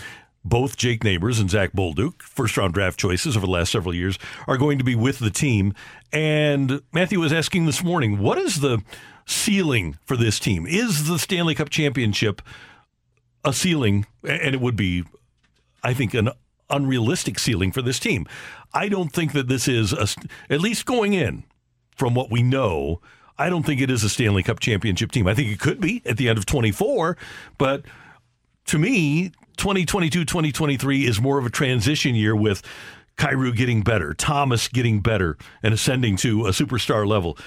[0.43, 4.17] Both Jake Neighbors and Zach Bolduc, first round draft choices over the last several years,
[4.47, 5.75] are going to be with the team.
[6.11, 8.81] And Matthew was asking this morning, what is the
[9.27, 10.65] ceiling for this team?
[10.65, 12.41] Is the Stanley Cup championship
[13.43, 15.03] a ceiling, and it would be,
[15.83, 16.29] I think, an
[16.69, 18.25] unrealistic ceiling for this team.
[18.73, 20.07] I don't think that this is, a,
[20.49, 21.43] at least going in
[21.95, 23.01] from what we know,
[23.37, 25.27] I don't think it is a Stanley Cup championship team.
[25.27, 27.17] I think it could be at the end of 24,
[27.57, 27.83] but
[28.65, 32.61] to me, 2022 2023 is more of a transition year with
[33.17, 37.37] Kyrou getting better, Thomas getting better and ascending to a superstar level.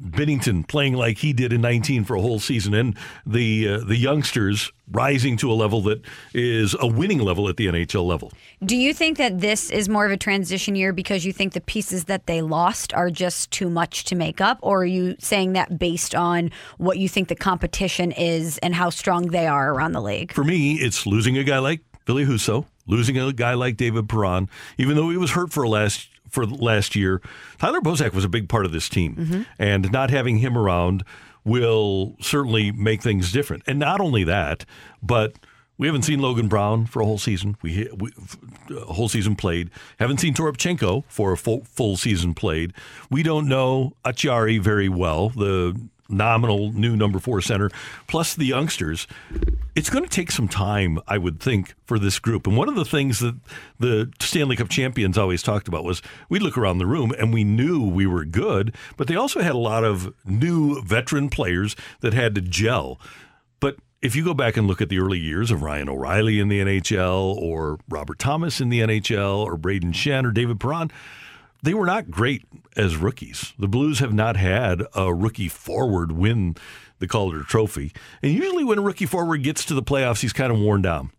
[0.00, 2.96] Binnington playing like he did in 19 for a whole season, and
[3.26, 6.00] the uh, the youngsters rising to a level that
[6.32, 8.32] is a winning level at the NHL level.
[8.64, 11.60] Do you think that this is more of a transition year because you think the
[11.60, 14.58] pieces that they lost are just too much to make up?
[14.62, 18.90] Or are you saying that based on what you think the competition is and how
[18.90, 20.32] strong they are around the league?
[20.32, 24.48] For me, it's losing a guy like Billy Husso, losing a guy like David Perron,
[24.78, 27.22] even though he was hurt for last for last year.
[27.58, 29.42] Tyler Bozak was a big part of this team, mm-hmm.
[29.58, 31.04] and not having him around
[31.44, 33.62] will certainly make things different.
[33.66, 34.64] And not only that,
[35.02, 35.34] but
[35.76, 37.56] we haven't seen Logan Brown for a whole season.
[37.62, 38.12] We, we
[38.70, 39.70] a whole season played.
[39.98, 42.72] Haven't seen Toropchenko for a full full season played.
[43.10, 45.30] We don't know Acciari very well.
[45.30, 45.78] The
[46.08, 47.70] nominal new number four center,
[48.06, 49.06] plus the youngsters.
[49.74, 52.46] It's going to take some time, I would think, for this group.
[52.46, 53.34] And one of the things that
[53.80, 57.42] the Stanley Cup champions always talked about was we'd look around the room and we
[57.42, 62.14] knew we were good, but they also had a lot of new veteran players that
[62.14, 63.00] had to gel.
[63.58, 66.48] But if you go back and look at the early years of Ryan O'Reilly in
[66.48, 70.92] the NHL or Robert Thomas in the NHL or Brayden Schenn or David Perron,
[71.64, 72.44] they were not great
[72.76, 73.54] as rookies.
[73.58, 76.56] The Blues have not had a rookie forward win
[76.98, 77.92] the Calder Trophy.
[78.22, 81.10] And usually when a rookie forward gets to the playoffs, he's kind of worn down.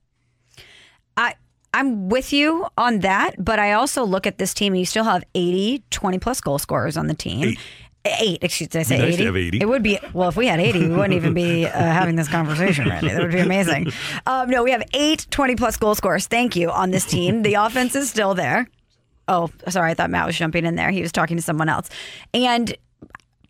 [1.17, 1.35] I
[1.73, 5.03] I'm with you on that, but I also look at this team and you still
[5.03, 7.43] have 80 20 plus goal scorers on the team.
[7.49, 7.59] Eight.
[8.21, 9.17] Eight, excuse me, I say Be nice 80?
[9.17, 9.61] to have 80.
[9.61, 12.27] It would be, well, if we had 80, we wouldn't even be uh, having this
[12.27, 13.07] conversation, Randy.
[13.07, 13.87] That would be amazing.
[14.27, 16.27] Um, no, we have eight 20 plus goal scorers.
[16.27, 17.41] Thank you on this team.
[17.41, 18.67] The offense is still there.
[19.27, 19.89] Oh, sorry.
[19.89, 20.91] I thought Matt was jumping in there.
[20.91, 21.89] He was talking to someone else.
[22.31, 22.77] And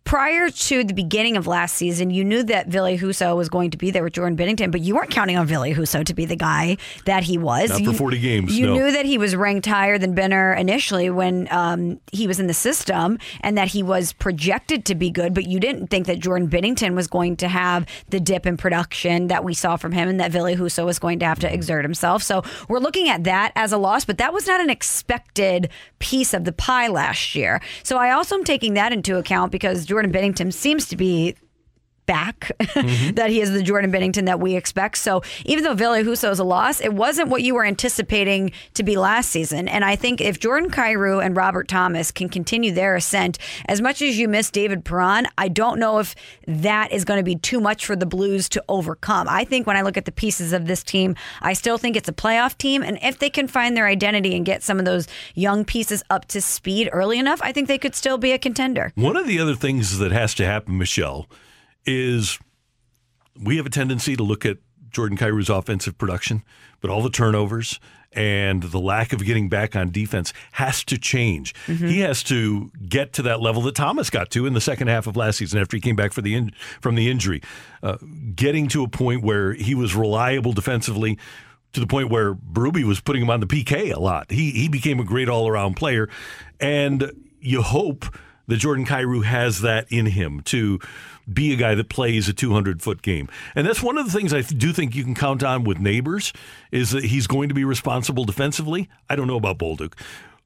[0.06, 3.76] prior to the beginning of last season, you knew that Billy Husso was going to
[3.76, 6.36] be there with Jordan Binnington, but you weren't counting on Billy Husso to be the
[6.36, 6.76] guy
[7.06, 7.70] that he was.
[7.70, 8.74] Not for You- 40 games, You no.
[8.74, 12.54] knew that he was ranked higher than Benner initially when um, he was in the
[12.54, 16.48] system and that he was projected to be good, but you didn't think that Jordan
[16.48, 20.20] Binnington was going to have the dip in production that we saw from him and
[20.20, 22.22] that Billy Husso was going to have to exert himself.
[22.22, 25.68] So we're looking at that as a loss, but that was not an expected
[25.98, 27.60] piece of the pie last year.
[27.82, 31.34] So I also am taking that into account because Jordan Binnington seems to be
[32.06, 33.14] back mm-hmm.
[33.14, 34.98] that he is the Jordan Binnington that we expect.
[34.98, 38.82] So even though Ville Husso is a loss, it wasn't what you were anticipating to
[38.82, 39.68] be last season.
[39.68, 44.00] And I think if Jordan Kyrou and Robert Thomas can continue their ascent, as much
[44.02, 46.14] as you miss David Perron, I don't know if
[46.46, 49.26] that is going to be too much for the Blues to overcome.
[49.28, 52.08] I think when I look at the pieces of this team, I still think it's
[52.08, 52.82] a playoff team.
[52.82, 56.26] And if they can find their identity and get some of those young pieces up
[56.26, 58.92] to speed early enough, I think they could still be a contender.
[58.94, 61.28] One of the other things that has to happen, Michelle,
[61.86, 62.38] is
[63.40, 64.58] we have a tendency to look at
[64.90, 66.42] Jordan Kyrou's offensive production,
[66.80, 67.78] but all the turnovers
[68.12, 71.54] and the lack of getting back on defense has to change.
[71.88, 75.06] He has to get to that level that Thomas got to in the second half
[75.06, 77.42] of last season after he came back for the in, from the injury,
[77.82, 77.98] uh,
[78.34, 81.18] getting to a point where he was reliable defensively.
[81.72, 84.30] To the point where Berube was putting him on the PK a lot.
[84.30, 86.08] He he became a great all around player,
[86.58, 88.06] and you hope
[88.46, 90.78] that Jordan Kyrou has that in him to
[91.32, 93.28] be a guy that plays a 200 foot game.
[93.54, 96.32] And that's one of the things I do think you can count on with neighbors
[96.70, 98.88] is that he's going to be responsible defensively.
[99.10, 99.94] I don't know about Bolduc.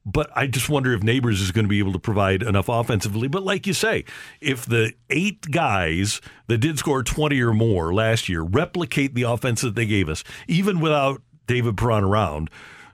[0.07, 3.29] But I just wonder if Neighbors is going to be able to provide enough offensively.
[3.29, 4.07] But like you say,
[4.41, 9.61] if the eight guys that did score 20 or more last year replicate the offense
[9.61, 12.49] that they gave us, even without David Perron around,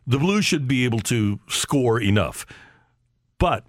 [0.04, 2.44] the Blues should be able to score enough.
[3.38, 3.64] But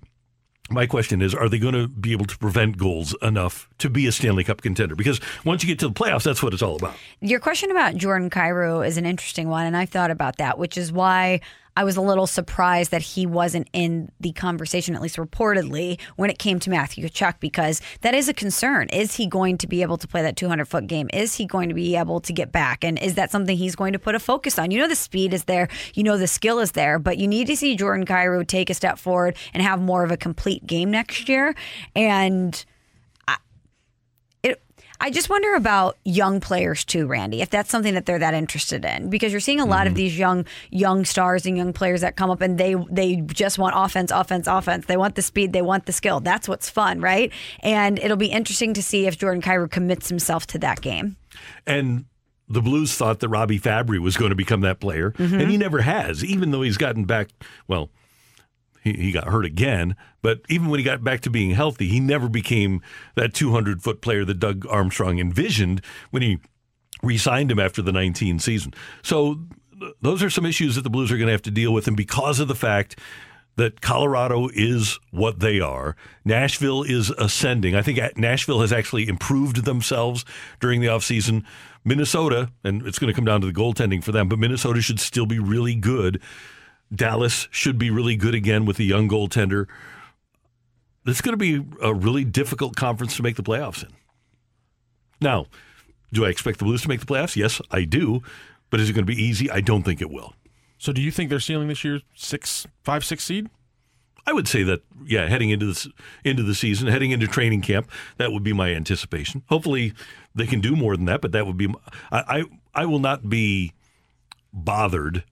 [0.69, 4.07] my question is, are they going to be able to prevent goals enough to be
[4.07, 4.95] a Stanley Cup contender?
[4.95, 6.95] Because once you get to the playoffs, that's what it's all about.
[7.21, 10.77] Your question about Jordan Kyrou is an interesting one, and I've thought about that, which
[10.77, 11.41] is why
[11.77, 16.31] I was a little surprised that he wasn't in the conversation, at least reportedly, when
[16.31, 18.89] it came to Matthew Tkachuk, because that is a concern.
[18.89, 21.07] Is he going to be able to play that 200 foot game?
[21.13, 22.83] Is he going to be able to get back?
[22.83, 24.71] And is that something he's going to put a focus on?
[24.71, 27.45] You know, the speed is there, you know, the skill is there, but you need
[27.45, 30.89] to see Jordan Kyrou take a step forward and have more of a complete game
[30.89, 31.53] next year.
[31.95, 32.65] And
[34.99, 38.83] I just wonder about young players too, Randy, if that's something that they're that interested
[38.83, 42.15] in, because you're seeing a lot of these young young stars and young players that
[42.15, 44.85] come up and they they just want offense, offense, offense.
[44.87, 46.19] They want the speed, they want the skill.
[46.19, 47.31] That's what's fun, right?
[47.61, 51.15] And it'll be interesting to see if Jordan Kyrou commits himself to that game.
[51.65, 52.05] And
[52.49, 55.41] the Blues thought that Robby Fabbri was going to become that player, Mhm.
[55.41, 57.27] and he never has, even though he's gotten back.
[57.67, 57.89] Well,
[58.95, 61.99] he, he got hurt again, but even when he got back to being healthy, he
[61.99, 62.81] never became
[63.15, 65.81] that 200 foot player that Doug Armstrong envisioned
[66.11, 66.39] when he
[67.03, 68.73] re signed him after the 19 season.
[69.03, 69.39] So
[70.01, 71.97] those are some issues that the Blues are going to have to deal with, and
[71.97, 72.99] because of the fact
[73.57, 75.95] that Colorado is what they are.
[76.23, 77.75] Nashville is ascending.
[77.75, 80.23] I think uh, Nashville has actually improved themselves
[80.59, 81.43] during the offseason.
[81.83, 84.99] Minnesota, and it's going to come down to the goaltending for them, but Minnesota should
[84.99, 86.21] still be really good.
[86.93, 89.67] Dallas should be really good again with the young goaltender.
[91.05, 93.89] It's going to be a really difficult conference to make the playoffs in.
[95.21, 95.47] Now,
[96.13, 97.35] do I expect the Blues to make the playoffs?
[97.35, 98.21] Yes, I do.
[98.69, 99.49] But is it going to be easy?
[99.49, 100.33] I don't think it will.
[100.77, 103.49] So, do you think they're ceiling this year six, five, six seed?
[104.25, 105.87] I would say that, yeah, heading into this
[106.25, 109.41] into the season, heading into training camp, that would be my anticipation.
[109.47, 109.93] Hopefully,
[110.35, 111.73] they can do more than that, but that would be.
[112.11, 112.43] I I,
[112.81, 113.71] I will not be
[114.51, 115.23] bothered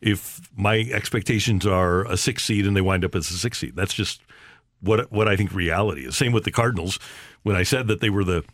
[0.00, 3.76] if my expectations are a six seed and they wind up as a six seed.
[3.76, 4.22] That's just
[4.80, 6.16] what what I think reality is.
[6.16, 6.98] Same with the Cardinals.
[7.42, 8.44] When I said that they were the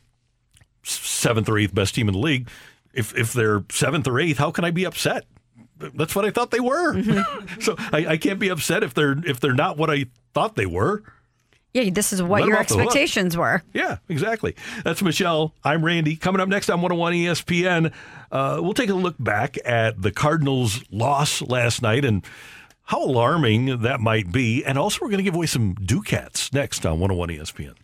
[0.82, 2.48] seventh or eighth best team in the league,
[2.92, 5.26] if if they're seventh or eighth, how can I be upset?
[5.78, 6.94] That's what I thought they were.
[6.94, 7.60] Mm-hmm.
[7.60, 10.66] so I, I can't be upset if they're if they're not what I thought they
[10.66, 11.02] were.
[11.76, 12.84] Yeah, this is what Let 'em your off the hook.
[12.86, 13.62] expectations were.
[13.74, 14.56] Yeah, exactly.
[14.82, 15.52] That's Michelle.
[15.62, 16.16] I'm Randy.
[16.16, 17.92] Coming up next on 101 ESPN,
[18.32, 22.24] uh, we'll take a look back at the Cardinals' loss last night and
[22.84, 24.64] how alarming that might be.
[24.64, 27.74] And also, we're going to give away some Ducats next on 101 ESPN.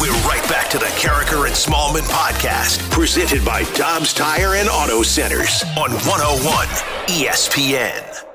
[0.00, 5.02] We're right back to the Karraker and Smallmon podcast, presented by Dobbs Tire and Auto
[5.02, 6.66] Centers on 101
[7.08, 8.25] ESPN.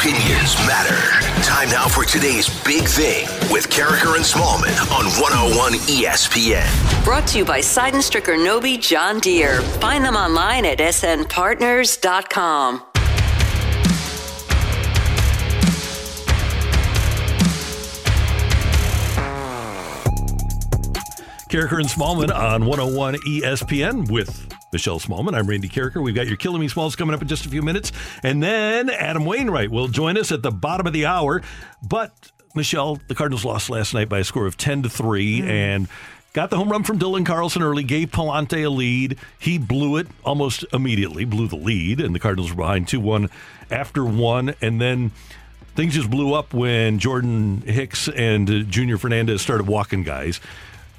[0.00, 0.96] Opinions matter.
[1.42, 7.04] Time now for today's big thing with Karraker and Smallmon on 101 ESPN.
[7.04, 9.60] Brought to you by Sydenstricker Nobbe John Deere.
[9.60, 12.89] Find them online at snpartners.com.
[21.50, 25.34] Karraker and Smallmon on 101 ESPN with Michelle Smallmon.
[25.34, 26.00] I'm Randy Karraker.
[26.00, 27.90] We've got your Killing Me Smalls coming up in just a few minutes.
[28.22, 31.42] And then Adam Wainwright will join us at the bottom of the hour.
[31.82, 32.12] But,
[32.54, 35.48] Michelle, the Cardinals lost last night by a score of 10 to 3 hmm.
[35.48, 35.88] and
[36.34, 39.18] got the home run from Dylan Carlson early, gave Pallante a lead.
[39.40, 43.28] He blew it almost immediately, blew the lead, and the Cardinals were behind 2 1
[43.72, 44.54] after one.
[44.62, 45.10] And then
[45.74, 50.40] things just blew up when Jordan Hicks and Junior Fernandez started walking guys.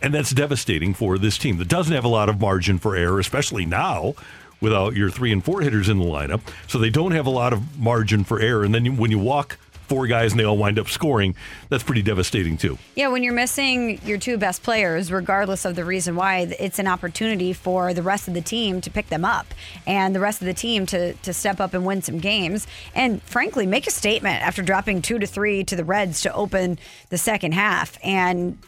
[0.02, 3.20] And that's devastating for this team that doesn't have a lot of margin for error,
[3.20, 4.16] especially now
[4.60, 6.42] without your three and four hitters in the lineup.
[6.68, 8.64] So they don't have a lot of margin for error.
[8.64, 9.58] And then when you walk
[9.92, 11.36] four guys and they all wind up scoring,
[11.68, 12.78] that's pretty devastating too.
[12.96, 16.88] Yeah, when you're missing your two best players, regardless of the reason why, it's an
[16.88, 19.48] opportunity for the rest of the team to pick them up
[19.86, 22.68] and the rest of the team to, to step up and win some games.
[22.96, 26.80] And frankly, make a statement after dropping two to three to the Reds to open
[27.10, 27.98] the second half.
[28.02, 28.60] And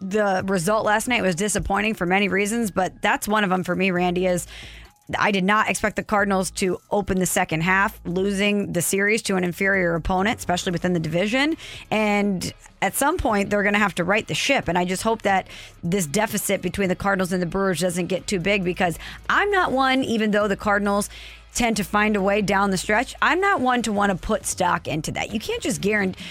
[0.00, 3.76] the result last night was disappointing for many reasons, but that's one of them for
[3.76, 4.46] me, Randy, is
[5.18, 9.36] I did not expect the Cardinals to open the second half losing the series to
[9.36, 11.56] an inferior opponent, especially within the division.
[11.90, 12.52] And
[12.82, 14.68] at some point, they're going to have to right the ship.
[14.68, 15.48] And I just hope that
[15.82, 18.98] this deficit between the Cardinals and the Brewers doesn't get too big because
[19.28, 21.10] I'm not one, even though the Cardinals
[21.54, 23.14] tend to find a way down the stretch.
[23.20, 25.32] I'm not one to want to put stock into that.
[25.32, 26.22] You can't just guarantee,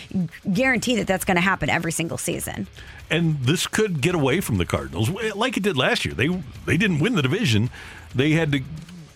[0.51, 2.67] guarantee that that's going to happen every single season.
[3.09, 6.13] And this could get away from the Cardinals eh, like it did last year.
[6.13, 6.27] They
[6.65, 7.69] they didn't win the division.
[8.13, 8.61] They had to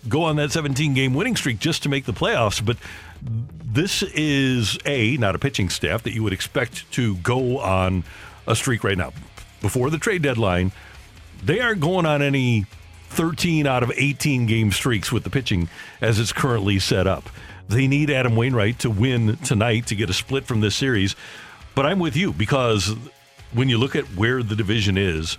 [0.09, 2.77] go on that 17 game winning streak just to make the playoffs, but
[3.21, 8.03] this is a not a pitching staff that you would expect to go on
[8.47, 9.13] a streak right now.
[9.61, 10.71] Before the trade deadline,
[11.43, 12.65] they aren't going on any
[13.13, 15.69] 13 out of 18 game streaks with the pitching
[16.01, 17.29] as it's currently set up.
[17.69, 21.15] They need Adam Wainwright to win tonight to get a split from this series.
[21.75, 22.95] But I'm with you because
[23.53, 25.37] when you look at where the division is,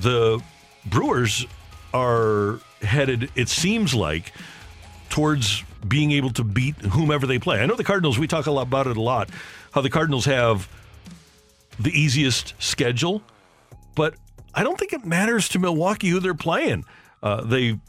[0.00, 0.42] the
[0.86, 1.46] Brewers
[1.94, 4.32] are headed, it seems like,
[5.08, 7.60] towards being able to beat whomever they play.
[7.60, 9.30] I know the Cardinals, we talk a lot about it a lot,
[9.72, 10.68] how the Cardinals have
[11.78, 13.22] the easiest schedule,
[13.94, 14.14] but
[14.54, 16.84] I don't think it matters to Milwaukee who they're playing.
[17.24, 17.80] Uh, they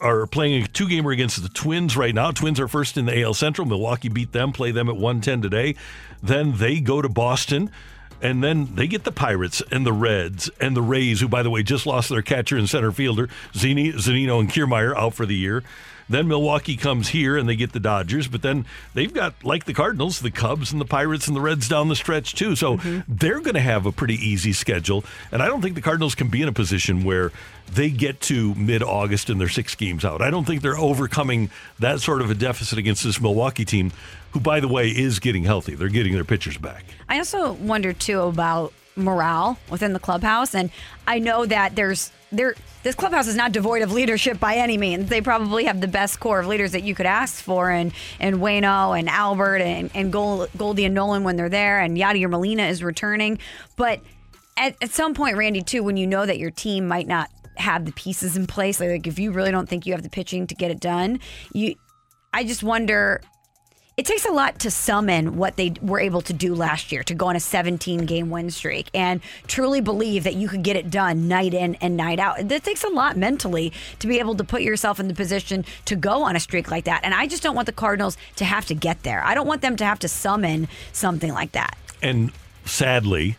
[0.00, 2.30] are playing a two gamer against the Twins right now.
[2.30, 3.66] Twins are first in the AL Central.
[3.66, 5.74] Milwaukee beat them, play them at 110 today.
[6.22, 7.70] Then they go to Boston.
[8.22, 11.48] And then they get the Pirates and the Reds and the Rays, who, by the
[11.48, 15.34] way, just lost their catcher and center fielder, Zini, Zunino and Kiermaier, out for the
[15.34, 15.62] year.
[16.10, 19.72] Then Milwaukee comes here and they get the Dodgers, but then they've got, like the
[19.72, 22.56] Cardinals, the Cubs and the Pirates and the Reds down the stretch, too.
[22.56, 23.00] So mm-hmm.
[23.06, 25.04] they're going to have a pretty easy schedule.
[25.30, 27.30] And I don't think the Cardinals can be in a position where
[27.72, 30.20] they get to mid August and they're six games out.
[30.20, 33.92] I don't think they're overcoming that sort of a deficit against this Milwaukee team
[34.32, 35.76] who, by the way, is getting healthy.
[35.76, 36.84] They're getting their pitchers back.
[37.08, 40.56] I also wonder, too, about morale within the clubhouse.
[40.56, 40.70] And
[41.06, 45.08] I know that there's there this clubhouse is not devoid of leadership by any means.
[45.08, 48.36] They probably have the best core of leaders that you could ask for, and and
[48.36, 52.82] Wayno and Albert and and Goldie and Nolan when they're there, and Yadier Molina is
[52.82, 53.38] returning.
[53.76, 54.00] But
[54.56, 57.84] at, at some point, Randy, too, when you know that your team might not have
[57.84, 60.46] the pieces in place, like, like if you really don't think you have the pitching
[60.46, 61.20] to get it done,
[61.52, 61.74] you,
[62.32, 63.20] I just wonder
[64.00, 67.12] it takes a lot to summon what they were able to do last year to
[67.12, 70.90] go on a 17 game win streak and truly believe that you could get it
[70.90, 72.50] done night in and night out.
[72.50, 75.96] It takes a lot mentally to be able to put yourself in the position to
[75.96, 77.02] go on a streak like that.
[77.04, 79.22] And I just don't want the Cardinals to have to get there.
[79.22, 81.76] I don't want them to have to summon something like that.
[82.00, 82.32] And
[82.64, 83.36] sadly,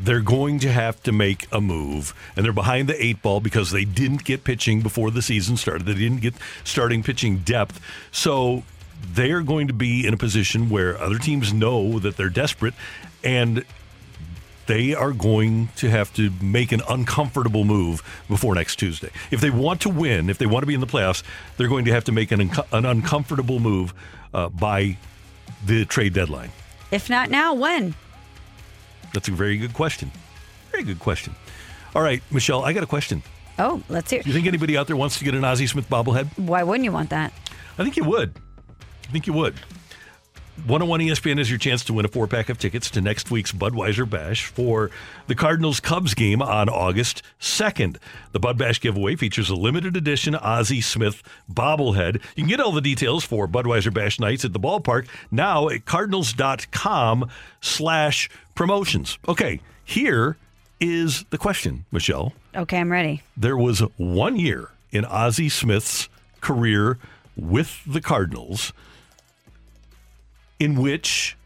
[0.00, 3.70] they're going to have to make a move, and they're behind the eight ball because
[3.70, 5.86] they didn't get pitching before the season started.
[5.86, 6.34] They didn't get
[6.64, 7.78] starting pitching depth.
[8.10, 8.64] So
[9.14, 12.74] they are going to be in a position where other teams know that they're desperate
[13.24, 13.64] and
[14.66, 19.10] they are going to have to make an uncomfortable move before next Tuesday.
[19.30, 21.22] If they want to win, if they want to be in the playoffs,
[21.56, 23.92] they're going to have to make an, an uncomfortable move
[24.32, 24.96] uh, by
[25.66, 26.50] the trade deadline.
[26.90, 27.94] If not now, when?
[29.12, 30.10] That's a very good question.
[30.70, 31.34] Very good question.
[31.94, 33.22] All right, Michelle, I got a question.
[33.58, 34.22] Oh, let's hear.
[34.22, 36.38] Do You think anybody out there wants to get an Ozzie Smith bobblehead?
[36.38, 37.32] Why wouldn't you want that?
[37.78, 38.34] I think you would.
[39.12, 39.54] Think you would.
[40.66, 43.52] 101 ESPN is your chance to win a four pack of tickets to next week's
[43.52, 44.90] Budweiser Bash for
[45.26, 47.96] the Cardinals Cubs game on August 2nd.
[48.32, 52.22] The Bud Bash giveaway features a limited edition Ozzie Smith bobblehead.
[52.36, 55.84] You can get all the details for Budweiser Bash nights at the ballpark now at
[55.84, 57.28] cardinals.com
[57.60, 59.18] slash promotions.
[59.28, 60.36] Okay, here
[60.80, 62.32] is the question, Michelle.
[62.54, 63.22] Okay, I'm ready.
[63.36, 66.08] There was one year in Ozzie Smith's
[66.40, 66.98] career
[67.36, 68.72] with the Cardinals
[70.62, 71.36] in which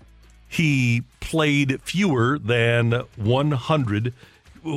[0.47, 4.13] he played fewer than 100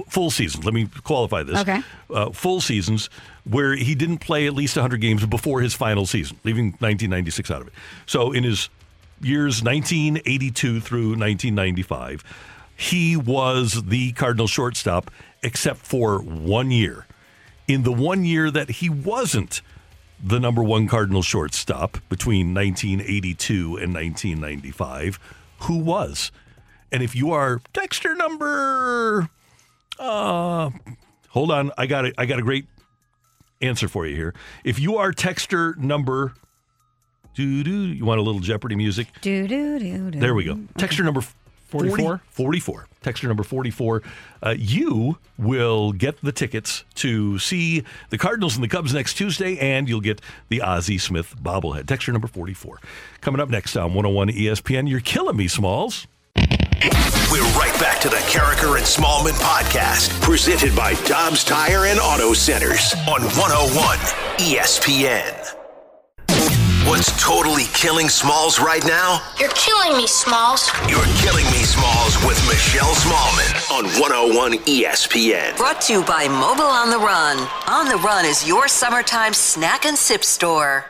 [0.08, 0.64] full seasons.
[0.64, 1.60] Let me qualify this.
[1.60, 1.82] Okay.
[2.10, 3.10] Uh, full seasons
[3.44, 7.62] where he didn't play at least 100 games before his final season, leaving 1996 out
[7.62, 7.74] of it.
[8.06, 8.70] So in his
[9.22, 12.24] years 1982 through 1995,
[12.78, 15.12] he was the Cardinal shortstop
[15.44, 17.06] except for one year.
[17.68, 19.62] In the one year that he wasn't
[20.24, 25.20] the number one Cardinal shortstop between 1982 and 1995.
[25.62, 26.32] Who was?
[26.92, 29.30] And if you are Texter number,
[30.00, 30.72] uh,
[31.30, 32.16] hold on, I got it.
[32.18, 32.66] I got a great
[33.62, 34.34] answer for you here.
[34.64, 36.34] If you are Texter number,
[37.36, 39.08] do do, you want a little Jeopardy music?
[39.22, 40.20] Do do do do.
[40.20, 40.60] There we go.
[40.78, 41.22] Texture number
[41.68, 42.22] 44?
[42.30, 42.88] 44.
[43.02, 44.04] Texture number 44.
[44.42, 49.58] Uh, you will get the tickets to see the Cardinals and the Cubs next Tuesday,
[49.58, 51.88] and you'll get the Ozzie Smith bobblehead.
[51.88, 52.80] Texture number 44.
[53.22, 54.90] Coming up next on 101 ESPN.
[54.90, 56.08] You're killing me, Smalls.
[57.32, 62.34] We're right back to the Karraker and Smallmon podcast, presented by Dobbs Tire and Auto
[62.34, 63.98] Centers on 101
[64.40, 65.59] ESPN.
[66.90, 69.22] What's totally killing Smalls right now?
[69.40, 70.72] You're killing me, Smalls.
[70.88, 75.56] You're killing me, Smalls, with Michelle Smallmon on 101 ESPN.
[75.56, 77.38] Brought to you by Mobil on the Run.
[77.68, 80.86] On the Run is your summertime snack and sip store.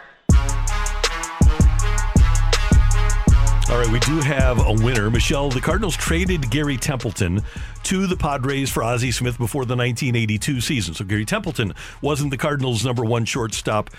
[3.70, 5.12] All right, we do have a winner.
[5.12, 7.44] Michelle, the Cardinals traded Gary Templeton
[7.84, 10.96] to the Padres for Ozzie Smith before the 1982 season.
[10.96, 13.92] So Gary Templeton wasn't the Cardinals' number one shortstop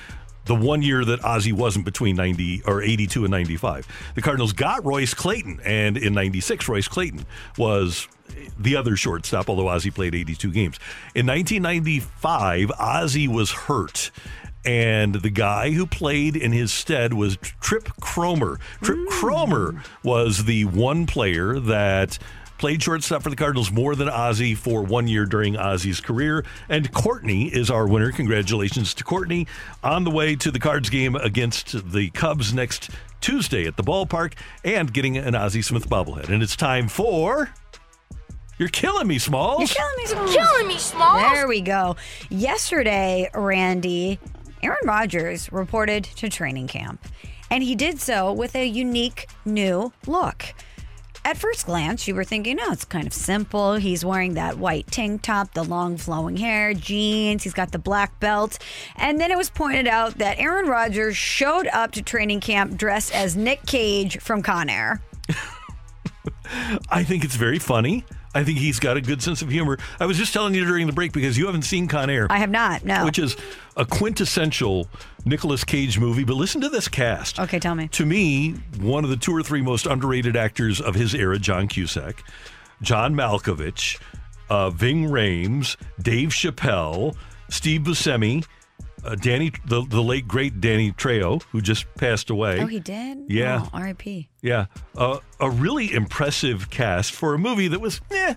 [0.50, 3.86] the one year that Ozzie wasn't between 90 or 82 and 95.
[4.16, 7.24] The Cardinals got Royce Clayton, and in 96, Royce Clayton
[7.56, 8.08] was
[8.58, 10.80] the other shortstop, although Ozzie played 82 games.
[11.14, 14.10] In 1995, Ozzie was hurt.
[14.64, 18.58] And the guy who played in his stead was Trip Cromer.
[18.82, 19.08] Trip mm.
[19.08, 22.18] Cromer was the one player that
[22.60, 26.44] played shortstop for the Cardinals more than Ozzie for one year during Ozzie's career.
[26.68, 28.12] And Courtney is our winner.
[28.12, 29.46] Congratulations to Courtney
[29.82, 32.90] on the way to the Cards game against the Cubs next
[33.22, 36.28] Tuesday at the ballpark and getting an Ozzie Smith bobblehead.
[36.28, 37.48] And it's time for.
[38.58, 39.60] You're killing me, Smalls.
[39.60, 40.34] You're killing me, Smalls.
[40.34, 41.32] Killing me, Smalls.
[41.32, 41.96] There we go.
[42.28, 44.18] Yesterday, Randy,
[44.62, 47.02] Aaron Rodgers reported to training camp,
[47.50, 50.52] and he did so with a unique new look.
[51.24, 53.74] At first glance, you were thinking, oh, it's kind of simple.
[53.74, 58.18] He's wearing that white tank top, the long flowing hair, jeans, he's got the black
[58.20, 58.58] belt.
[58.96, 63.14] And then it was pointed out that Aaron Rodgers showed up to training camp dressed
[63.14, 65.02] as Nick Cage from Con Air.
[66.90, 68.04] I think it's very funny.
[68.34, 69.78] I think he's got a good sense of humor.
[69.98, 72.28] I was just telling you during the break because you haven't seen Con Air.
[72.30, 73.04] I have not, no.
[73.04, 73.36] Which is
[73.76, 74.88] a quintessential
[75.24, 76.24] Nicolas Cage movie.
[76.24, 77.38] But listen to this cast.
[77.38, 77.88] Okay, tell me.
[77.88, 81.68] To me, one of the two or three most underrated actors of his era, John
[81.68, 82.22] Cusack,
[82.82, 84.00] John Malkovich,
[84.48, 87.14] uh, Ving Rhames, Dave Chappelle,
[87.48, 88.44] Steve Buscemi,
[89.04, 92.58] uh, Danny, the, the late great Danny Trejo, who just passed away.
[92.60, 93.18] Oh, he did?
[93.28, 93.62] Yeah.
[93.64, 94.28] Oh, R.I.P.
[94.42, 94.66] Yeah,
[94.96, 98.34] uh, a really impressive cast for a movie that was, eh.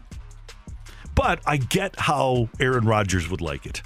[1.15, 3.81] But I get how Aaron Rodgers would like it.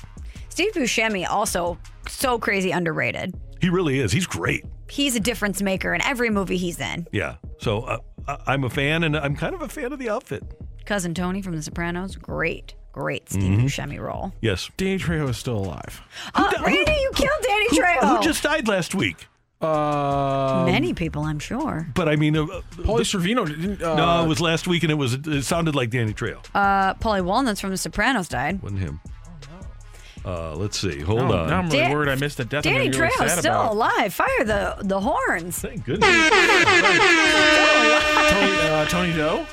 [0.57, 1.77] Steve Buscemi also
[2.07, 3.35] so crazy underrated.
[3.61, 4.11] He really is.
[4.11, 4.65] He's great.
[4.89, 7.05] He's a difference maker in every movie he's in.
[7.11, 7.35] Yeah.
[7.59, 10.41] So uh, I- I'm a fan, and I'm kind of a fan of the outfit.
[10.83, 13.65] Cousin Tony from The Sopranos, great, great Steve Mhm.
[13.65, 14.33] Buscemi role.
[14.41, 14.67] Yes.
[14.77, 16.01] Danny Trejo is still alive.
[16.33, 18.17] Uh, Randy, you killed Danny Who, Trejo.
[18.17, 19.27] who just died last week?
[19.61, 21.87] Uh, Many people, I'm sure.
[21.93, 22.47] But I mean, uh,
[22.77, 23.83] Paulie Sorvino didn't.
[23.83, 26.43] Uh, no, it was last week, and it was it sounded like Danny Trejo.
[26.55, 28.63] Uh, Paulie Walnuts from The Sopranos died.
[28.63, 28.99] Wasn't him.
[30.27, 30.99] Uh, let's see.
[30.99, 31.49] Hold now, on.
[31.49, 32.65] now I'm really Dan- worried I missed the death.
[32.67, 33.71] I'm Danny gonna really still about.
[33.71, 34.13] alive.
[34.13, 35.57] Fire the the horns.
[35.59, 36.09] Thank goodness.
[38.29, 39.45] Tony, uh, Tony Dow.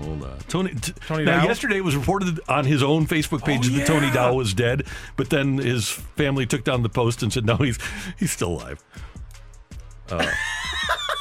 [0.00, 0.38] Hold on.
[0.48, 1.46] Tony, t- Tony now, Dow?
[1.48, 4.14] yesterday it was reported on his own Facebook page Oh, that Tony yeah.
[4.14, 4.84] Dow was dead,
[5.16, 7.78] but then his family took down the post and said, no, he's
[8.18, 8.84] he's still alive.
[10.10, 10.24] Uh,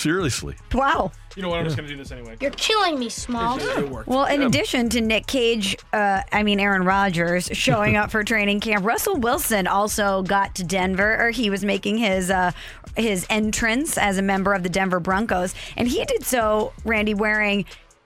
[0.00, 0.56] seriously.
[0.72, 1.12] Wow.
[1.36, 1.60] You know what?
[1.60, 2.36] I'm just gonna do this anyway.
[2.40, 3.58] You're killing me, Small.
[4.06, 8.60] Well, in addition to Nick Cage, uh, I mean Aaron Rodgers showing up for training
[8.60, 12.50] camp, Russell Wilson also got to Denver, or he was making his uh,
[12.96, 17.64] his entrance as a member of the Denver Broncos, and he did so, Randy, wearing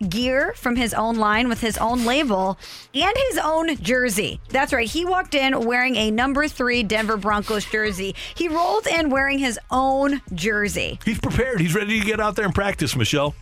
[0.09, 2.59] gear from his own line with his own label
[2.95, 4.41] and his own jersey.
[4.49, 4.89] That's right.
[4.89, 8.15] He walked in wearing a number three Denver Broncos jersey.
[8.35, 10.99] He rolled in wearing his own jersey.
[11.05, 11.61] He's prepared.
[11.61, 13.35] He's ready to get out there and practice, Michelle.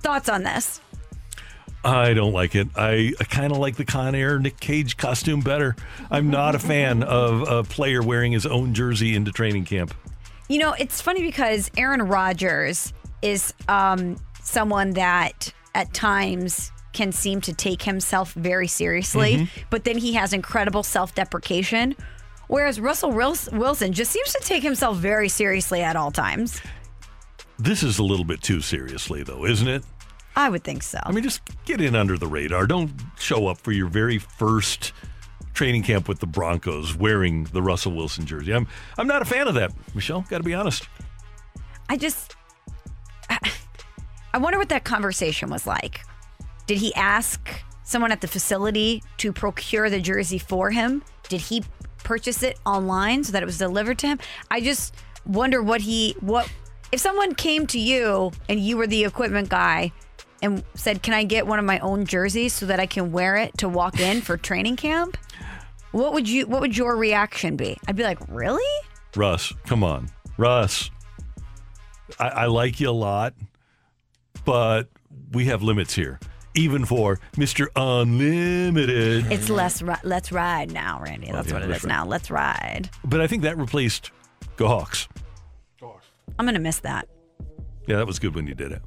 [0.00, 0.80] Thoughts on this?
[1.84, 2.68] I don't like it.
[2.76, 5.76] I, I kind of like the Con Air Nick Cage costume better.
[6.10, 9.92] I'm not a fan of a player wearing his own jersey into training camp.
[10.48, 17.40] You know, it's funny because Aaron Rodgers is um, someone that at times can seem
[17.42, 19.60] to take himself very seriously, Mm-hmm.
[19.70, 21.96] but then he has incredible self deprecation.
[22.46, 26.60] Whereas Russell Wilson just seems to take himself very seriously at all times.
[27.58, 29.82] This is a little bit too seriously, though, isn't it?
[30.36, 30.98] I would think so.
[31.02, 32.66] I mean, just get in under the radar.
[32.66, 34.92] Don't show up for your very first
[35.54, 38.52] training camp with the Broncos wearing the Russell Wilson jersey.
[38.52, 38.66] I'm
[38.98, 40.22] I'm not a fan of that, Michelle.
[40.28, 40.88] Got to be honest.
[41.88, 42.34] I just,
[44.34, 46.00] I wonder what that conversation was like.
[46.66, 51.04] Did he ask someone at the facility to procure the jersey for him?
[51.28, 51.62] Did he
[52.02, 54.18] purchase it online so that it was delivered to him?
[54.50, 54.92] I just
[55.24, 56.50] wonder what he, what,
[56.90, 59.92] if someone came to you and you were the equipment guy
[60.42, 63.36] and said, Can I get one of my own jerseys so that I can wear
[63.36, 65.16] it to walk in for training camp?
[65.92, 67.78] What would you, what would your reaction be?
[67.86, 68.82] I'd be like, Really?
[69.14, 70.90] Russ, come on, Russ.
[72.18, 73.34] I, I like you a lot,
[74.44, 74.88] but
[75.32, 76.18] we have limits here,
[76.54, 79.30] even for Mister Unlimited.
[79.32, 81.30] It's less, ri- let's ride now, Randy.
[81.30, 81.88] That's yeah, what it is ride.
[81.88, 82.04] now.
[82.06, 82.90] Let's ride.
[83.04, 84.10] But I think that replaced
[84.56, 85.08] Go Hawks.
[86.38, 87.08] I'm gonna miss that.
[87.86, 88.82] Yeah, that was good when you did it.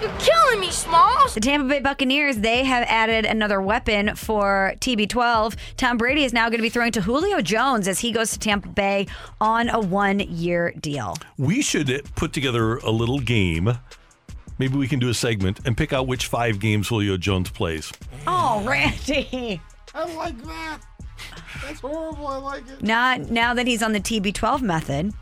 [0.00, 1.34] You're killing me, Smalls.
[1.34, 5.56] The Tampa Bay Buccaneers, they have added another weapon for TB12.
[5.76, 8.38] Tom Brady is now going to be throwing to Julio Jones as he goes to
[8.38, 9.06] Tampa Bay
[9.40, 11.16] on a one year deal.
[11.38, 13.78] We should put together a little game.
[14.58, 17.92] Maybe we can do a segment and pick out which five games Julio Jones plays.
[18.26, 19.60] Oh, Randy.
[19.94, 20.80] I like that.
[21.62, 22.26] That's horrible.
[22.26, 22.82] I like it.
[22.82, 25.12] Not now that he's on the TB12 method,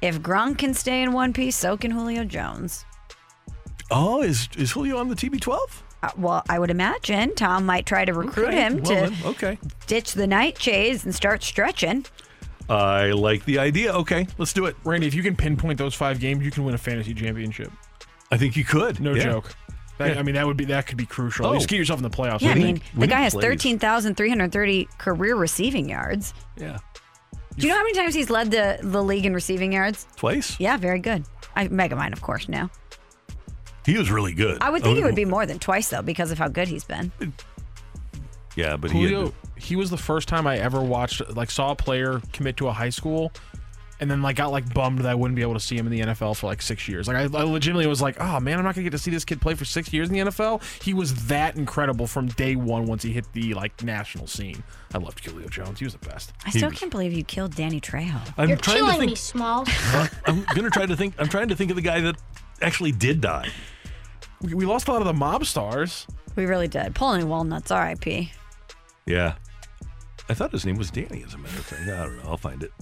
[0.00, 2.84] if Gronk can stay in one piece, so can Julio Jones.
[3.94, 5.58] Oh, is is Julio on the TB12?
[6.02, 9.16] Uh, well, I would imagine Tom might try to recruit Okay, him well to then,
[9.26, 9.58] okay.
[9.86, 12.06] ditch the nightshades and start stretching.
[12.68, 13.92] I like the idea.
[13.92, 14.76] Okay, let's do it.
[14.84, 17.70] Randy, if you can pinpoint those five games, you can win a fantasy championship.
[18.30, 18.98] I think you could.
[18.98, 19.24] No Yeah.
[19.24, 19.52] joke.
[19.98, 20.20] That, Yeah.
[20.20, 21.46] I mean, that would be that could be crucial.
[21.46, 21.54] Oh.
[21.54, 22.40] Just get yourself in the playoffs.
[22.40, 26.32] Yeah, I Winning- mean, the guy has 13,330 career receiving yards.
[26.56, 26.78] Yeah.
[27.58, 30.06] Do you know how many times he's led the, the league in receiving yards?
[30.16, 30.58] Twice.
[30.58, 31.24] Yeah, very good.
[31.54, 32.70] I mega mine, of course, now.
[33.84, 34.58] He was really good.
[34.60, 35.28] I would think Oh, it would be oh.
[35.28, 37.10] more than twice, though, because of how good he's been.
[38.56, 39.02] Yeah, but he.
[39.02, 42.56] Julio, Had, he was the first time I ever watched, like, saw a player commit
[42.58, 43.32] to a high school,
[44.02, 45.92] and then like got like bummed that I wouldn't be able to see him in
[45.92, 47.06] the NFL for like six years.
[47.06, 49.24] Like I, I legitimately was like, oh man, I'm not gonna get to see this
[49.24, 50.60] kid play for six years in the NFL.
[50.82, 54.64] He was that incredible from day one once he hit the like national scene.
[54.92, 55.78] I loved Julio Jones.
[55.78, 56.32] He was the best.
[56.44, 58.20] I still can't believe you killed Danny Trejo.
[58.36, 59.10] I'm You're trying to killing think.
[59.12, 59.68] me, Smalls.
[60.26, 61.14] I'm gonna try to think.
[61.18, 62.16] I'm trying to think of the guy that
[62.62, 63.48] actually did die.
[64.40, 66.06] We, we lost a lot of the mob stars.
[66.36, 66.94] We really did.
[66.94, 68.32] Paulie Walnuts, R.I.P.
[69.06, 69.34] Yeah,
[70.28, 71.22] I thought his name was Danny.
[71.26, 72.30] As a matter of fact, I don't know.
[72.30, 72.72] I'll find it.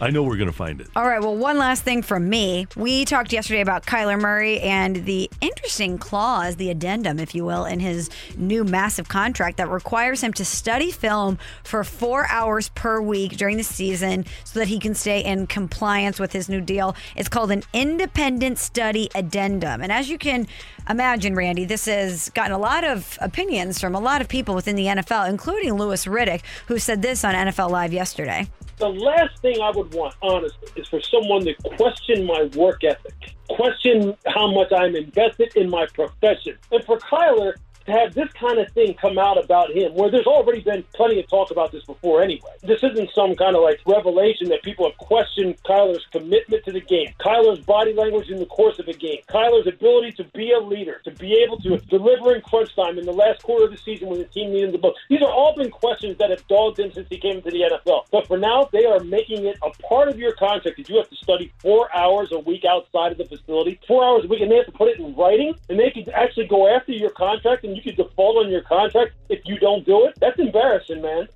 [0.00, 0.86] I know we're gonna find it.
[0.94, 2.68] All right, well, one last thing from me.
[2.76, 7.64] We talked yesterday about Kyler Murray and the interesting clause, the addendum, if you will,
[7.64, 13.00] in his new massive contract that requires him to study film for four hours per
[13.00, 16.94] week during the season so that he can stay in compliance with his new deal.
[17.16, 19.82] It's called an independent study addendum.
[19.82, 20.46] And as you can
[20.88, 24.76] imagine, Randy, this has gotten a lot of opinions from a lot of people within
[24.76, 28.48] the NFL, including Louis Riddick, who said this on NFL Live yesterday.
[28.78, 33.34] The last thing I would want, honestly, is for someone to question my work ethic,
[33.48, 36.56] question how much I'm invested in my profession.
[36.70, 37.54] And for Kyler
[37.88, 41.18] to have this kind of thing come out about him, where there's already been plenty
[41.20, 42.50] of talk about this before anyway.
[42.62, 46.80] This isn't some kind of like revelation that people have questioned Kyler's commitment to the
[46.80, 50.60] game, Kyler's body language in the course of a game, Kyler's ability to be a
[50.60, 53.78] leader, to be able to deliver in crunch time in the last quarter of the
[53.78, 54.94] season when the team needed the ball.
[55.08, 58.04] These are all been questions that have dogged him since he came into the NFL.
[58.10, 61.08] But for now, they are making it a part of your contract that you have
[61.08, 64.50] to study four hours a week outside of the facility, four hours a week, and
[64.50, 67.64] they have to put it in writing, and they can actually go after your contract,
[67.64, 70.18] and you could default on your contract if you don't do it.
[70.20, 71.28] That's embarrassing, man.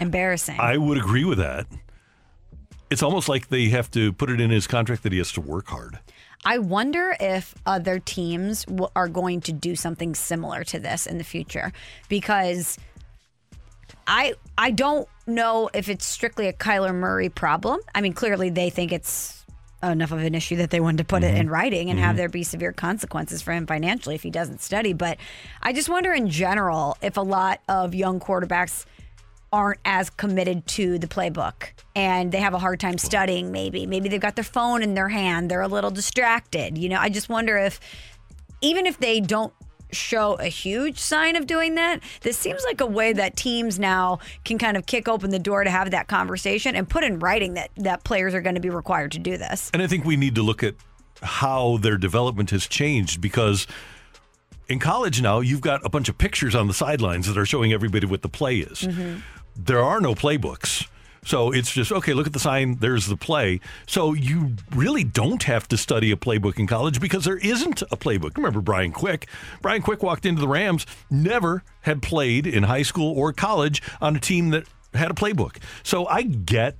[0.00, 0.58] Embarrassing.
[0.58, 1.66] I would agree with that.
[2.90, 5.40] It's almost like they have to put it in his contract that he has to
[5.40, 5.98] work hard.
[6.44, 11.18] I wonder if other teams w- are going to do something similar to this in
[11.18, 11.72] the future
[12.08, 12.78] because
[14.06, 17.80] I I don't know if it's strictly a Kyler Murray problem.
[17.94, 19.37] I mean, clearly they think it's
[19.82, 21.42] enough of an issue that they wanted to put it mm-hmm.
[21.42, 22.16] in writing and have mm-hmm.
[22.18, 24.92] there be severe consequences for him financially if he doesn't study.
[24.92, 25.18] But
[25.62, 28.84] I just wonder in general if a lot of young quarterbacks
[29.52, 33.86] aren't as committed to the playbook and they have a hard time studying maybe.
[33.86, 35.50] Maybe they've got their phone in their hand.
[35.50, 36.76] They're a little distracted.
[36.76, 37.80] You know i just wonder if
[38.60, 39.52] even if they don't
[39.90, 44.18] show a huge sign of doing that this seems like a way that teams now
[44.44, 47.54] can kind of kick open the door to have that conversation and put in writing
[47.54, 50.16] that that players are going to be required to do this And I think we
[50.16, 50.74] need to look at
[51.22, 53.66] how their development has changed because
[54.68, 57.72] in college now, you've got a bunch of pictures on the sidelines that are showing
[57.72, 58.80] everybody what the play is.
[58.80, 59.20] Mm-hmm.
[59.56, 60.86] There are no playbooks.
[61.28, 63.60] So it's just, okay, look at the sign, there's the play.
[63.86, 67.98] So you really don't have to study a playbook in college because there isn't a
[67.98, 68.38] playbook.
[68.38, 69.28] Remember Brian Quick?
[69.60, 74.16] Brian Quick walked into the Rams, never had played in high school or college on
[74.16, 74.64] a team that
[74.94, 75.58] had a playbook.
[75.82, 76.78] So I get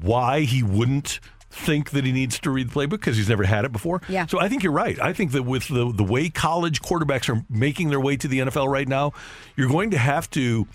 [0.00, 1.20] why he wouldn't
[1.50, 4.00] think that he needs to read the playbook because he's never had it before.
[4.08, 4.24] Yeah.
[4.24, 4.98] So I think you're right.
[5.02, 8.38] I think that with the the way college quarterbacks are making their way to the
[8.38, 9.12] NFL right now,
[9.54, 10.66] you're going to have to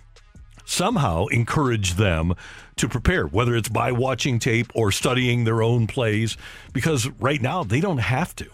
[0.65, 2.33] somehow encourage them
[2.77, 6.37] to prepare, whether it's by watching tape or studying their own plays,
[6.73, 8.47] because right now they don't have to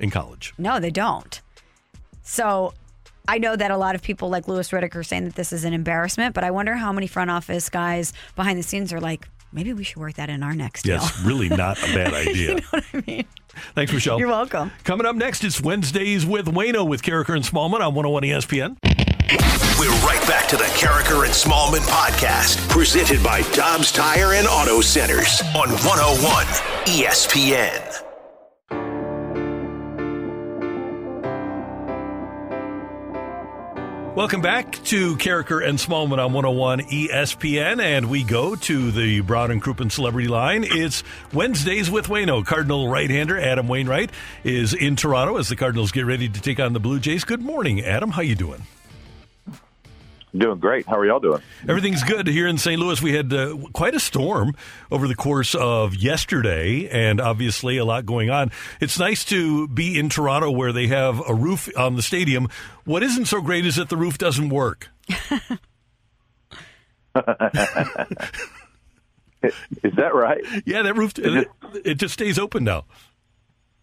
[0.00, 0.54] in college.
[0.58, 1.40] No, they don't.
[2.22, 2.74] So
[3.26, 5.64] I know that a lot of people like Louis Riddick are saying that this is
[5.64, 9.28] an embarrassment, but I wonder how many front office guys behind the scenes are like,
[9.52, 10.94] maybe we should work that in our next deal.
[10.96, 12.48] Yes, really not a bad idea.
[12.50, 13.24] you know what I mean?
[13.74, 14.18] Thanks, Michelle.
[14.18, 14.70] You're welcome.
[14.84, 18.76] Coming up next, it's Wednesdays with Wayno with Karraker and Smallmon on 101 ESPN.
[19.28, 24.80] We're right back to the Karraker and Smallmon podcast, presented by Dobbs Tire and Auto
[24.80, 26.46] Centers on 101
[26.86, 28.04] ESPN.
[34.16, 39.50] Welcome back to Karraker and Smallmon on 101 ESPN, and we go to the Brown
[39.50, 40.64] and Crouppen Celebrity Line.
[40.66, 42.46] It's Wednesdays with Wayno.
[42.46, 44.10] Cardinal right-hander Adam Wainwright
[44.42, 47.24] is in Toronto as the Cardinals get ready to take on the Blue Jays.
[47.24, 48.10] Good morning, Adam.
[48.10, 48.62] How you doing?
[50.36, 50.86] Doing great.
[50.86, 51.40] How are y'all doing?
[51.66, 52.78] Everything's good here in St.
[52.78, 53.00] Louis.
[53.00, 54.54] We had uh, quite a storm
[54.90, 58.50] over the course of yesterday, and obviously a lot going on.
[58.80, 62.48] It's nice to be in Toronto where they have a roof on the stadium.
[62.84, 64.88] What isn't so great is that the roof doesn't work.
[69.42, 70.44] Is that right?
[70.66, 71.48] Yeah, that roof it,
[71.84, 72.84] it just stays open now.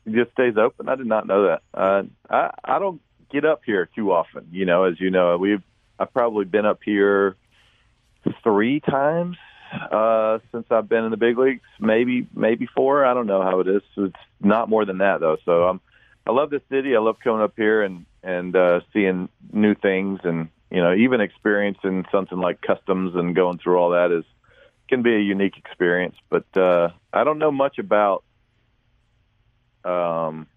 [0.05, 0.89] It just stays open.
[0.89, 1.61] I did not know that.
[1.73, 3.01] Uh, I I don't
[3.31, 4.49] get up here too often.
[4.51, 5.63] You know, as you know, we've
[5.99, 7.35] I've probably been up here
[8.43, 9.38] three times
[9.91, 11.63] uh, since I've been in the big leagues.
[11.80, 13.05] Maybe maybe four.
[13.05, 13.81] I don't know how it is.
[13.97, 15.38] It's not more than that though.
[15.45, 15.81] So I'm
[16.27, 16.95] I love the city.
[16.95, 21.22] I love coming up here and and uh, seeing new things and you know even
[21.22, 24.26] experiencing something like customs and going through all that is
[24.88, 26.15] can be a unique experience.
[26.30, 28.23] But uh, I don't know much about
[29.84, 30.47] um,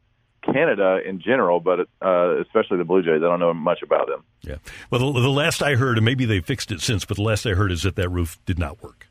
[0.52, 3.16] Canada in general, but uh, especially the Blue Jays.
[3.16, 4.24] I don't know much about them.
[4.42, 4.56] Yeah.
[4.90, 7.46] Well, the, the last I heard, and maybe they fixed it since, but the last
[7.46, 9.06] I heard is that that roof did not work.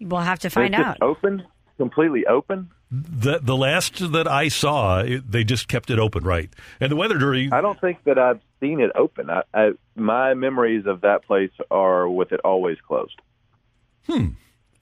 [0.00, 0.98] We'll have to find It's out.
[1.00, 1.46] Open,
[1.76, 2.70] completely open.
[2.90, 6.50] The the last that I saw, it, they just kept it open, right?
[6.78, 9.30] And the weather during I don't think that I've seen it open.
[9.30, 13.18] I, I, my memories of that place are with it always closed.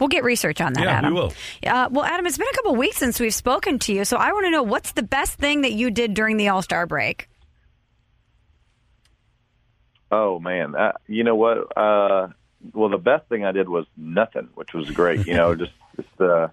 [0.00, 1.14] We'll get research on that, Yeah, we Adam.
[1.14, 1.32] will.
[1.66, 4.32] Uh, well, Adam, it's been a couple weeks since we've spoken to you, so I
[4.32, 7.28] want to know what's the best thing that you did during the All Star break.
[10.10, 11.76] Oh man, uh, you know what?
[11.76, 12.28] Uh,
[12.72, 15.26] well, the best thing I did was nothing, which was great.
[15.26, 16.48] You know, just just uh,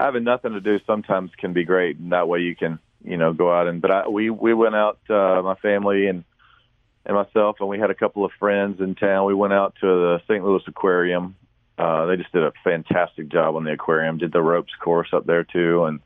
[0.00, 3.32] having nothing to do sometimes can be great, and that way you can you know
[3.32, 3.82] go out and.
[3.82, 6.24] But I, we we went out, uh, my family and
[7.04, 9.26] and myself, and we had a couple of friends in town.
[9.26, 10.42] We went out to the St.
[10.44, 11.36] Louis Aquarium.
[11.78, 14.18] Uh, they just did a fantastic job on the aquarium.
[14.18, 16.00] Did the ropes course up there too, and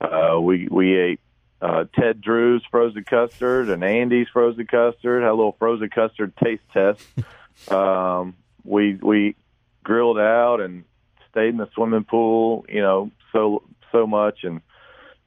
[0.00, 1.20] uh, we we ate
[1.60, 5.22] uh, Ted Drewes frozen custard and Andy's frozen custard.
[5.22, 7.02] Had a little frozen custard taste test.
[7.70, 9.34] um, we we
[9.82, 10.84] grilled out and
[11.30, 12.66] stayed in the swimming pool.
[12.68, 14.60] You know, so so much, and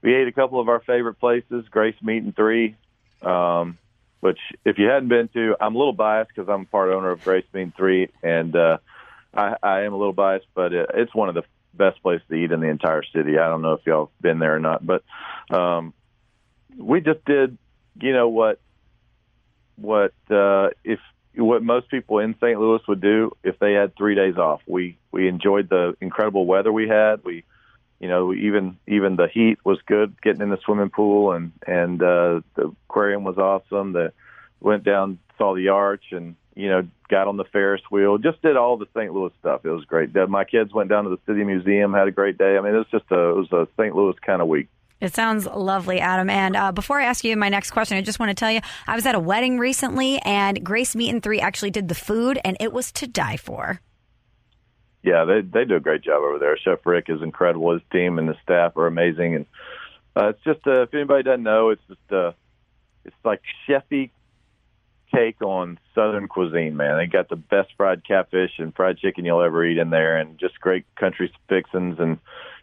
[0.01, 1.65] we ate a couple of our favorite places.
[1.69, 2.75] Grace Meat and Three,
[3.23, 3.77] um,
[4.19, 7.23] which if you hadn't been to, I'm a little biased because I'm part owner of
[7.23, 8.77] Grace Meat and Three, and uh,
[9.33, 11.43] I, I am a little biased, but it, it's one of the
[11.73, 13.37] best places to eat in the entire city.
[13.37, 15.03] I don't know if y'all have been there or not, but
[15.49, 15.93] um,
[16.77, 17.57] we just did,
[17.99, 18.59] you know what,
[19.77, 20.99] what uh, if
[21.35, 22.59] what most people in St.
[22.59, 24.61] Louis would do if they had three days off.
[24.67, 27.23] We we enjoyed the incredible weather we had.
[27.23, 27.43] We,
[27.99, 30.21] you know, we even even the heat was good.
[30.21, 33.93] Getting in the swimming pool and and uh, the aquarium was awesome.
[33.93, 34.11] The
[34.59, 38.17] went down saw the arch and you know got on the Ferris wheel.
[38.17, 39.13] Just did all the St.
[39.13, 39.65] Louis stuff.
[39.65, 40.13] It was great.
[40.29, 42.57] My kids went down to the city museum, had a great day.
[42.57, 43.95] I mean, it was just a it was a St.
[43.95, 44.67] Louis kind of week.
[44.99, 46.29] It sounds lovely, Adam.
[46.29, 48.61] And uh, before I ask you my next question, I just want to tell you
[48.85, 52.39] I was at a wedding recently, and Grace Meat and Three actually did the food,
[52.45, 53.81] and it was to die for.
[55.03, 56.55] yeah, they they do a great job over there.
[56.57, 57.73] Chef Rick is incredible.
[57.73, 59.45] His team and the staff are amazing, and
[60.15, 62.33] uh, it's just uh, if anybody doesn't know, it's just uh,
[63.03, 64.11] it's like chefy
[65.13, 66.75] take on Southern cuisine.
[66.75, 70.17] Man, they got the best fried catfish and fried chicken you'll ever eat in there,
[70.17, 72.17] and just great country fixins and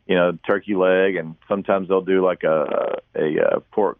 [0.06, 3.98] you know turkey leg, and sometimes they'll do like a a, a pork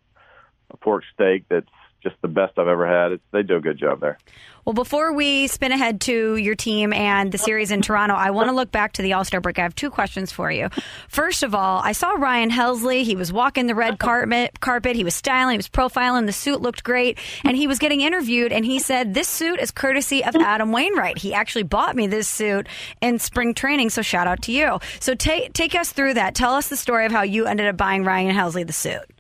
[0.71, 1.67] a pork steak that's
[2.03, 3.13] just the best I've ever had.
[3.13, 4.19] It's, they do a good job there.
[4.65, 8.51] Well, before we spin ahead to your team and the series in Toronto, I want
[8.51, 9.59] to look back to the All Star break.
[9.59, 10.69] I have two questions for you.
[11.09, 13.03] First of all, I saw Ryan Helsley.
[13.03, 14.61] He was walking the red carpet.
[14.61, 14.95] Carpet.
[14.95, 15.55] He was styling.
[15.55, 16.27] He was profiling.
[16.27, 18.53] The suit looked great, and he was getting interviewed.
[18.53, 21.17] And he said, "This suit is courtesy of Adam Wainwright.
[21.17, 22.69] He actually bought me this suit
[23.01, 23.89] in spring training.
[23.89, 24.81] So shout out to you.
[25.01, 26.35] So take take us through that.
[26.35, 29.18] Tell us the story of how you ended up buying Ryan Helsley the suit.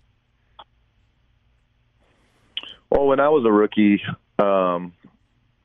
[2.90, 4.02] Well, when I was a rookie,
[4.39, 4.93] um,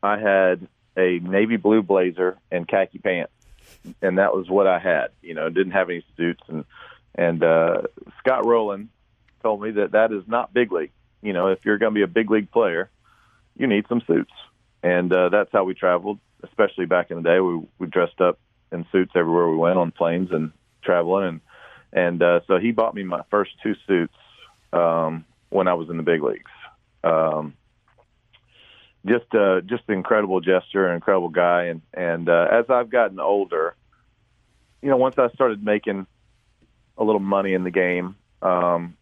[0.01, 0.67] I had
[0.97, 3.31] a navy blue blazer and khaki pants,
[4.01, 5.07] and that was what I had.
[5.21, 6.65] You know, didn't have any suits, and
[7.15, 7.83] and uh,
[8.19, 8.89] Scott Rolen
[9.41, 10.91] told me that that is not big league.
[11.21, 12.89] You know, if you're going to be a big league player,
[13.55, 14.31] you need some suits,
[14.81, 16.19] and uh, that's how we traveled.
[16.43, 18.37] Especially back in the day, we we dressed up
[18.73, 20.51] in suits everywhere we went on planes and
[20.83, 21.41] traveling, and
[21.93, 24.13] and uh, so he bought me my first two suits
[24.73, 26.51] um, when I was in the big leagues
[27.03, 27.55] um,
[29.05, 33.19] just uh, just an incredible gesture, an incredible guy, and and uh, as I've gotten
[33.19, 33.75] older,
[34.81, 36.07] you know, once I started making
[36.97, 38.95] a little money in the game, um,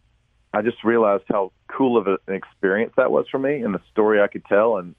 [0.52, 4.20] I just realized how cool of an experience that was for me, and the story
[4.20, 4.76] I could tell.
[4.76, 4.94] And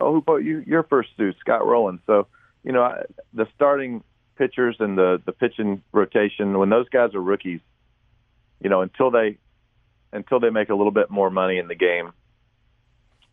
[0.00, 1.36] oh, who bought you your first suit?
[1.40, 2.00] Scott Rolen.
[2.06, 2.26] So
[2.64, 3.02] you know, I,
[3.32, 4.02] the starting
[4.36, 7.60] pitchers and the the pitching rotation when those guys are rookies,
[8.62, 9.36] you know, until they
[10.12, 12.12] until they make a little bit more money in the game,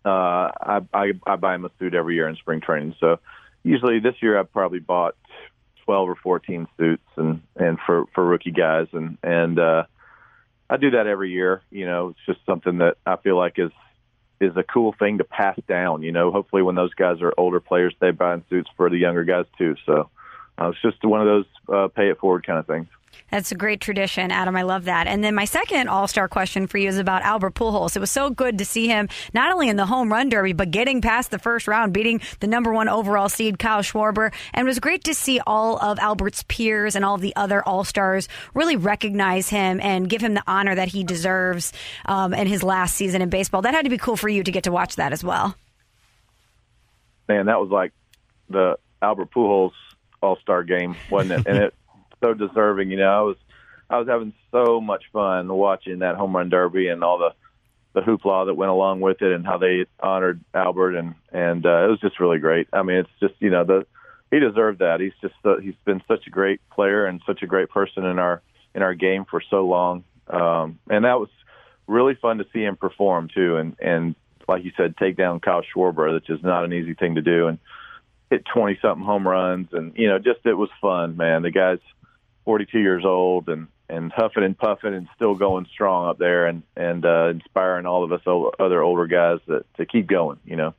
[0.06, 2.96] uh, I, I I buy him a suit every year in spring training.
[3.00, 3.20] So
[3.64, 5.16] usually this year I've probably bought
[5.86, 9.84] twelve or fourteen suits and and for for rookie guys and and uh,
[10.70, 11.62] I do that every year.
[11.70, 13.72] You know, it's just something that I feel like is
[14.40, 16.04] is a cool thing to pass down.
[16.04, 19.24] You know, hopefully when those guys are older players, they buy suits for the younger
[19.24, 19.76] guys too.
[19.86, 20.10] So
[20.60, 22.88] uh, it's just one of those uh, pay it forward kind of things.
[23.32, 24.56] That's a great tradition, Adam.
[24.56, 25.06] I love that.
[25.06, 27.96] And then my second All Star question for you is about Albert Pujols.
[27.96, 30.72] It was so good to see him not only in the home run derby, but
[30.72, 34.34] getting past the first round, beating the number one overall seed Kyle Schwarber.
[34.54, 37.62] And it was great to see all of Albert's peers and all of the other
[37.68, 41.74] All Stars really recognize him and give him the honor that he deserves
[42.06, 43.62] um, in his last season in baseball.
[43.62, 45.56] That had to be cool for you to get to watch that as well.
[47.28, 47.92] Man, that was like
[48.50, 49.74] the Albert Pujols
[50.22, 51.48] All Star game, wasn't it?
[51.48, 51.74] and it
[52.22, 52.92] so deserving.
[52.92, 53.38] You know, I was
[53.90, 57.34] I was having so much fun watching that home run derby and all the
[57.94, 61.86] the hoopla that went along with it and how they honored Albert and and uh,
[61.86, 62.68] it was just really great.
[62.74, 63.86] I mean, it's just you know the
[64.32, 65.00] he deserved that.
[65.00, 68.20] He's just uh, he's been such a great player and such a great person in
[68.20, 68.42] our
[68.76, 70.04] in our game for so long.
[70.28, 71.30] Um, and that was
[71.88, 73.58] really fun to see him perform too.
[73.58, 74.16] And and
[74.48, 77.48] like you said, take down Kyle Schwarber, which is not an easy thing to do,
[77.48, 77.58] and
[78.30, 79.70] hit twenty something home runs.
[79.72, 81.42] And you know, just it was fun, man.
[81.42, 81.80] The guy's
[82.48, 86.64] 42 years old and and huffing and puffing and still going strong up there and
[86.78, 88.22] and uh, inspiring all of us
[88.58, 90.40] other older guys that to keep going.
[90.46, 90.74] You know.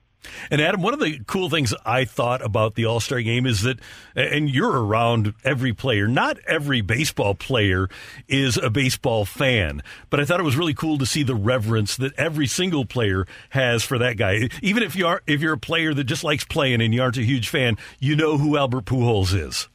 [0.51, 3.62] And Adam, one of the cool things I thought about the All Star game is
[3.62, 3.81] that,
[4.16, 6.09] and you're around every player.
[6.09, 7.89] Not every baseball player
[8.28, 11.97] is a baseball fan, but I thought it was really cool to see the reverence
[11.99, 14.49] that every single player has for that guy.
[14.62, 17.19] Even if you are, if you're a player that just likes playing and you aren't
[17.19, 19.69] a huge fan, you know who Albert Pujols is.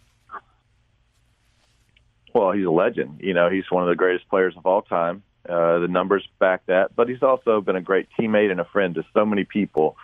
[2.34, 3.20] Well, he's a legend.
[3.22, 5.24] You know, he's one of the greatest players of all time.
[5.48, 8.96] Uh, the numbers back that, but he's also been a great teammate and a friend
[8.96, 9.98] to so many people.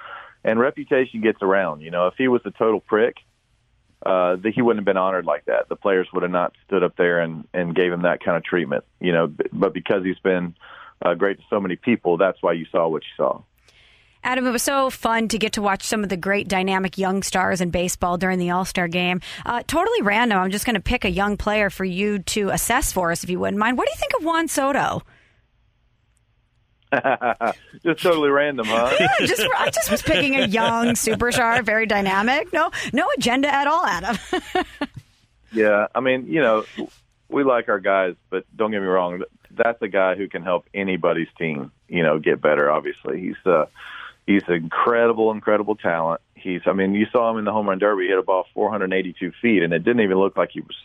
[0.43, 1.81] And reputation gets around.
[1.81, 3.15] You know, if he was a total prick,
[4.06, 5.69] uh, the, he wouldn't have been honored like that.
[5.69, 8.43] The players would have not stood up there and and gave him that kind of
[8.43, 8.84] treatment.
[8.99, 10.56] You know, but because he's been
[11.01, 13.41] uh, great to so many people, that's why you saw what you saw.
[14.23, 17.23] Adam, it was so fun to get to watch some of the great dynamic young
[17.23, 19.21] stars in baseball during the All Star game.
[19.45, 20.39] Uh, totally random.
[20.39, 23.29] I'm just going to pick a young player for you to assess for us, if
[23.29, 23.77] you wouldn't mind.
[23.77, 25.03] What do you think of Juan Soto?
[27.83, 28.95] just totally random, huh?
[28.99, 32.51] yeah, just I just was picking a young superstar, very dynamic.
[32.51, 34.17] No, no agenda at all, Adam.
[35.51, 36.65] yeah, I mean, you know,
[37.29, 39.23] we like our guys, but don't get me wrong.
[39.51, 42.71] That's a guy who can help anybody's team, you know, get better.
[42.71, 43.65] Obviously, he's uh,
[44.30, 46.22] he's an incredible, incredible talent.
[46.35, 48.03] He's, I mean, you saw him in the home run derby.
[48.03, 50.76] He hit a ball 482 feet, and it didn't even look like he was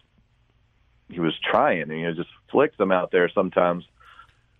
[1.10, 1.82] he was trying.
[1.82, 3.84] And, you know, just flicks them out there sometimes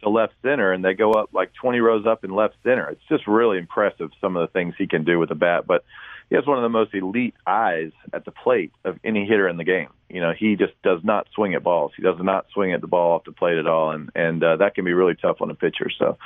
[0.03, 2.91] to left center, and they go up like 20 rows up in left center.
[2.91, 5.67] It's just really impressive some of the things he can do with the bat.
[5.67, 5.85] But
[6.29, 9.57] he has one of the most elite eyes at the plate of any hitter in
[9.57, 9.89] the game.
[10.11, 11.93] You know, he just does not swing at balls.
[11.97, 14.57] He does not swing at the ball off the plate at all, and and uh,
[14.57, 15.91] that can be really tough on a pitcher.
[15.99, 16.19] So,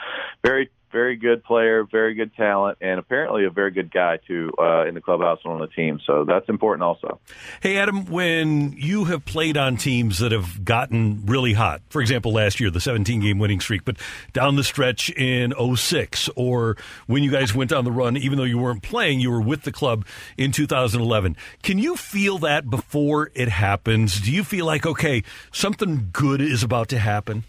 [0.44, 4.86] very very good player, very good talent, and apparently a very good guy too uh,
[4.86, 6.00] in the clubhouse and on the team.
[6.06, 7.20] So that's important also.
[7.60, 12.32] Hey, Adam, when you have played on teams that have gotten really hot, for example,
[12.32, 13.96] last year, the 17 game winning streak, but
[14.32, 18.44] down the stretch in 06, or when you guys went on the run, even though
[18.44, 20.06] you weren't playing, you were with the club
[20.36, 21.36] in 2011.
[21.62, 24.20] Can you feel that before it happens?
[24.20, 27.44] Do you feel like, okay, something good is about to happen?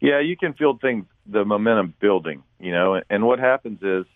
[0.00, 3.00] Yeah, you can feel things, the momentum building, you know.
[3.10, 4.06] And what happens is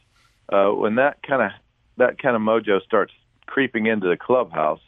[0.48, 1.50] uh, when that kind of
[1.98, 3.12] that kind of mojo starts
[3.46, 4.80] creeping into the clubhouse,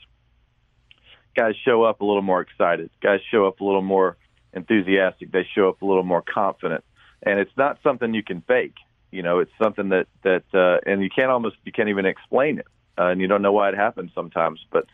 [1.37, 2.91] guys show up a little more excited.
[3.03, 4.17] Guys show up a little more
[4.55, 5.31] enthusiastic.
[5.31, 6.83] They show up a little more confident,
[7.23, 8.77] and it's not something you can fake.
[9.13, 12.59] You know, it's something that that uh, and you can't almost you can't even explain
[12.59, 12.67] it,
[12.99, 14.65] uh, and you don't know why it happens sometimes.
[14.71, 14.87] But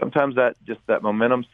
[0.00, 1.44] sometimes that just that momentum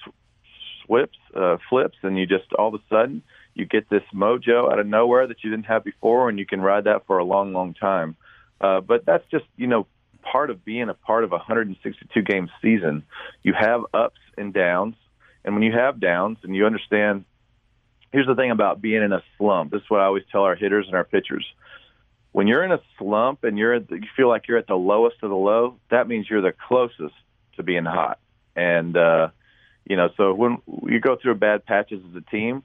[0.87, 3.23] swips, uh, flips, and you just all of a sudden
[3.55, 6.61] you get this mojo out of nowhere that you didn't have before, and you can
[6.61, 8.17] ride that for a long, long time.
[8.61, 9.87] Uh, but that's just you know
[10.23, 13.05] part of being a part of a 162 game season.
[13.43, 14.97] You have ups and downs,
[15.45, 17.25] and when you have downs, and you understand.
[18.13, 19.73] Here's the thing about being in a slump.
[19.73, 21.45] This is what I always tell our hitters and our pitchers.
[22.31, 25.31] When you're in a slump and you're you feel like you're at the lowest of
[25.31, 27.15] the low, that means you're the closest
[27.57, 28.21] to being hot.
[28.55, 29.31] And uh,
[29.85, 32.63] you know, so when you go through bad patches as a team,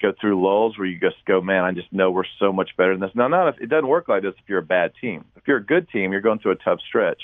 [0.00, 2.92] go through lulls where you just go, man, I just know we're so much better
[2.92, 3.14] than this.
[3.14, 5.24] No, no, it doesn't work like this if you're a bad team.
[5.36, 7.22] If you're a good team, you're going through a tough stretch.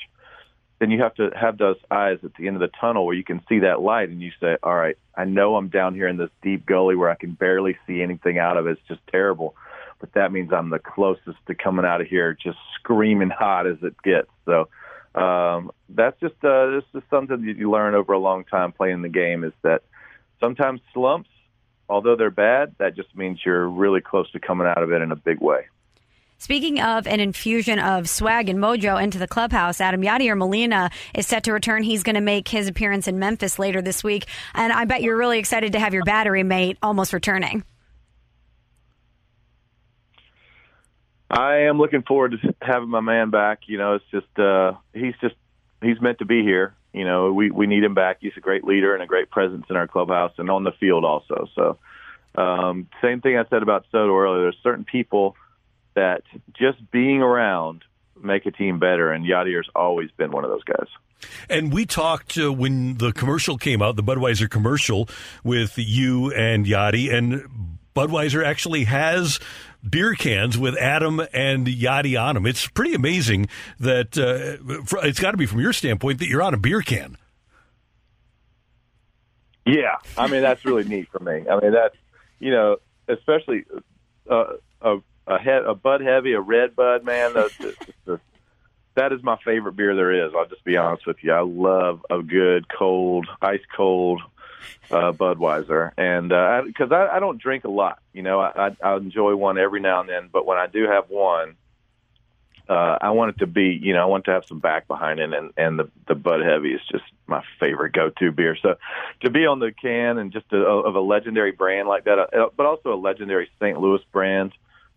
[0.80, 3.24] Then you have to have those eyes at the end of the tunnel where you
[3.24, 6.16] can see that light and you say, all right, I know I'm down here in
[6.16, 8.72] this deep gully where I can barely see anything out of it.
[8.72, 9.54] It's just terrible.
[10.04, 13.78] but that means I'm the closest to coming out of here just screaming hot as
[13.82, 14.28] it gets.
[14.44, 14.68] So
[15.14, 19.00] um, that's just uh, this is something that you learn over a long time playing
[19.00, 19.82] the game is that
[20.40, 21.30] sometimes slumps,
[21.88, 25.12] although they're bad, that just means you're really close to coming out of it in
[25.12, 25.66] a big way.
[26.38, 31.26] Speaking of an infusion of swag and mojo into the clubhouse, Adam Yadier Molina is
[31.26, 31.82] set to return.
[31.82, 34.26] He's going to make his appearance in Memphis later this week.
[34.52, 37.64] And I bet you're really excited to have your battery mate almost returning.
[41.30, 43.60] I am looking forward to having my man back.
[43.66, 45.34] You know, it's just uh, he's just
[45.82, 46.74] he's meant to be here.
[46.94, 48.18] You know, we we need him back.
[48.20, 51.04] He's a great leader and a great presence in our clubhouse and on the field
[51.04, 51.48] also.
[51.54, 51.78] So,
[52.40, 54.42] um, same thing I said about Soto earlier.
[54.42, 55.36] There's certain people
[55.94, 56.22] that
[56.56, 57.82] just being around
[58.22, 60.86] make a team better, and Yadier's always been one of those guys.
[61.48, 65.08] And we talked uh, when the commercial came out, the Budweiser commercial
[65.42, 69.40] with you and Yadi, and Budweiser actually has
[69.88, 72.46] beer cans with Adam and Yadi on them.
[72.46, 73.48] It's pretty amazing
[73.80, 77.16] that uh, it's got to be from your standpoint that you're on a beer can.
[79.66, 81.44] Yeah, I mean that's really neat for me.
[81.48, 81.96] I mean that's
[82.38, 82.76] you know
[83.08, 83.64] especially
[84.30, 84.96] uh, a
[85.26, 87.32] a, he- a Bud Heavy, a Red Bud, man.
[87.32, 87.54] That's,
[88.04, 88.22] that's,
[88.94, 90.32] that is my favorite beer there is.
[90.36, 91.32] I'll just be honest with you.
[91.32, 94.20] I love a good cold, ice cold
[94.90, 96.28] uh, Budweiser, and
[96.66, 99.58] because uh, I, I don't drink a lot, you know, I, I, I enjoy one
[99.58, 100.28] every now and then.
[100.32, 101.56] But when I do have one,
[102.68, 105.20] uh, I want it to be, you know, I want to have some back behind
[105.20, 108.56] it, and and the the Bud Heavy is just my favorite go-to beer.
[108.60, 108.76] So
[109.22, 112.48] to be on the can and just a, of a legendary brand like that, uh,
[112.56, 113.78] but also a legendary St.
[113.78, 114.52] Louis brand,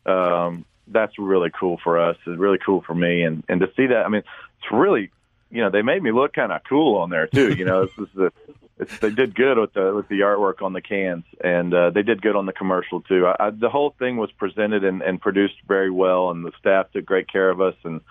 [0.06, 2.16] um, that's really cool for us.
[2.26, 4.24] It's really cool for me, and and to see that, I mean,
[4.60, 5.12] it's really,
[5.52, 7.54] you know, they made me look kind of cool on there too.
[7.54, 8.32] You know, this is the
[8.80, 12.04] it's, they did good with the with the artwork on the cans, and uh, they
[12.04, 13.26] did good on the commercial too.
[13.26, 16.92] I, I, the whole thing was presented and, and produced very well, and the staff
[16.92, 18.02] took great care of us, and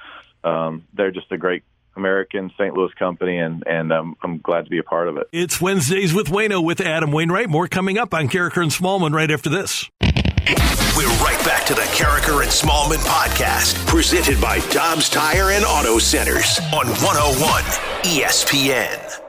[0.43, 1.63] um, they're just a great
[1.97, 2.75] American St.
[2.75, 5.29] Louis company, and and um, I'm glad to be a part of it.
[5.33, 7.49] It's Wednesdays with Wayno with Adam Wainwright.
[7.49, 9.89] More coming up on Karraker and Smallmon right after this.
[10.97, 15.99] We're right back to the Karraker and Smallmon podcast, presented by Dobbs Tire and Auto
[15.99, 17.63] Centers on 101
[18.03, 19.26] ESPN.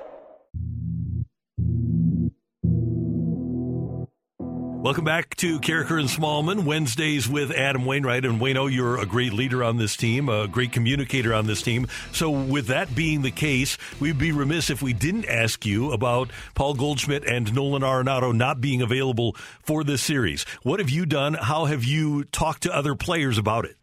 [4.88, 8.24] Welcome back to Karraker and Smallmon, Wednesdays with Adam Wainwright.
[8.24, 11.88] And Wayno, you're a great leader on this team, a great communicator on this team.
[12.14, 16.30] So, with that being the case, we'd be remiss if we didn't ask you about
[16.56, 20.46] Paul Goldschmidt and Nolan Arenado not being available for this series.
[20.64, 21.34] What have you done?
[21.34, 23.76] How have you talked to other players about it?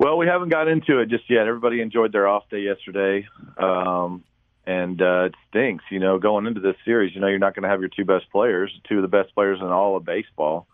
[0.00, 1.46] Well, we haven't got into it just yet.
[1.46, 3.28] Everybody enjoyed their off day yesterday.
[3.56, 4.24] Um,
[4.68, 5.84] and uh, it stinks.
[5.90, 8.04] You know, going into this series, you know, you're not going to have your two
[8.04, 10.66] best players, two of the best players in all of baseball.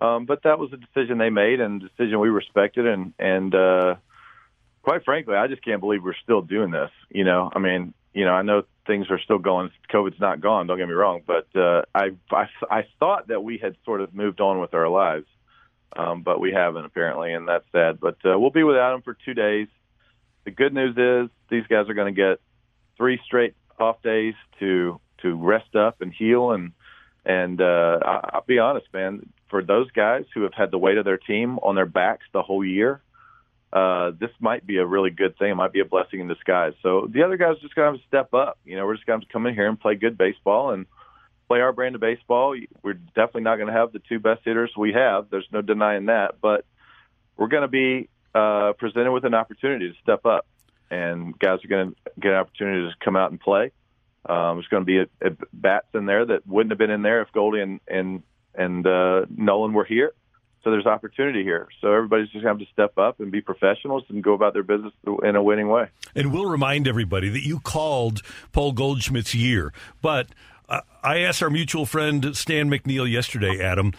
[0.00, 2.86] Um, but that was a decision they made, and a decision we respected.
[2.86, 3.96] And and uh,
[4.82, 6.90] quite frankly, I just can't believe we're still doing this.
[7.10, 9.70] You know, I mean, you know, I know things are still going.
[9.92, 10.66] COVID's not gone.
[10.66, 14.14] Don't get me wrong, but uh, I, I I thought that we had sort of
[14.14, 15.26] moved on with our lives,
[15.94, 18.00] um, but we haven't apparently, and that's sad.
[18.00, 19.68] But uh, we'll be without them for two days.
[20.44, 22.40] The good news is these guys are going to get
[22.96, 26.72] three straight off days to to rest up and heal and
[27.24, 29.28] and uh, I, I'll be honest, man.
[29.50, 32.42] For those guys who have had the weight of their team on their backs the
[32.42, 33.02] whole year,
[33.72, 35.50] uh, this might be a really good thing.
[35.50, 36.74] It might be a blessing in disguise.
[36.82, 38.58] So the other guys just gonna have to step up.
[38.64, 40.86] You know, we're just gonna have to come in here and play good baseball and
[41.48, 42.56] play our brand of baseball.
[42.82, 45.28] We're definitely not to have the two best hitters we have.
[45.30, 46.64] There's no denying that, but
[47.36, 50.46] we're to be uh, presented with an opportunity to step up
[50.90, 53.72] and guys are going to get an opportunity to come out and play.
[54.28, 57.02] Um, there's going to be a, a bats in there that wouldn't have been in
[57.02, 58.22] there if Goldie and and
[58.54, 60.12] and uh, Nolan were here.
[60.64, 61.68] So there's opportunity here.
[61.80, 64.52] So everybody's just going to have to step up and be professionals and go about
[64.52, 64.92] their business
[65.22, 65.90] in a winning way.
[66.16, 69.72] And we'll remind everybody that you called Paul Goldschmidt's year,
[70.02, 70.26] but
[70.68, 73.92] I asked our mutual friend Stan McNeal yesterday, Adam.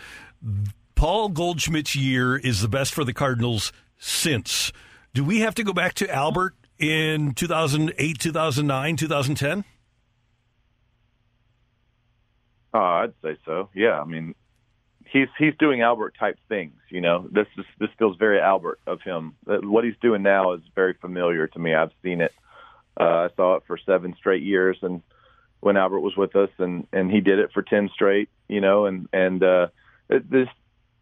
[0.96, 4.74] Paul Goldschmidt's year is the best for the Cardinals since.
[5.14, 9.64] Do we have to go back to Albert in 2008, 2009, 2010?
[12.74, 13.70] Uh, I'd say so.
[13.74, 14.36] Yeah, I mean,
[15.12, 16.76] he's he's doing Albert type things.
[16.90, 19.36] You know, this is this feels very Albert of him.
[19.46, 21.74] What he's doing now is very familiar to me.
[21.74, 22.34] I've seen it.
[23.00, 25.02] Uh, I saw it for seven straight years, and
[25.60, 28.30] when Albert was with us, and and he did it for ten straight.
[28.48, 29.68] You know, and and uh,
[30.10, 30.48] it, this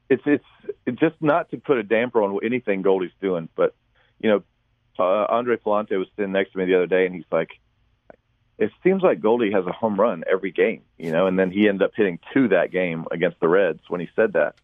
[0.10, 0.46] it's it's
[0.86, 3.76] it's just not to put a damper on anything Goldie's doing, but
[4.22, 4.44] you know,
[5.04, 7.50] uh, Andre Pallante was sitting next to me the other day, and he's like,
[8.58, 11.68] "It seems like Goldie has a home run every game, you know." And then he
[11.68, 14.56] ended up hitting two that game against the Reds when he said that,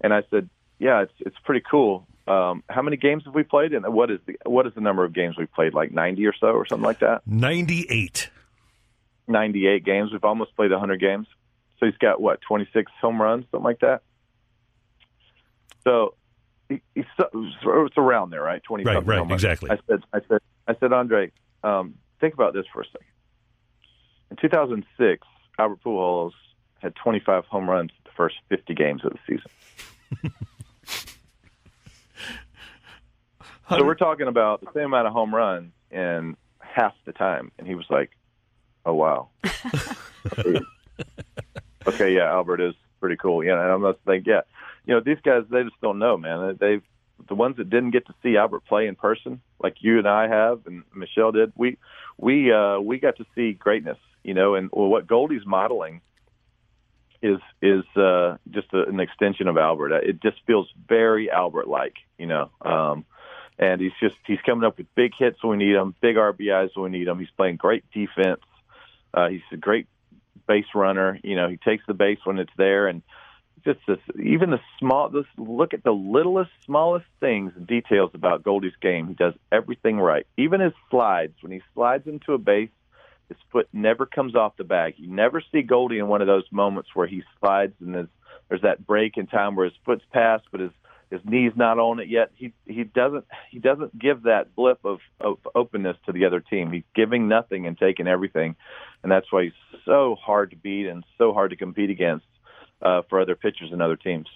[0.00, 0.48] And I said,
[0.78, 2.06] "Yeah, it's it's pretty cool.
[2.26, 3.72] Um, how many games have we played?
[3.72, 5.74] And what is the what is the number of games we've played?
[5.74, 7.22] Like ninety or so, or something like that.
[7.26, 8.30] Ninety-eight.
[9.28, 10.12] Ninety-eight games.
[10.12, 11.26] We've almost played hundred games.
[11.78, 14.02] So he's got what twenty-six home runs, something like that.
[15.84, 16.14] So
[16.68, 18.62] he, he's so- it's around there, right?
[18.62, 18.84] Twenty.
[18.84, 19.44] Right, right, home runs.
[19.44, 19.70] exactly.
[19.70, 21.30] I said, I said, I said, Andre,
[21.62, 23.06] um, think about this for a second.
[24.30, 25.26] In 2006,
[25.58, 26.32] Albert Pujols
[26.80, 29.50] had 25 home runs the first 50 games of the season.
[33.68, 37.66] so we're talking about the same amount of home runs in half the time, and
[37.66, 38.10] he was like,
[38.84, 39.28] "Oh wow."
[41.86, 43.42] okay, yeah, Albert is pretty cool.
[43.44, 44.42] Yeah, and I'm just thinking, yeah,
[44.86, 46.56] you know, these guys they just don't know, man.
[46.58, 46.82] They've
[47.28, 50.28] the ones that didn't get to see Albert play in person, like you and I
[50.28, 51.52] have, and Michelle did.
[51.56, 51.78] We
[52.18, 56.00] we uh, we got to see greatness, you know, and well, what Goldie's modeling
[57.22, 59.92] is is uh, just a, an extension of Albert.
[59.92, 62.50] It just feels very Albert like, you know.
[62.60, 63.04] Um,
[63.58, 66.70] and he's just he's coming up with big hits when we need them, big RBIs
[66.74, 67.18] when we need them.
[67.18, 68.42] He's playing great defense.
[69.14, 69.86] Uh, he's a great
[70.46, 71.18] base runner.
[71.22, 73.02] You know, he takes the base when it's there, and
[73.66, 75.08] just this, even the small.
[75.10, 79.08] This look at the littlest, smallest things and details about Goldie's game.
[79.08, 80.26] He does everything right.
[80.38, 82.70] Even his slides, when he slides into a base,
[83.28, 84.94] his foot never comes off the bag.
[84.96, 88.08] You never see Goldie in one of those moments where he slides and there's,
[88.48, 90.70] there's that break in time where his foot's passed, but his
[91.10, 92.30] his knee's not on it yet.
[92.34, 96.72] He he doesn't he doesn't give that blip of, of openness to the other team.
[96.72, 98.56] He's giving nothing and taking everything,
[99.02, 102.26] and that's why he's so hard to beat and so hard to compete against
[102.82, 104.26] uh, for other pitchers and other teams.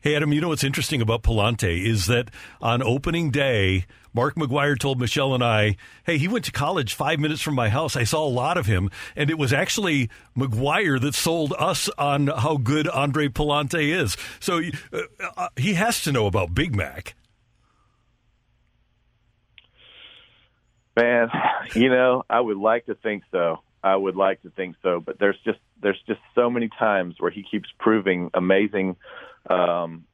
[0.00, 2.30] Hey, Adam, you know what's interesting about Pallante is that
[2.60, 7.18] on opening day, Mark McGwire told Michelle and I, hey, he went to college five
[7.18, 7.96] minutes from my house.
[7.96, 8.90] I saw a lot of him.
[9.14, 14.16] And it was actually McGwire that sold us on how good Andre Pallante is.
[14.40, 15.00] So uh,
[15.36, 17.14] uh, he has to know about Big Mac.
[20.96, 21.28] Man,
[21.74, 23.60] you know, I would like to think so.
[23.86, 27.30] I would like to think so, but there's just there's just so many times where
[27.30, 28.96] he keeps proving amazing
[29.48, 30.06] um,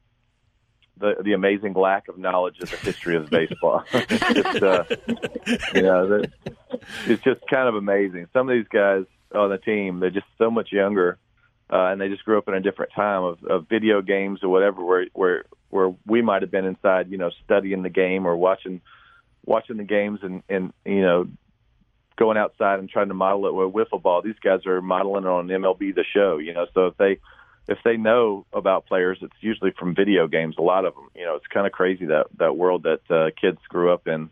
[0.97, 3.83] the the amazing lack of knowledge of the history of baseball.
[3.93, 4.83] it's just, uh,
[5.73, 6.31] you know, that,
[7.07, 8.27] it's just kind of amazing.
[8.31, 11.17] Some of these guys on the team, they're just so much younger,
[11.71, 14.49] uh, and they just grew up in a different time of, of video games or
[14.49, 18.37] whatever, where where where we might have been inside, you know, studying the game or
[18.37, 18.81] watching
[19.43, 21.27] watching the games and and you know
[22.17, 24.21] going outside and trying to model it with wiffle ball.
[24.21, 26.67] These guys are modeling it on MLB The Show, you know.
[26.73, 27.19] So if they
[27.67, 30.55] if they know about players, it's usually from video games.
[30.57, 33.29] A lot of them, you know, it's kind of crazy that that world that uh,
[33.39, 34.29] kids grew up in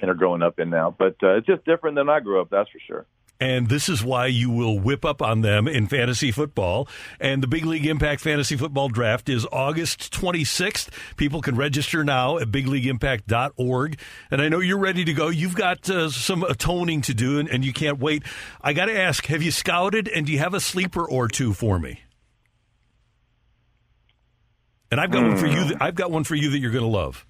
[0.00, 0.94] and are growing up in now.
[0.96, 3.06] But uh, it's just different than I grew up, that's for sure.
[3.38, 6.88] And this is why you will whip up on them in fantasy football.
[7.20, 10.88] And the Big League Impact Fantasy Football Draft is August 26th.
[11.16, 13.98] People can register now at bigleagueimpact.org.
[14.30, 15.28] And I know you're ready to go.
[15.28, 18.22] You've got uh, some atoning to do, and, and you can't wait.
[18.62, 21.52] I got to ask have you scouted, and do you have a sleeper or two
[21.52, 22.00] for me?
[24.90, 25.64] And I've got one for you.
[25.64, 27.26] That, I've got one for you that you're going to love.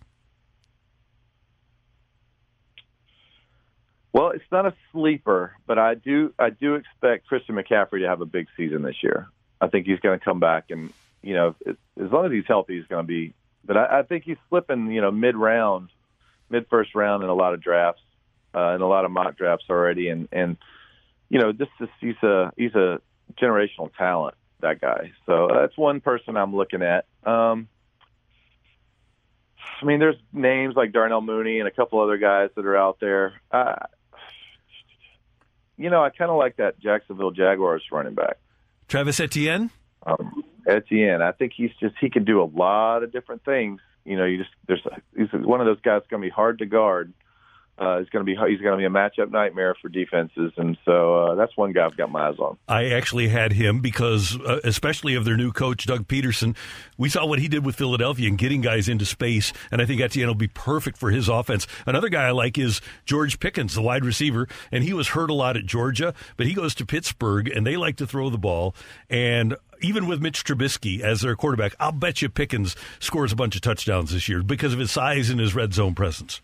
[4.16, 8.22] Well, it's not a sleeper, but I do I do expect Christian McCaffrey to have
[8.22, 9.28] a big season this year.
[9.60, 10.90] I think he's going to come back, and
[11.20, 13.34] you know, as long as he's healthy, he's going to be.
[13.62, 15.90] But I, I think he's slipping, you know, mid round,
[16.48, 18.00] mid first round in a lot of drafts,
[18.54, 20.56] uh, in a lot of mock drafts already, and and
[21.28, 23.02] you know, just this, he's a he's a
[23.38, 25.12] generational talent, that guy.
[25.26, 27.04] So that's one person I'm looking at.
[27.22, 27.68] Um,
[29.82, 32.98] I mean, there's names like Darnell Mooney and a couple other guys that are out
[32.98, 33.34] there.
[33.50, 33.74] Uh,
[35.76, 38.38] you know, I kind of like that Jacksonville Jaguars running back,
[38.88, 39.70] Travis Etienne.
[40.04, 43.80] Um, Etienne, I think he's just he can do a lot of different things.
[44.04, 44.82] You know, you just there's
[45.16, 47.12] he's one of those guys going to be hard to guard.
[47.78, 50.78] Uh, he's going to be he's going to be a matchup nightmare for defenses, and
[50.86, 52.56] so uh, that's one guy I've got my eyes on.
[52.66, 56.56] I actually had him because, uh, especially of their new coach Doug Pederson,
[56.96, 60.00] we saw what he did with Philadelphia and getting guys into space, and I think
[60.00, 61.66] Etienne will be perfect for his offense.
[61.86, 65.34] Another guy I like is George Pickens, the wide receiver, and he was hurt a
[65.34, 68.74] lot at Georgia, but he goes to Pittsburgh, and they like to throw the ball,
[69.10, 73.54] and even with Mitch Trubisky as their quarterback, I'll bet you Pickens scores a bunch
[73.54, 76.40] of touchdowns this year because of his size and his red zone presence.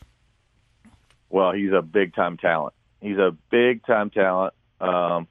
[1.32, 2.74] Well, he's a big time talent.
[3.00, 4.52] He's a big time talent.
[4.80, 5.26] Um,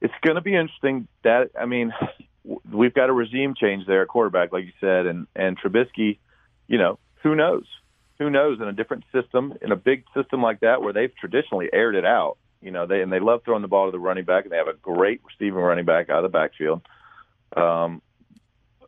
[0.00, 1.08] it's going to be interesting.
[1.24, 1.92] That I mean,
[2.72, 6.18] we've got a regime change there at quarterback, like you said, and and Trubisky.
[6.68, 7.66] You know, who knows?
[8.20, 8.60] Who knows?
[8.60, 12.04] In a different system, in a big system like that, where they've traditionally aired it
[12.06, 12.38] out.
[12.62, 14.56] You know, they and they love throwing the ball to the running back, and they
[14.56, 16.80] have a great receiving running back out of the backfield.
[17.56, 18.02] Um,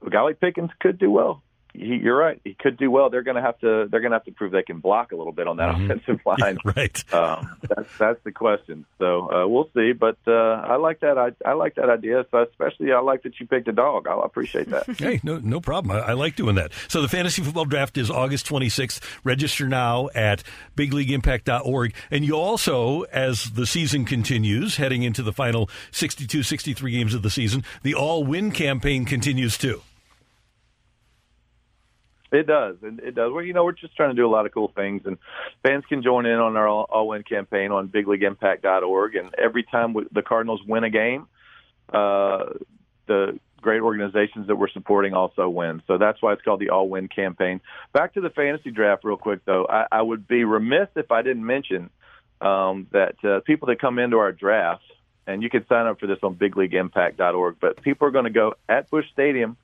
[0.01, 1.43] a guy like Pickens could do well.
[1.79, 2.41] He, you're right.
[2.45, 3.11] He could do well.
[3.11, 3.87] They're going to have to.
[3.91, 5.85] They're going to have to prove they can block a little bit on that Mhm.
[5.85, 6.59] offensive line.
[6.65, 7.05] Yeah, right.
[7.13, 8.85] Um, that's that's the question.
[8.99, 9.93] So uh, we'll see.
[9.93, 11.19] But uh, I like that.
[11.19, 12.25] I, I like that idea.
[12.31, 14.07] So especially, I like that you picked a dog.
[14.09, 14.87] I appreciate that.
[14.99, 15.97] Hey, no, no problem.
[15.97, 16.73] I, I like doing that.
[16.89, 19.01] So the fantasy football draft is August 26th.
[19.25, 20.43] Register now at
[20.77, 21.95] bigleagueimpact.org.
[22.11, 27.23] And you also, as the season continues, heading into the final 62, 63 games of
[27.23, 29.83] the season, the all-win campaign continues too.
[32.33, 32.77] It does.
[32.83, 33.33] It, it does.
[33.33, 35.17] Well, you know, we're just trying to do a lot of cool things, and
[35.63, 39.15] fans can join in on our all, all win campaign on bigleagueimpact.org.
[39.15, 41.29] And every time we, the Cardinals win a game,
[41.93, 42.47] uh,
[43.07, 45.83] the great organizations that we're supporting also win.
[45.87, 47.61] So that's why it's called the all win campaign.
[47.93, 49.67] Back to the fantasy draft, real quick, though.
[49.69, 51.91] I, I would be remiss if I didn't mention
[52.41, 54.83] um, that uh, people that come into our draft,
[55.27, 58.55] and you can sign up for this on bigleagueimpact.org, but people are going to go
[58.69, 59.57] at Busch Stadium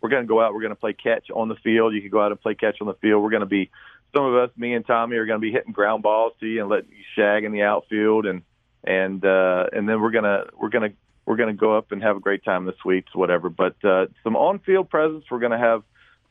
[0.00, 0.54] we're going to go out.
[0.54, 1.94] We're going to play catch on the field.
[1.94, 3.22] You can go out and play catch on the field.
[3.22, 3.70] We're going to be
[4.14, 6.60] some of us, me and Tommy, are going to be hitting ground balls to you
[6.60, 8.42] and letting you shag in the outfield, and
[8.84, 10.90] and uh, and then we're gonna we're gonna
[11.26, 13.50] we're gonna go up and have a great time in the suites, whatever.
[13.50, 15.24] But uh, some on-field presence.
[15.30, 15.82] We're going to have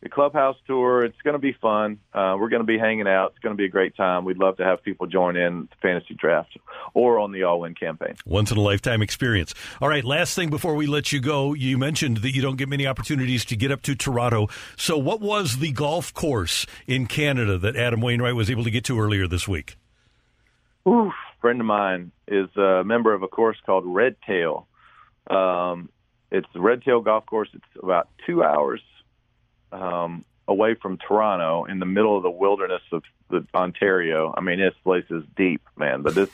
[0.02, 1.04] the clubhouse tour.
[1.04, 2.00] It's going to be fun.
[2.14, 3.32] Uh, we're going to be hanging out.
[3.32, 4.26] It's going to be a great time.
[4.26, 6.58] We'd love to have people join in the fantasy draft
[6.94, 8.16] or on the all-win campaign.
[8.26, 9.54] Once in a lifetime experience.
[9.82, 12.70] All right, last thing before we let you go, you mentioned that you don't get
[12.70, 14.48] many opportunities to get up to Toronto.
[14.76, 18.86] So, what was the golf course in Canada that Adam Wainwright was able to get
[18.86, 19.78] to earlier this week?
[20.88, 24.68] Oof, friend of mine is a member of a course called Red Tail.
[25.30, 25.90] Um,
[26.32, 27.50] it's the Red Tail Golf Course.
[27.54, 28.82] It's about two hours
[29.72, 34.34] um, away from Toronto, in the middle of the wilderness of the Ontario.
[34.36, 36.02] I mean, this place is deep, man.
[36.02, 36.30] But this,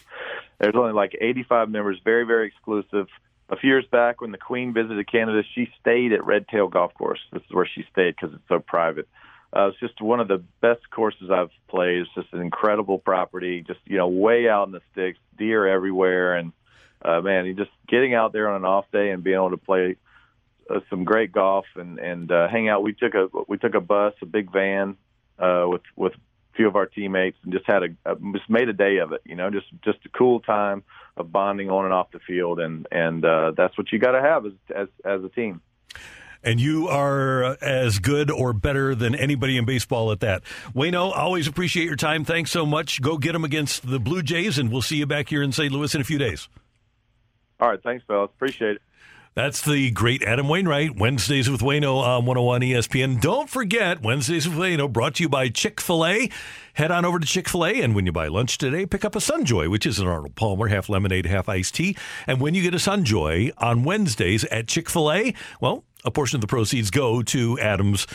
[0.60, 3.08] there's only like 85 members, very, very exclusive.
[3.50, 6.94] A few years back, when the Queen visited Canada, she stayed at Red Tail Golf
[6.94, 7.20] Course.
[7.32, 9.08] This is where she stayed because it's so private.
[9.56, 12.02] Uh, it's just one of the best courses I've played.
[12.02, 16.36] It's just an incredible property, just you know, way out in the sticks, deer everywhere,
[16.36, 16.54] and
[17.04, 19.58] uh, man, you just getting out there on an off day and being able to
[19.58, 19.98] play
[20.70, 22.84] uh, some great golf and and uh, hang out.
[22.84, 24.98] We took a we took a bus, a big van,
[25.40, 28.70] uh, with with a few of our teammates, and just had a, a just made
[28.70, 29.22] a day of it.
[29.26, 30.84] You know, just just a cool time
[31.18, 34.22] of bonding on and off the field, and and uh, that's what you got to
[34.22, 35.62] have as as as a team.
[36.46, 40.44] And you are as good or better than anybody in baseball at that.
[40.76, 42.26] Wayno, always appreciate your time.
[42.26, 43.02] Thanks so much.
[43.02, 45.72] Go get them against the Blue Jays, and we'll see you back here in St.
[45.72, 46.50] Louis in a few days.
[47.62, 48.30] All right, thanks, fellas.
[48.36, 48.82] Appreciate it.
[49.36, 50.96] That's the great Adam Wainwright.
[50.96, 53.20] Wednesdays with Wayno on 101 ESPN.
[53.20, 56.30] Don't forget, Wednesdays with Wayno brought to you by Chick fil A.
[56.76, 59.16] Head on over to Chick fil A, and when you buy lunch today, pick up
[59.16, 61.98] a Sunjoy, which is an Arnold Palmer, half lemonade, half iced tea.
[62.28, 66.38] And when you get a Sunjoy on Wednesdays at Chick fil A, well, a portion
[66.38, 68.06] of the proceeds go to Adam's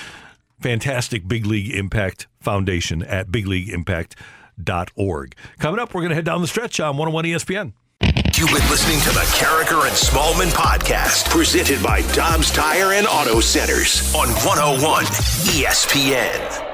[0.61, 5.35] fantastic Big League Impact Foundation at bigleagueimpact.org.
[5.59, 7.73] Coming up, we're going to head down the stretch on 101 ESPN.
[8.01, 13.41] You've been listening to the Karraker and Smallmon podcast, presented by Dobbs Tire and Auto
[13.41, 16.65] Centers on 101 ESPN.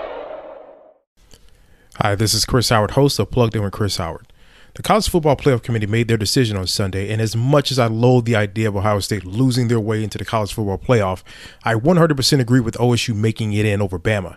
[1.96, 4.26] Hi, this is Chris Howard, host of Plugged In with Chris Howard.
[4.74, 7.86] The College Football Playoff Committee made their decision on Sunday, and as much as I
[7.86, 11.22] loathe the idea of Ohio State losing their way into the College Football Playoff,
[11.64, 14.36] I 100% agree with OSU making it in over Bama.